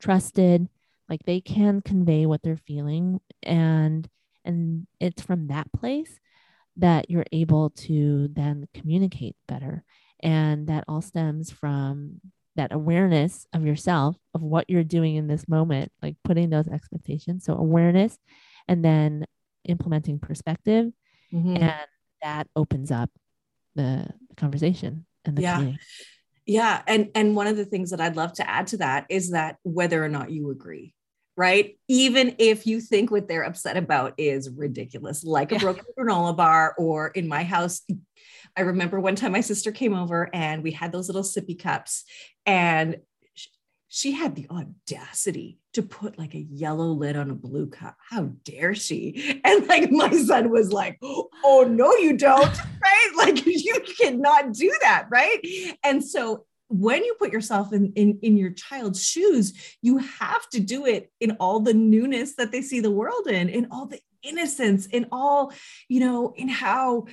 trusted 0.00 0.68
like 1.08 1.20
they 1.24 1.40
can 1.40 1.80
convey 1.80 2.26
what 2.26 2.42
they're 2.42 2.56
feeling 2.56 3.20
and 3.42 4.08
and 4.44 4.86
it's 4.98 5.22
from 5.22 5.48
that 5.48 5.70
place 5.72 6.18
that 6.76 7.10
you're 7.10 7.26
able 7.32 7.70
to 7.70 8.28
then 8.32 8.66
communicate 8.74 9.36
better 9.46 9.84
and 10.22 10.68
that 10.68 10.84
all 10.88 11.02
stems 11.02 11.50
from 11.50 12.20
that 12.56 12.72
awareness 12.72 13.46
of 13.52 13.64
yourself, 13.66 14.16
of 14.34 14.42
what 14.42 14.68
you're 14.68 14.84
doing 14.84 15.16
in 15.16 15.26
this 15.26 15.48
moment, 15.48 15.90
like 16.02 16.16
putting 16.24 16.50
those 16.50 16.68
expectations. 16.68 17.44
So, 17.44 17.54
awareness 17.54 18.18
and 18.68 18.84
then 18.84 19.24
implementing 19.64 20.18
perspective. 20.18 20.92
Mm-hmm. 21.32 21.56
And 21.56 21.86
that 22.22 22.46
opens 22.54 22.90
up 22.90 23.10
the, 23.74 24.08
conversation 24.36 25.04
and 25.24 25.36
the 25.36 25.42
yeah. 25.42 25.54
Community. 25.56 25.84
Yeah. 26.46 26.82
And 26.86 27.10
and 27.14 27.36
one 27.36 27.46
of 27.46 27.56
the 27.56 27.64
things 27.64 27.90
that 27.90 28.00
I'd 28.00 28.16
love 28.16 28.32
to 28.34 28.48
add 28.48 28.68
to 28.68 28.78
that 28.78 29.06
is 29.08 29.30
that 29.30 29.56
whether 29.62 30.02
or 30.02 30.08
not 30.08 30.30
you 30.30 30.50
agree, 30.50 30.94
right? 31.36 31.78
Even 31.88 32.36
if 32.38 32.66
you 32.66 32.80
think 32.80 33.10
what 33.10 33.28
they're 33.28 33.44
upset 33.44 33.76
about 33.76 34.14
is 34.18 34.50
ridiculous, 34.50 35.24
like 35.24 35.52
a 35.52 35.58
broken 35.58 35.84
granola 35.98 36.36
bar, 36.36 36.74
or 36.78 37.08
in 37.08 37.28
my 37.28 37.42
house, 37.42 37.82
I 38.56 38.62
remember 38.62 39.00
one 39.00 39.16
time 39.16 39.32
my 39.32 39.40
sister 39.40 39.72
came 39.72 39.94
over 39.94 40.28
and 40.34 40.62
we 40.62 40.72
had 40.72 40.92
those 40.92 41.08
little 41.08 41.22
sippy 41.22 41.58
cups, 41.58 42.04
and 42.44 42.98
she 43.94 44.12
had 44.12 44.34
the 44.34 44.46
audacity 44.50 45.58
to 45.74 45.82
put 45.82 46.18
like 46.18 46.34
a 46.34 46.46
yellow 46.50 46.86
lid 46.86 47.14
on 47.14 47.30
a 47.30 47.34
blue 47.34 47.66
cup. 47.66 47.94
How 48.08 48.30
dare 48.42 48.74
she? 48.74 49.40
And 49.44 49.66
like 49.66 49.90
my 49.90 50.10
son 50.10 50.50
was 50.50 50.72
like, 50.72 50.98
oh, 51.02 51.66
no, 51.68 51.94
you 51.96 52.16
don't. 52.16 52.58
right. 52.82 53.12
Like 53.16 53.44
you 53.46 53.82
cannot 54.00 54.54
do 54.54 54.72
that. 54.80 55.08
Right. 55.10 55.76
And 55.82 56.02
so 56.02 56.46
when 56.72 57.04
you 57.04 57.14
put 57.18 57.32
yourself 57.32 57.72
in, 57.72 57.92
in 57.94 58.18
in 58.22 58.36
your 58.36 58.50
child's 58.50 59.04
shoes 59.04 59.52
you 59.82 59.98
have 59.98 60.48
to 60.48 60.60
do 60.60 60.86
it 60.86 61.12
in 61.20 61.32
all 61.32 61.60
the 61.60 61.74
newness 61.74 62.34
that 62.36 62.50
they 62.50 62.62
see 62.62 62.80
the 62.80 62.90
world 62.90 63.26
in 63.26 63.48
in 63.48 63.68
all 63.70 63.86
the 63.86 64.00
innocence 64.22 64.86
in 64.86 65.06
all 65.12 65.52
you 65.88 66.00
know 66.00 66.32
in 66.36 66.48
how 66.48 67.06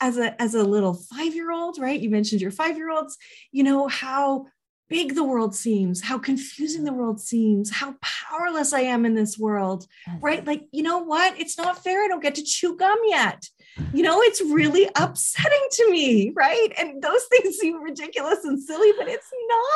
as 0.00 0.16
a 0.16 0.40
as 0.40 0.54
a 0.54 0.62
little 0.62 0.94
5 0.94 1.34
year 1.34 1.50
old 1.50 1.78
right? 1.78 2.00
You 2.00 2.10
mentioned 2.10 2.40
your 2.40 2.50
5 2.50 2.76
year 2.76 2.90
olds 2.90 3.16
you 3.52 3.62
know 3.62 3.88
how 3.88 4.46
big 4.88 5.14
the 5.14 5.24
world 5.24 5.54
seems 5.54 6.02
how 6.02 6.18
confusing 6.18 6.84
the 6.84 6.92
world 6.92 7.20
seems 7.20 7.70
how 7.70 7.94
powerless 8.00 8.72
i 8.72 8.80
am 8.80 9.04
in 9.04 9.14
this 9.14 9.38
world 9.38 9.86
right 10.20 10.46
like 10.46 10.66
you 10.72 10.82
know 10.82 10.98
what 10.98 11.38
it's 11.38 11.58
not 11.58 11.82
fair 11.82 12.04
i 12.04 12.08
don't 12.08 12.22
get 12.22 12.34
to 12.34 12.42
chew 12.42 12.76
gum 12.76 12.98
yet 13.06 13.44
you 13.92 14.02
know, 14.02 14.20
it's 14.22 14.40
really 14.40 14.88
upsetting 14.96 15.66
to 15.72 15.90
me, 15.90 16.32
right? 16.34 16.72
And 16.78 17.02
those 17.02 17.24
things 17.30 17.56
seem 17.56 17.82
ridiculous 17.82 18.44
and 18.44 18.60
silly, 18.62 18.92
but 18.98 19.08
it's 19.08 19.30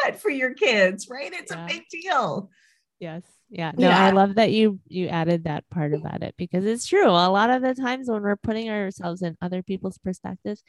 not 0.04 0.16
for 0.16 0.30
your 0.30 0.54
kids, 0.54 1.08
right? 1.08 1.32
It's 1.32 1.52
yeah. 1.52 1.64
a 1.64 1.68
big 1.68 1.82
deal. 1.90 2.50
Yes. 2.98 3.22
Yeah. 3.50 3.72
No, 3.76 3.88
yeah. 3.88 4.04
I 4.04 4.10
love 4.10 4.36
that 4.36 4.52
you 4.52 4.80
you 4.88 5.08
added 5.08 5.44
that 5.44 5.68
part 5.70 5.92
about 5.92 6.22
it 6.22 6.34
because 6.38 6.64
it's 6.64 6.86
true. 6.86 7.08
A 7.08 7.28
lot 7.28 7.50
of 7.50 7.60
the 7.60 7.74
times 7.74 8.08
when 8.08 8.22
we're 8.22 8.36
putting 8.36 8.70
ourselves 8.70 9.22
in 9.22 9.36
other 9.42 9.62
people's 9.62 9.98
perspectives, 9.98 10.62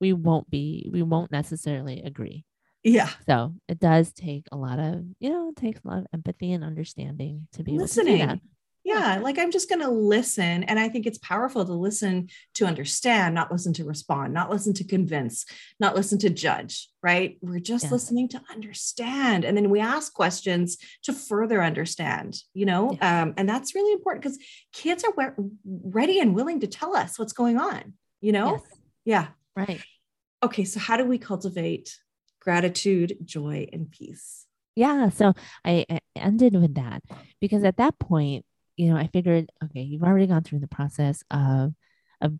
we 0.00 0.12
won't 0.12 0.50
be 0.50 0.88
we 0.92 1.02
won't 1.02 1.30
necessarily 1.30 2.02
agree. 2.02 2.44
Yeah. 2.84 3.08
So 3.26 3.54
it 3.68 3.80
does 3.80 4.12
take 4.12 4.46
a 4.52 4.56
lot 4.56 4.78
of, 4.78 5.04
you 5.18 5.30
know, 5.30 5.48
it 5.48 5.56
takes 5.56 5.80
a 5.84 5.88
lot 5.88 5.98
of 5.98 6.06
empathy 6.12 6.52
and 6.52 6.62
understanding 6.62 7.48
to 7.54 7.64
be 7.64 7.78
listening. 7.78 8.28
to 8.28 8.40
yeah 8.84 9.18
like 9.22 9.38
i'm 9.38 9.50
just 9.50 9.68
going 9.68 9.80
to 9.80 9.90
listen 9.90 10.62
and 10.64 10.78
i 10.78 10.88
think 10.88 11.06
it's 11.06 11.18
powerful 11.18 11.64
to 11.64 11.72
listen 11.72 12.28
to 12.52 12.66
understand 12.66 13.34
not 13.34 13.50
listen 13.50 13.72
to 13.72 13.84
respond 13.84 14.32
not 14.32 14.50
listen 14.50 14.72
to 14.72 14.84
convince 14.84 15.46
not 15.80 15.96
listen 15.96 16.18
to 16.18 16.30
judge 16.30 16.88
right 17.02 17.38
we're 17.40 17.58
just 17.58 17.86
yeah. 17.86 17.90
listening 17.90 18.28
to 18.28 18.40
understand 18.50 19.44
and 19.44 19.56
then 19.56 19.70
we 19.70 19.80
ask 19.80 20.12
questions 20.12 20.76
to 21.02 21.12
further 21.12 21.62
understand 21.62 22.36
you 22.52 22.66
know 22.66 22.92
yeah. 22.92 23.22
um, 23.22 23.34
and 23.36 23.48
that's 23.48 23.74
really 23.74 23.92
important 23.92 24.22
because 24.22 24.38
kids 24.72 25.04
are 25.04 25.34
ready 25.64 26.20
and 26.20 26.34
willing 26.34 26.60
to 26.60 26.66
tell 26.66 26.94
us 26.94 27.18
what's 27.18 27.32
going 27.32 27.58
on 27.58 27.94
you 28.20 28.32
know 28.32 28.52
yes. 28.52 28.62
yeah 29.04 29.26
right 29.56 29.82
okay 30.42 30.64
so 30.64 30.78
how 30.78 30.96
do 30.96 31.04
we 31.04 31.18
cultivate 31.18 31.98
gratitude 32.44 33.16
joy 33.24 33.66
and 33.72 33.90
peace 33.90 34.46
yeah 34.76 35.08
so 35.08 35.32
I, 35.64 35.86
I 35.90 36.00
ended 36.14 36.54
with 36.54 36.74
that 36.74 37.02
because 37.40 37.64
at 37.64 37.78
that 37.78 37.98
point 37.98 38.44
you 38.76 38.88
know, 38.88 38.96
I 38.96 39.06
figured, 39.08 39.50
okay, 39.62 39.82
you've 39.82 40.02
already 40.02 40.26
gone 40.26 40.42
through 40.42 40.60
the 40.60 40.68
process 40.68 41.22
of 41.30 41.72
of 42.20 42.38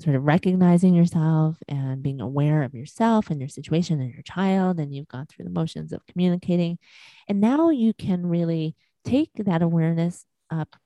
sort 0.00 0.16
of 0.16 0.24
recognizing 0.24 0.94
yourself 0.94 1.58
and 1.68 2.02
being 2.02 2.20
aware 2.20 2.62
of 2.62 2.74
yourself 2.74 3.30
and 3.30 3.40
your 3.40 3.48
situation 3.48 4.00
and 4.00 4.12
your 4.12 4.22
child, 4.22 4.78
and 4.78 4.94
you've 4.94 5.08
gone 5.08 5.26
through 5.26 5.44
the 5.44 5.50
motions 5.50 5.92
of 5.92 6.06
communicating. 6.06 6.78
And 7.28 7.40
now 7.40 7.70
you 7.70 7.94
can 7.94 8.26
really 8.26 8.74
take 9.04 9.30
that 9.36 9.62
awareness 9.62 10.26
up 10.50 10.76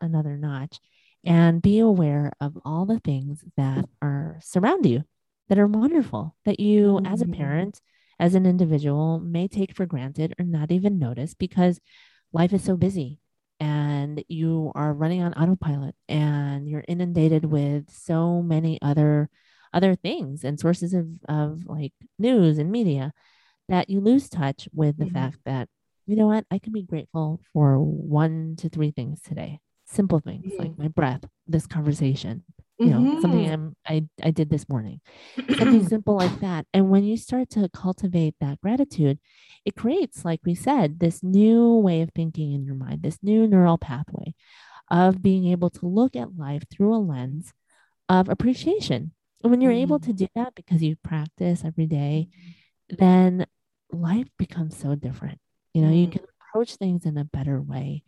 another 0.00 0.36
notch 0.36 0.78
and 1.24 1.60
be 1.60 1.78
aware 1.78 2.32
of 2.40 2.58
all 2.64 2.86
the 2.86 3.00
things 3.00 3.44
that 3.56 3.86
are 4.00 4.38
surround 4.42 4.86
you 4.86 5.04
that 5.50 5.58
are 5.58 5.66
wonderful 5.66 6.34
that 6.44 6.60
you 6.60 6.92
mm-hmm. 6.92 7.12
as 7.12 7.20
a 7.20 7.24
mm-hmm. 7.24 7.34
parent 7.34 7.80
as 8.18 8.34
an 8.34 8.46
individual 8.46 9.18
may 9.18 9.48
take 9.48 9.74
for 9.74 9.84
granted 9.84 10.32
or 10.38 10.44
not 10.44 10.70
even 10.70 10.98
notice 10.98 11.34
because 11.34 11.80
life 12.32 12.52
is 12.52 12.62
so 12.62 12.76
busy 12.76 13.18
and 13.58 14.24
you 14.28 14.70
are 14.74 14.94
running 14.94 15.22
on 15.22 15.34
autopilot 15.34 15.94
and 16.08 16.68
you're 16.68 16.84
inundated 16.86 17.44
with 17.44 17.90
so 17.90 18.40
many 18.40 18.78
other 18.80 19.28
other 19.72 19.94
things 19.94 20.44
and 20.44 20.58
sources 20.58 20.94
of, 20.94 21.06
of 21.28 21.66
like 21.66 21.92
news 22.18 22.58
and 22.58 22.70
media 22.70 23.12
that 23.68 23.90
you 23.90 24.00
lose 24.00 24.28
touch 24.28 24.68
with 24.72 24.96
the 24.98 25.04
mm-hmm. 25.04 25.14
fact 25.14 25.38
that 25.44 25.68
you 26.06 26.14
know 26.14 26.26
what 26.28 26.44
i 26.50 26.58
can 26.58 26.72
be 26.72 26.82
grateful 26.82 27.40
for 27.52 27.78
one 27.78 28.54
to 28.56 28.68
three 28.68 28.92
things 28.92 29.20
today 29.20 29.58
simple 29.84 30.20
things 30.20 30.52
mm-hmm. 30.52 30.62
like 30.62 30.78
my 30.78 30.88
breath 30.88 31.24
this 31.48 31.66
conversation 31.66 32.44
you 32.80 32.86
know 32.86 32.98
mm-hmm. 32.98 33.20
something 33.20 33.50
I'm, 33.50 33.76
i 33.86 34.04
i 34.22 34.30
did 34.30 34.48
this 34.48 34.68
morning 34.68 35.00
something 35.36 35.86
simple 35.88 36.16
like 36.16 36.40
that 36.40 36.66
and 36.72 36.88
when 36.88 37.04
you 37.04 37.16
start 37.18 37.50
to 37.50 37.68
cultivate 37.68 38.34
that 38.40 38.60
gratitude 38.62 39.18
it 39.66 39.76
creates 39.76 40.24
like 40.24 40.40
we 40.44 40.54
said 40.54 40.98
this 40.98 41.22
new 41.22 41.76
way 41.76 42.00
of 42.00 42.10
thinking 42.14 42.52
in 42.52 42.64
your 42.64 42.74
mind 42.74 43.02
this 43.02 43.18
new 43.22 43.46
neural 43.46 43.76
pathway 43.76 44.34
of 44.90 45.22
being 45.22 45.46
able 45.46 45.68
to 45.70 45.86
look 45.86 46.16
at 46.16 46.38
life 46.38 46.62
through 46.70 46.94
a 46.94 46.96
lens 46.98 47.52
of 48.08 48.30
appreciation 48.30 49.12
and 49.42 49.50
when 49.50 49.60
you're 49.60 49.72
mm-hmm. 49.72 49.82
able 49.82 50.00
to 50.00 50.14
do 50.14 50.26
that 50.34 50.54
because 50.54 50.82
you 50.82 50.96
practice 51.04 51.62
every 51.64 51.86
day 51.86 52.28
then 52.88 53.46
life 53.92 54.28
becomes 54.38 54.74
so 54.74 54.94
different 54.94 55.38
you 55.74 55.82
know 55.82 55.88
mm-hmm. 55.88 55.98
you 55.98 56.08
can 56.08 56.22
approach 56.50 56.76
things 56.76 57.04
in 57.04 57.18
a 57.18 57.24
better 57.24 57.60
way 57.60 58.02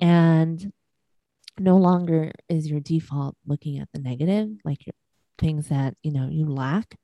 and 0.00 0.72
no 1.58 1.76
longer 1.76 2.32
is 2.48 2.68
your 2.68 2.80
default 2.80 3.36
looking 3.46 3.78
at 3.78 3.88
the 3.92 4.00
negative 4.00 4.48
like 4.64 4.86
your 4.86 4.94
things 5.38 5.68
that 5.68 5.94
you 6.02 6.12
know 6.12 6.28
you 6.30 6.46
lack. 6.46 6.96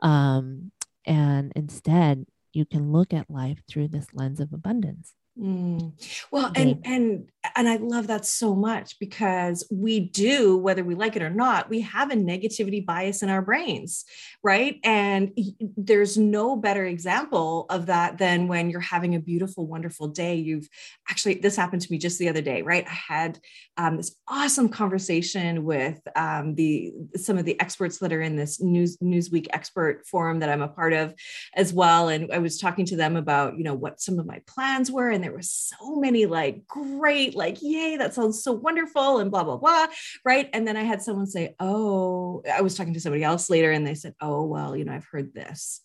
Um 0.00 0.72
and 1.04 1.52
instead 1.56 2.26
you 2.52 2.64
can 2.64 2.92
look 2.92 3.12
at 3.12 3.30
life 3.30 3.62
through 3.68 3.88
this 3.88 4.06
lens 4.12 4.40
of 4.40 4.52
abundance 4.52 5.14
Mm. 5.40 5.92
Well, 6.30 6.52
and 6.54 6.82
and 6.84 7.30
and 7.56 7.66
I 7.66 7.76
love 7.76 8.08
that 8.08 8.26
so 8.26 8.54
much 8.54 8.98
because 8.98 9.66
we 9.70 9.98
do, 9.98 10.58
whether 10.58 10.84
we 10.84 10.94
like 10.94 11.16
it 11.16 11.22
or 11.22 11.30
not, 11.30 11.70
we 11.70 11.80
have 11.80 12.10
a 12.10 12.14
negativity 12.14 12.84
bias 12.84 13.22
in 13.22 13.30
our 13.30 13.40
brains, 13.40 14.04
right? 14.44 14.78
And 14.84 15.32
there's 15.76 16.18
no 16.18 16.54
better 16.54 16.84
example 16.84 17.64
of 17.70 17.86
that 17.86 18.18
than 18.18 18.46
when 18.46 18.68
you're 18.68 18.80
having 18.80 19.14
a 19.14 19.20
beautiful, 19.20 19.66
wonderful 19.66 20.08
day. 20.08 20.34
You've 20.34 20.68
actually 21.08 21.34
this 21.36 21.56
happened 21.56 21.80
to 21.82 21.90
me 21.90 21.96
just 21.96 22.18
the 22.18 22.28
other 22.28 22.42
day, 22.42 22.60
right? 22.60 22.86
I 22.86 23.14
had 23.14 23.38
um, 23.78 23.96
this 23.96 24.14
awesome 24.28 24.68
conversation 24.68 25.64
with 25.64 25.98
um, 26.14 26.56
the 26.56 26.92
some 27.16 27.38
of 27.38 27.46
the 27.46 27.58
experts 27.58 27.98
that 27.98 28.12
are 28.12 28.20
in 28.20 28.36
this 28.36 28.60
news 28.60 28.98
Newsweek 28.98 29.46
expert 29.54 30.06
forum 30.06 30.40
that 30.40 30.50
I'm 30.50 30.62
a 30.62 30.68
part 30.68 30.92
of 30.92 31.14
as 31.56 31.72
well, 31.72 32.08
and 32.08 32.30
I 32.30 32.38
was 32.38 32.58
talking 32.58 32.84
to 32.86 32.96
them 32.96 33.16
about 33.16 33.56
you 33.56 33.64
know 33.64 33.74
what 33.74 33.98
some 33.98 34.18
of 34.18 34.26
my 34.26 34.42
plans 34.46 34.90
were 34.90 35.08
and 35.08 35.21
and 35.22 35.30
there 35.30 35.36
was 35.36 35.50
so 35.50 35.96
many 35.96 36.26
like 36.26 36.66
great 36.66 37.36
like 37.36 37.62
yay 37.62 37.96
that 37.96 38.12
sounds 38.12 38.42
so 38.42 38.52
wonderful 38.52 39.18
and 39.18 39.30
blah 39.30 39.44
blah 39.44 39.56
blah 39.56 39.86
right 40.24 40.50
and 40.52 40.66
then 40.66 40.76
i 40.76 40.82
had 40.82 41.00
someone 41.00 41.26
say 41.26 41.54
oh 41.60 42.42
i 42.52 42.60
was 42.60 42.74
talking 42.74 42.92
to 42.92 43.00
somebody 43.00 43.22
else 43.22 43.48
later 43.48 43.70
and 43.70 43.86
they 43.86 43.94
said 43.94 44.14
oh 44.20 44.44
well 44.44 44.76
you 44.76 44.84
know 44.84 44.92
i've 44.92 45.06
heard 45.06 45.32
this 45.32 45.80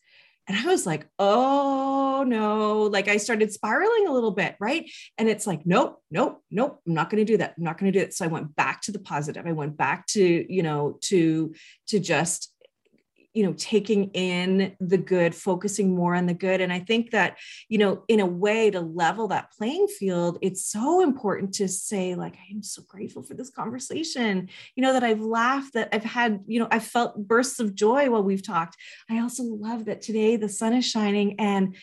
and 0.50 0.58
I 0.58 0.66
was 0.66 0.86
like, 0.86 1.06
oh 1.20 2.24
no, 2.26 2.84
like 2.84 3.10
I 3.10 3.18
started 3.18 3.52
spiraling 3.52 4.08
a 4.08 4.14
little 4.14 4.32
bit, 4.32 4.56
right? 4.62 4.90
And 5.18 5.28
it's 5.28 5.46
like, 5.46 5.66
nope, 5.66 6.02
nope, 6.10 6.42
nope, 6.50 6.80
I'm 6.88 6.94
not 6.94 7.10
going 7.10 7.20
to 7.26 7.30
do 7.30 7.36
that. 7.38 7.56
I'm 7.58 7.66
not 7.66 7.78
going 7.78 7.92
to 7.92 8.00
do 8.00 8.04
it. 8.04 8.14
So 8.14 8.24
I 8.24 8.30
went 8.30 8.56
back 8.56 8.82
to 8.84 8.94
the 8.94 9.00
positive. 9.00 9.46
I 9.46 9.52
went 9.52 9.76
back 9.76 10.08
to, 10.08 10.54
you 10.54 10.64
know, 10.64 11.00
to 11.02 11.54
to 11.88 12.00
just 12.00 12.54
you 13.38 13.44
know 13.44 13.54
taking 13.54 14.06
in 14.16 14.76
the 14.80 14.98
good 14.98 15.36
focusing 15.36 15.96
more 15.96 16.16
on 16.16 16.26
the 16.26 16.34
good. 16.34 16.60
And 16.60 16.74
i 16.74 16.80
think 16.80 17.12
that 17.12 17.38
you 17.70 17.78
know 17.78 18.04
in 18.08 18.20
a 18.20 18.26
way 18.26 18.72
to 18.72 18.80
level 18.80 19.28
that 19.28 19.52
playing 19.52 19.88
field 19.88 20.40
it's 20.42 20.66
so 20.66 21.02
important 21.02 21.54
to 21.56 21.68
say 21.68 22.16
like 22.16 22.34
i 22.34 22.52
am 22.52 22.64
so 22.64 22.82
grateful 22.88 23.22
for 23.22 23.36
this 23.36 23.52
conversation. 23.52 24.50
You 24.76 24.82
know 24.82 24.94
that 24.94 25.04
i've 25.04 25.22
laughed 25.22 25.74
that 25.76 25.90
i've 25.94 26.04
had 26.04 26.40
you 26.48 26.60
know 26.60 26.68
i've 26.72 26.84
felt 26.84 27.28
bursts 27.28 27.60
of 27.60 27.76
joy 27.76 28.10
while 28.10 28.24
we've 28.24 28.42
talked. 28.42 28.76
I 29.08 29.20
also 29.20 29.44
love 29.44 29.86
that 29.86 30.02
today 30.02 30.36
the 30.36 30.50
sun 30.50 30.74
is 30.74 30.86
shining 30.86 31.40
and 31.40 31.76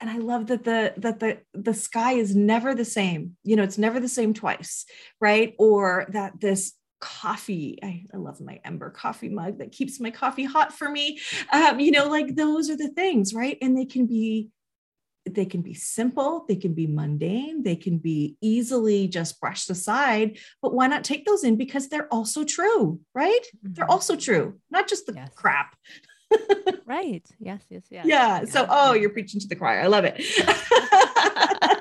and 0.00 0.08
i 0.08 0.16
love 0.16 0.46
that 0.46 0.64
the 0.64 0.94
that 0.96 1.20
the 1.20 1.38
the 1.52 1.74
sky 1.74 2.12
is 2.12 2.34
never 2.34 2.74
the 2.74 2.86
same. 2.86 3.36
You 3.44 3.56
know 3.56 3.62
it's 3.62 3.78
never 3.78 4.00
the 4.00 4.08
same 4.08 4.32
twice 4.32 4.86
right? 5.20 5.54
Or 5.58 6.06
that 6.08 6.40
this 6.40 6.72
coffee. 7.00 7.78
I, 7.82 8.04
I, 8.12 8.16
love 8.16 8.40
my 8.40 8.60
Ember 8.64 8.90
coffee 8.90 9.28
mug 9.28 9.58
that 9.58 9.72
keeps 9.72 10.00
my 10.00 10.10
coffee 10.10 10.44
hot 10.44 10.72
for 10.72 10.88
me. 10.88 11.20
Um, 11.52 11.80
you 11.80 11.90
know, 11.90 12.08
like 12.08 12.34
those 12.34 12.70
are 12.70 12.76
the 12.76 12.88
things, 12.88 13.34
right? 13.34 13.58
And 13.60 13.76
they 13.76 13.84
can 13.84 14.06
be 14.06 14.48
they 15.26 15.46
can 15.46 15.62
be 15.62 15.74
simple, 15.74 16.44
they 16.48 16.56
can 16.56 16.74
be 16.74 16.86
mundane, 16.86 17.62
they 17.62 17.76
can 17.76 17.98
be 17.98 18.36
easily 18.40 19.08
just 19.08 19.40
brushed 19.40 19.70
aside. 19.70 20.38
But 20.60 20.74
why 20.74 20.86
not 20.86 21.04
take 21.04 21.24
those 21.24 21.44
in 21.44 21.56
because 21.56 21.88
they're 21.88 22.12
also 22.12 22.44
true, 22.44 23.00
right? 23.14 23.40
Mm-hmm. 23.56 23.72
They're 23.74 23.90
also 23.90 24.16
true, 24.16 24.60
not 24.70 24.88
just 24.88 25.06
the 25.06 25.14
yes. 25.14 25.30
crap. 25.34 25.76
right. 26.84 27.26
Yes, 27.38 27.62
yes, 27.70 27.84
yes. 27.90 28.04
Yeah. 28.06 28.40
yeah. 28.40 28.44
So, 28.44 28.66
oh, 28.68 28.92
you're 28.94 29.10
preaching 29.10 29.40
to 29.40 29.48
the 29.48 29.56
choir. 29.56 29.80
I 29.80 29.86
love 29.86 30.04
it. 30.06 30.20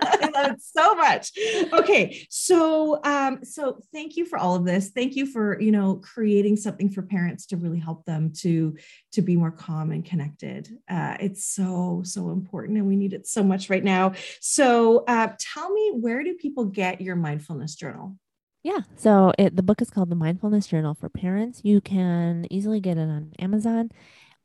so 0.60 0.96
much. 0.96 1.32
Okay, 1.74 2.26
so 2.30 3.04
um, 3.04 3.44
so 3.44 3.80
thank 3.94 4.16
you 4.18 4.26
for 4.26 4.38
all 4.38 4.56
of 4.56 4.66
this. 4.66 4.90
Thank 4.90 5.16
you 5.16 5.26
for 5.26 5.60
you 5.60 5.72
know 5.72 5.96
creating 5.96 6.58
something 6.58 6.90
for 6.90 7.02
parents 7.02 7.46
to 7.48 7.58
really 7.58 7.80
help 7.80 8.06
them 8.06 8.32
to 8.38 8.76
to 9.14 9.22
be 9.22 9.36
more 9.36 9.52
calm 9.52 9.92
and 9.92 10.06
connected. 10.06 10.70
Uh, 10.90 11.18
it's 11.20 11.46
so 11.46 12.02
so 12.06 12.32
important, 12.32 12.78
and 12.78 12.88
we 12.88 12.96
need 12.96 13.14
it 13.14 13.28
so 13.28 13.44
much 13.44 13.70
right 13.70 13.84
now. 13.84 14.14
So 14.40 15.04
uh, 15.08 15.30
tell 15.40 15.72
me, 15.72 15.92
where 15.94 16.24
do 16.24 16.36
people 16.36 16.66
get 16.66 17.02
your 17.02 17.16
mindfulness 17.16 17.76
journal? 17.76 18.18
Yeah. 18.64 18.80
So 18.96 19.34
it, 19.38 19.58
the 19.58 19.64
book 19.64 19.82
is 19.82 19.90
called 19.90 20.10
The 20.10 20.16
Mindfulness 20.16 20.68
Journal 20.68 20.94
for 20.94 21.10
Parents. 21.10 21.60
You 21.64 21.82
can 21.82 22.48
easily 22.50 22.80
get 22.80 22.98
it 22.98 23.10
on 23.10 23.34
Amazon 23.38 23.92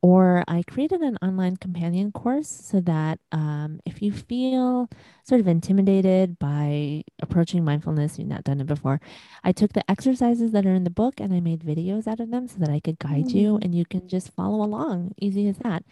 or 0.00 0.44
I 0.46 0.62
created 0.62 1.00
an 1.00 1.18
online 1.22 1.56
companion 1.56 2.12
course 2.12 2.48
so 2.48 2.80
that 2.82 3.18
um, 3.32 3.80
if 3.84 4.00
you 4.00 4.12
feel 4.12 4.88
sort 5.24 5.40
of 5.40 5.48
intimidated 5.48 6.38
by 6.38 7.02
approaching 7.20 7.64
mindfulness, 7.64 8.16
you've 8.16 8.28
not 8.28 8.44
done 8.44 8.60
it 8.60 8.66
before, 8.66 9.00
I 9.42 9.50
took 9.50 9.72
the 9.72 9.90
exercises 9.90 10.52
that 10.52 10.66
are 10.66 10.74
in 10.74 10.84
the 10.84 10.90
book 10.90 11.18
and 11.18 11.34
I 11.34 11.40
made 11.40 11.64
videos 11.64 12.06
out 12.06 12.20
of 12.20 12.30
them 12.30 12.46
so 12.46 12.58
that 12.60 12.70
I 12.70 12.78
could 12.78 13.00
guide 13.00 13.26
mm. 13.26 13.34
you 13.34 13.58
and 13.60 13.74
you 13.74 13.84
can 13.84 14.06
just 14.08 14.32
follow 14.34 14.64
along. 14.64 15.16
Easy 15.20 15.48
as 15.48 15.58
that. 15.58 15.82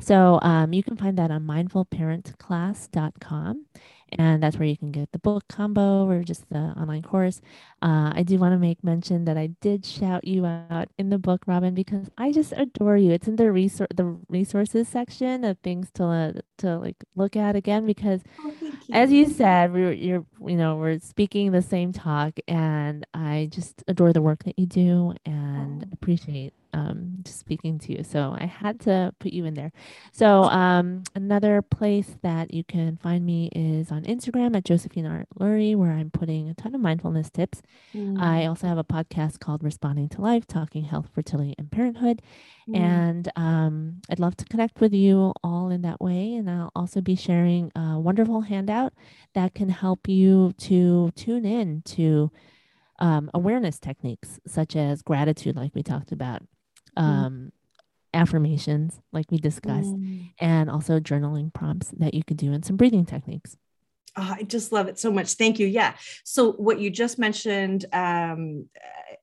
So 0.00 0.38
um, 0.40 0.72
you 0.72 0.82
can 0.82 0.96
find 0.96 1.18
that 1.18 1.30
on 1.30 1.44
mindfulparentclass.com 1.44 3.66
and 4.12 4.42
that's 4.42 4.56
where 4.56 4.68
you 4.68 4.76
can 4.76 4.90
get 4.90 5.12
the 5.12 5.18
book 5.18 5.44
combo 5.48 6.08
or 6.08 6.22
just 6.22 6.48
the 6.50 6.58
online 6.58 7.02
course. 7.02 7.40
Uh, 7.82 8.12
I 8.14 8.22
do 8.22 8.38
want 8.38 8.52
to 8.52 8.58
make 8.58 8.82
mention 8.84 9.24
that 9.24 9.36
I 9.36 9.48
did 9.60 9.86
shout 9.86 10.26
you 10.26 10.46
out 10.46 10.88
in 10.98 11.10
the 11.10 11.18
book, 11.18 11.44
Robin, 11.46 11.74
because 11.74 12.10
I 12.18 12.32
just 12.32 12.52
adore 12.56 12.96
you. 12.96 13.12
It's 13.12 13.28
in 13.28 13.36
the 13.36 13.50
resource 13.50 13.88
the 13.94 14.16
resources 14.28 14.88
section 14.88 15.44
of 15.44 15.58
things 15.58 15.90
to 15.94 16.04
uh, 16.04 16.32
to 16.58 16.78
like 16.78 16.96
look 17.16 17.36
at 17.36 17.56
again 17.56 17.86
because, 17.86 18.20
oh, 18.40 18.52
you. 18.60 18.72
as 18.92 19.12
you 19.12 19.26
said, 19.26 19.72
we 19.72 19.84
are 19.84 19.92
you're 19.92 20.24
you 20.46 20.56
know 20.56 20.76
we're 20.76 20.98
speaking 20.98 21.52
the 21.52 21.62
same 21.62 21.92
talk, 21.92 22.38
and 22.46 23.06
I 23.14 23.48
just 23.50 23.82
adore 23.88 24.12
the 24.12 24.22
work 24.22 24.44
that 24.44 24.58
you 24.58 24.66
do 24.66 25.14
and 25.24 25.84
oh. 25.84 25.88
appreciate 25.92 26.54
um, 26.72 27.18
just 27.22 27.38
speaking 27.38 27.78
to 27.80 27.92
you. 27.92 28.04
So 28.04 28.36
I 28.38 28.46
had 28.46 28.80
to 28.80 29.12
put 29.18 29.32
you 29.32 29.44
in 29.44 29.54
there. 29.54 29.72
So 30.12 30.44
um, 30.44 31.02
another 31.14 31.62
place 31.62 32.16
that 32.22 32.52
you 32.52 32.64
can 32.64 32.96
find 32.96 33.24
me 33.24 33.50
is 33.54 33.90
on 33.90 34.04
Instagram 34.04 34.56
at 34.56 34.64
Josephine 34.64 35.06
Art 35.06 35.26
Lurie, 35.38 35.76
where 35.76 35.92
I'm 35.92 36.10
putting 36.10 36.48
a 36.48 36.54
ton 36.54 36.74
of 36.74 36.80
mindfulness 36.80 37.30
tips. 37.30 37.62
Mm. 37.94 38.20
I 38.20 38.46
also 38.46 38.66
have 38.66 38.78
a 38.78 38.84
podcast 38.84 39.40
called 39.40 39.62
Responding 39.62 40.08
to 40.10 40.20
Life, 40.20 40.46
talking 40.46 40.84
health, 40.84 41.08
fertility, 41.14 41.54
and 41.58 41.70
parenthood. 41.70 42.22
Mm. 42.68 42.76
And 42.76 43.32
um, 43.36 44.02
I'd 44.10 44.20
love 44.20 44.36
to 44.36 44.44
connect 44.44 44.80
with 44.80 44.92
you 44.92 45.32
all 45.42 45.70
in 45.70 45.82
that 45.82 46.00
way. 46.00 46.34
And 46.34 46.48
I'll 46.50 46.72
also 46.74 47.00
be 47.00 47.16
sharing 47.16 47.72
a 47.74 47.98
wonderful 47.98 48.42
handout 48.42 48.92
that 49.34 49.54
can 49.54 49.68
help 49.68 50.08
you 50.08 50.52
to 50.58 51.10
tune 51.16 51.44
in 51.44 51.82
to 51.82 52.30
um, 53.00 53.30
awareness 53.32 53.78
techniques 53.78 54.38
such 54.46 54.76
as 54.76 55.02
gratitude, 55.02 55.56
like 55.56 55.74
we 55.74 55.82
talked 55.82 56.12
about. 56.12 56.42
Um, 56.96 57.52
mm. 57.52 58.18
affirmations, 58.18 59.00
like 59.12 59.30
we 59.30 59.38
discussed, 59.38 59.94
mm. 59.94 60.32
and 60.40 60.70
also 60.70 61.00
journaling 61.00 61.52
prompts 61.52 61.92
that 61.98 62.14
you 62.14 62.22
could 62.24 62.36
do 62.36 62.52
and 62.52 62.64
some 62.64 62.76
breathing 62.76 63.06
techniques. 63.06 63.56
Oh, 64.16 64.34
I 64.38 64.42
just 64.42 64.72
love 64.72 64.88
it 64.88 64.98
so 64.98 65.10
much. 65.10 65.34
Thank 65.34 65.58
you. 65.58 65.66
Yeah. 65.66 65.94
So 66.24 66.52
what 66.52 66.80
you 66.80 66.90
just 66.90 67.18
mentioned 67.18 67.86
um, 67.92 68.66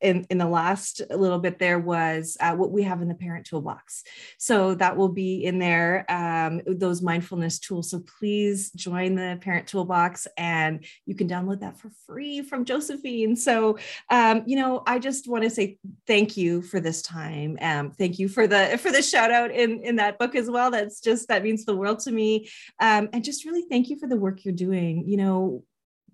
in 0.01 0.25
in 0.29 0.37
the 0.37 0.47
last 0.47 1.01
little 1.09 1.39
bit 1.39 1.59
there 1.59 1.79
was 1.79 2.37
uh, 2.39 2.55
what 2.55 2.71
we 2.71 2.83
have 2.83 3.01
in 3.01 3.07
the 3.07 3.15
parent 3.15 3.45
toolbox. 3.45 4.03
So 4.37 4.75
that 4.75 4.95
will 4.95 5.09
be 5.09 5.43
in 5.43 5.59
there. 5.59 6.05
Um, 6.09 6.61
those 6.65 7.01
mindfulness 7.01 7.59
tools. 7.59 7.91
So 7.91 8.03
please 8.19 8.71
join 8.71 9.15
the 9.15 9.39
parent 9.41 9.67
toolbox, 9.67 10.27
and 10.37 10.85
you 11.05 11.15
can 11.15 11.27
download 11.27 11.61
that 11.61 11.77
for 11.77 11.89
free 12.05 12.41
from 12.41 12.65
Josephine. 12.65 13.35
So 13.35 13.77
um, 14.09 14.43
you 14.45 14.55
know, 14.55 14.83
I 14.85 14.99
just 14.99 15.27
want 15.27 15.43
to 15.43 15.49
say 15.49 15.77
thank 16.05 16.37
you 16.37 16.61
for 16.61 16.79
this 16.79 17.01
time. 17.01 17.57
Um, 17.61 17.91
thank 17.91 18.19
you 18.19 18.29
for 18.29 18.47
the 18.47 18.77
for 18.81 18.91
the 18.91 19.01
shout 19.01 19.31
out 19.31 19.51
in 19.51 19.81
in 19.81 19.95
that 19.97 20.19
book 20.19 20.35
as 20.35 20.49
well. 20.49 20.71
That's 20.71 21.01
just 21.01 21.27
that 21.27 21.43
means 21.43 21.65
the 21.65 21.75
world 21.75 21.99
to 21.99 22.11
me. 22.11 22.49
Um, 22.79 23.09
and 23.13 23.23
just 23.23 23.45
really 23.45 23.65
thank 23.69 23.89
you 23.89 23.97
for 23.97 24.07
the 24.07 24.17
work 24.17 24.45
you're 24.45 24.53
doing. 24.53 24.76
You 24.85 25.17
know, 25.17 25.63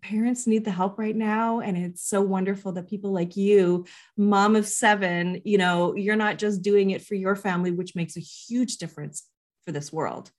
parents 0.02 0.48
need 0.48 0.66
the 0.66 0.72
help 0.72 1.00
right 1.00 1.16
now 1.16 1.62
and 1.62 1.78
it's 1.78 2.06
so 2.06 2.22
wonderful 2.22 2.74
that 2.74 2.90
people 2.90 3.14
like 3.14 3.38
you 3.38 3.86
mom 4.18 4.54
of 4.58 4.68
seven 4.68 5.42
you 5.46 5.58
know 5.58 5.96
you're 5.96 6.18
not 6.18 6.38
just 6.38 6.62
doing 6.62 6.90
it 6.90 7.02
for 7.02 7.16
your 7.16 7.38
family 7.38 7.72
which 7.72 7.96
makes 7.96 8.18
a 8.18 8.20
huge 8.20 8.76
difference 8.76 9.26
for 9.64 9.72
this 9.72 9.94
world 9.94 10.30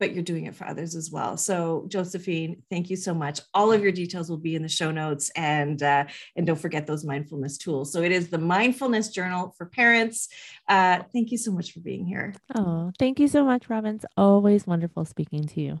but 0.00 0.14
you're 0.14 0.24
doing 0.24 0.46
it 0.46 0.56
for 0.56 0.66
others 0.66 0.96
as 0.96 1.10
well. 1.12 1.36
So 1.36 1.84
josephine 1.86 2.62
thank 2.70 2.90
you 2.90 2.96
so 2.96 3.14
much. 3.14 3.40
All 3.54 3.70
of 3.70 3.82
your 3.82 3.92
details 3.92 4.28
will 4.28 4.38
be 4.38 4.56
in 4.56 4.62
the 4.62 4.68
show 4.68 4.90
notes 4.90 5.30
and 5.36 5.80
uh, 5.82 6.06
and 6.34 6.46
don't 6.46 6.58
forget 6.58 6.86
those 6.86 7.04
mindfulness 7.04 7.58
tools. 7.58 7.92
So 7.92 8.02
it 8.02 8.10
is 8.10 8.30
the 8.30 8.38
mindfulness 8.38 9.10
journal 9.10 9.54
for 9.56 9.66
parents. 9.66 10.28
Uh, 10.66 11.02
thank 11.12 11.30
you 11.30 11.38
so 11.38 11.52
much 11.52 11.72
for 11.72 11.80
being 11.80 12.06
here. 12.06 12.34
Oh 12.56 12.90
thank 12.98 13.20
you 13.20 13.28
so 13.28 13.44
much 13.44 13.68
robin. 13.68 13.96
It's 13.96 14.06
always 14.16 14.66
wonderful 14.66 15.04
speaking 15.04 15.44
to 15.48 15.60
you 15.60 15.80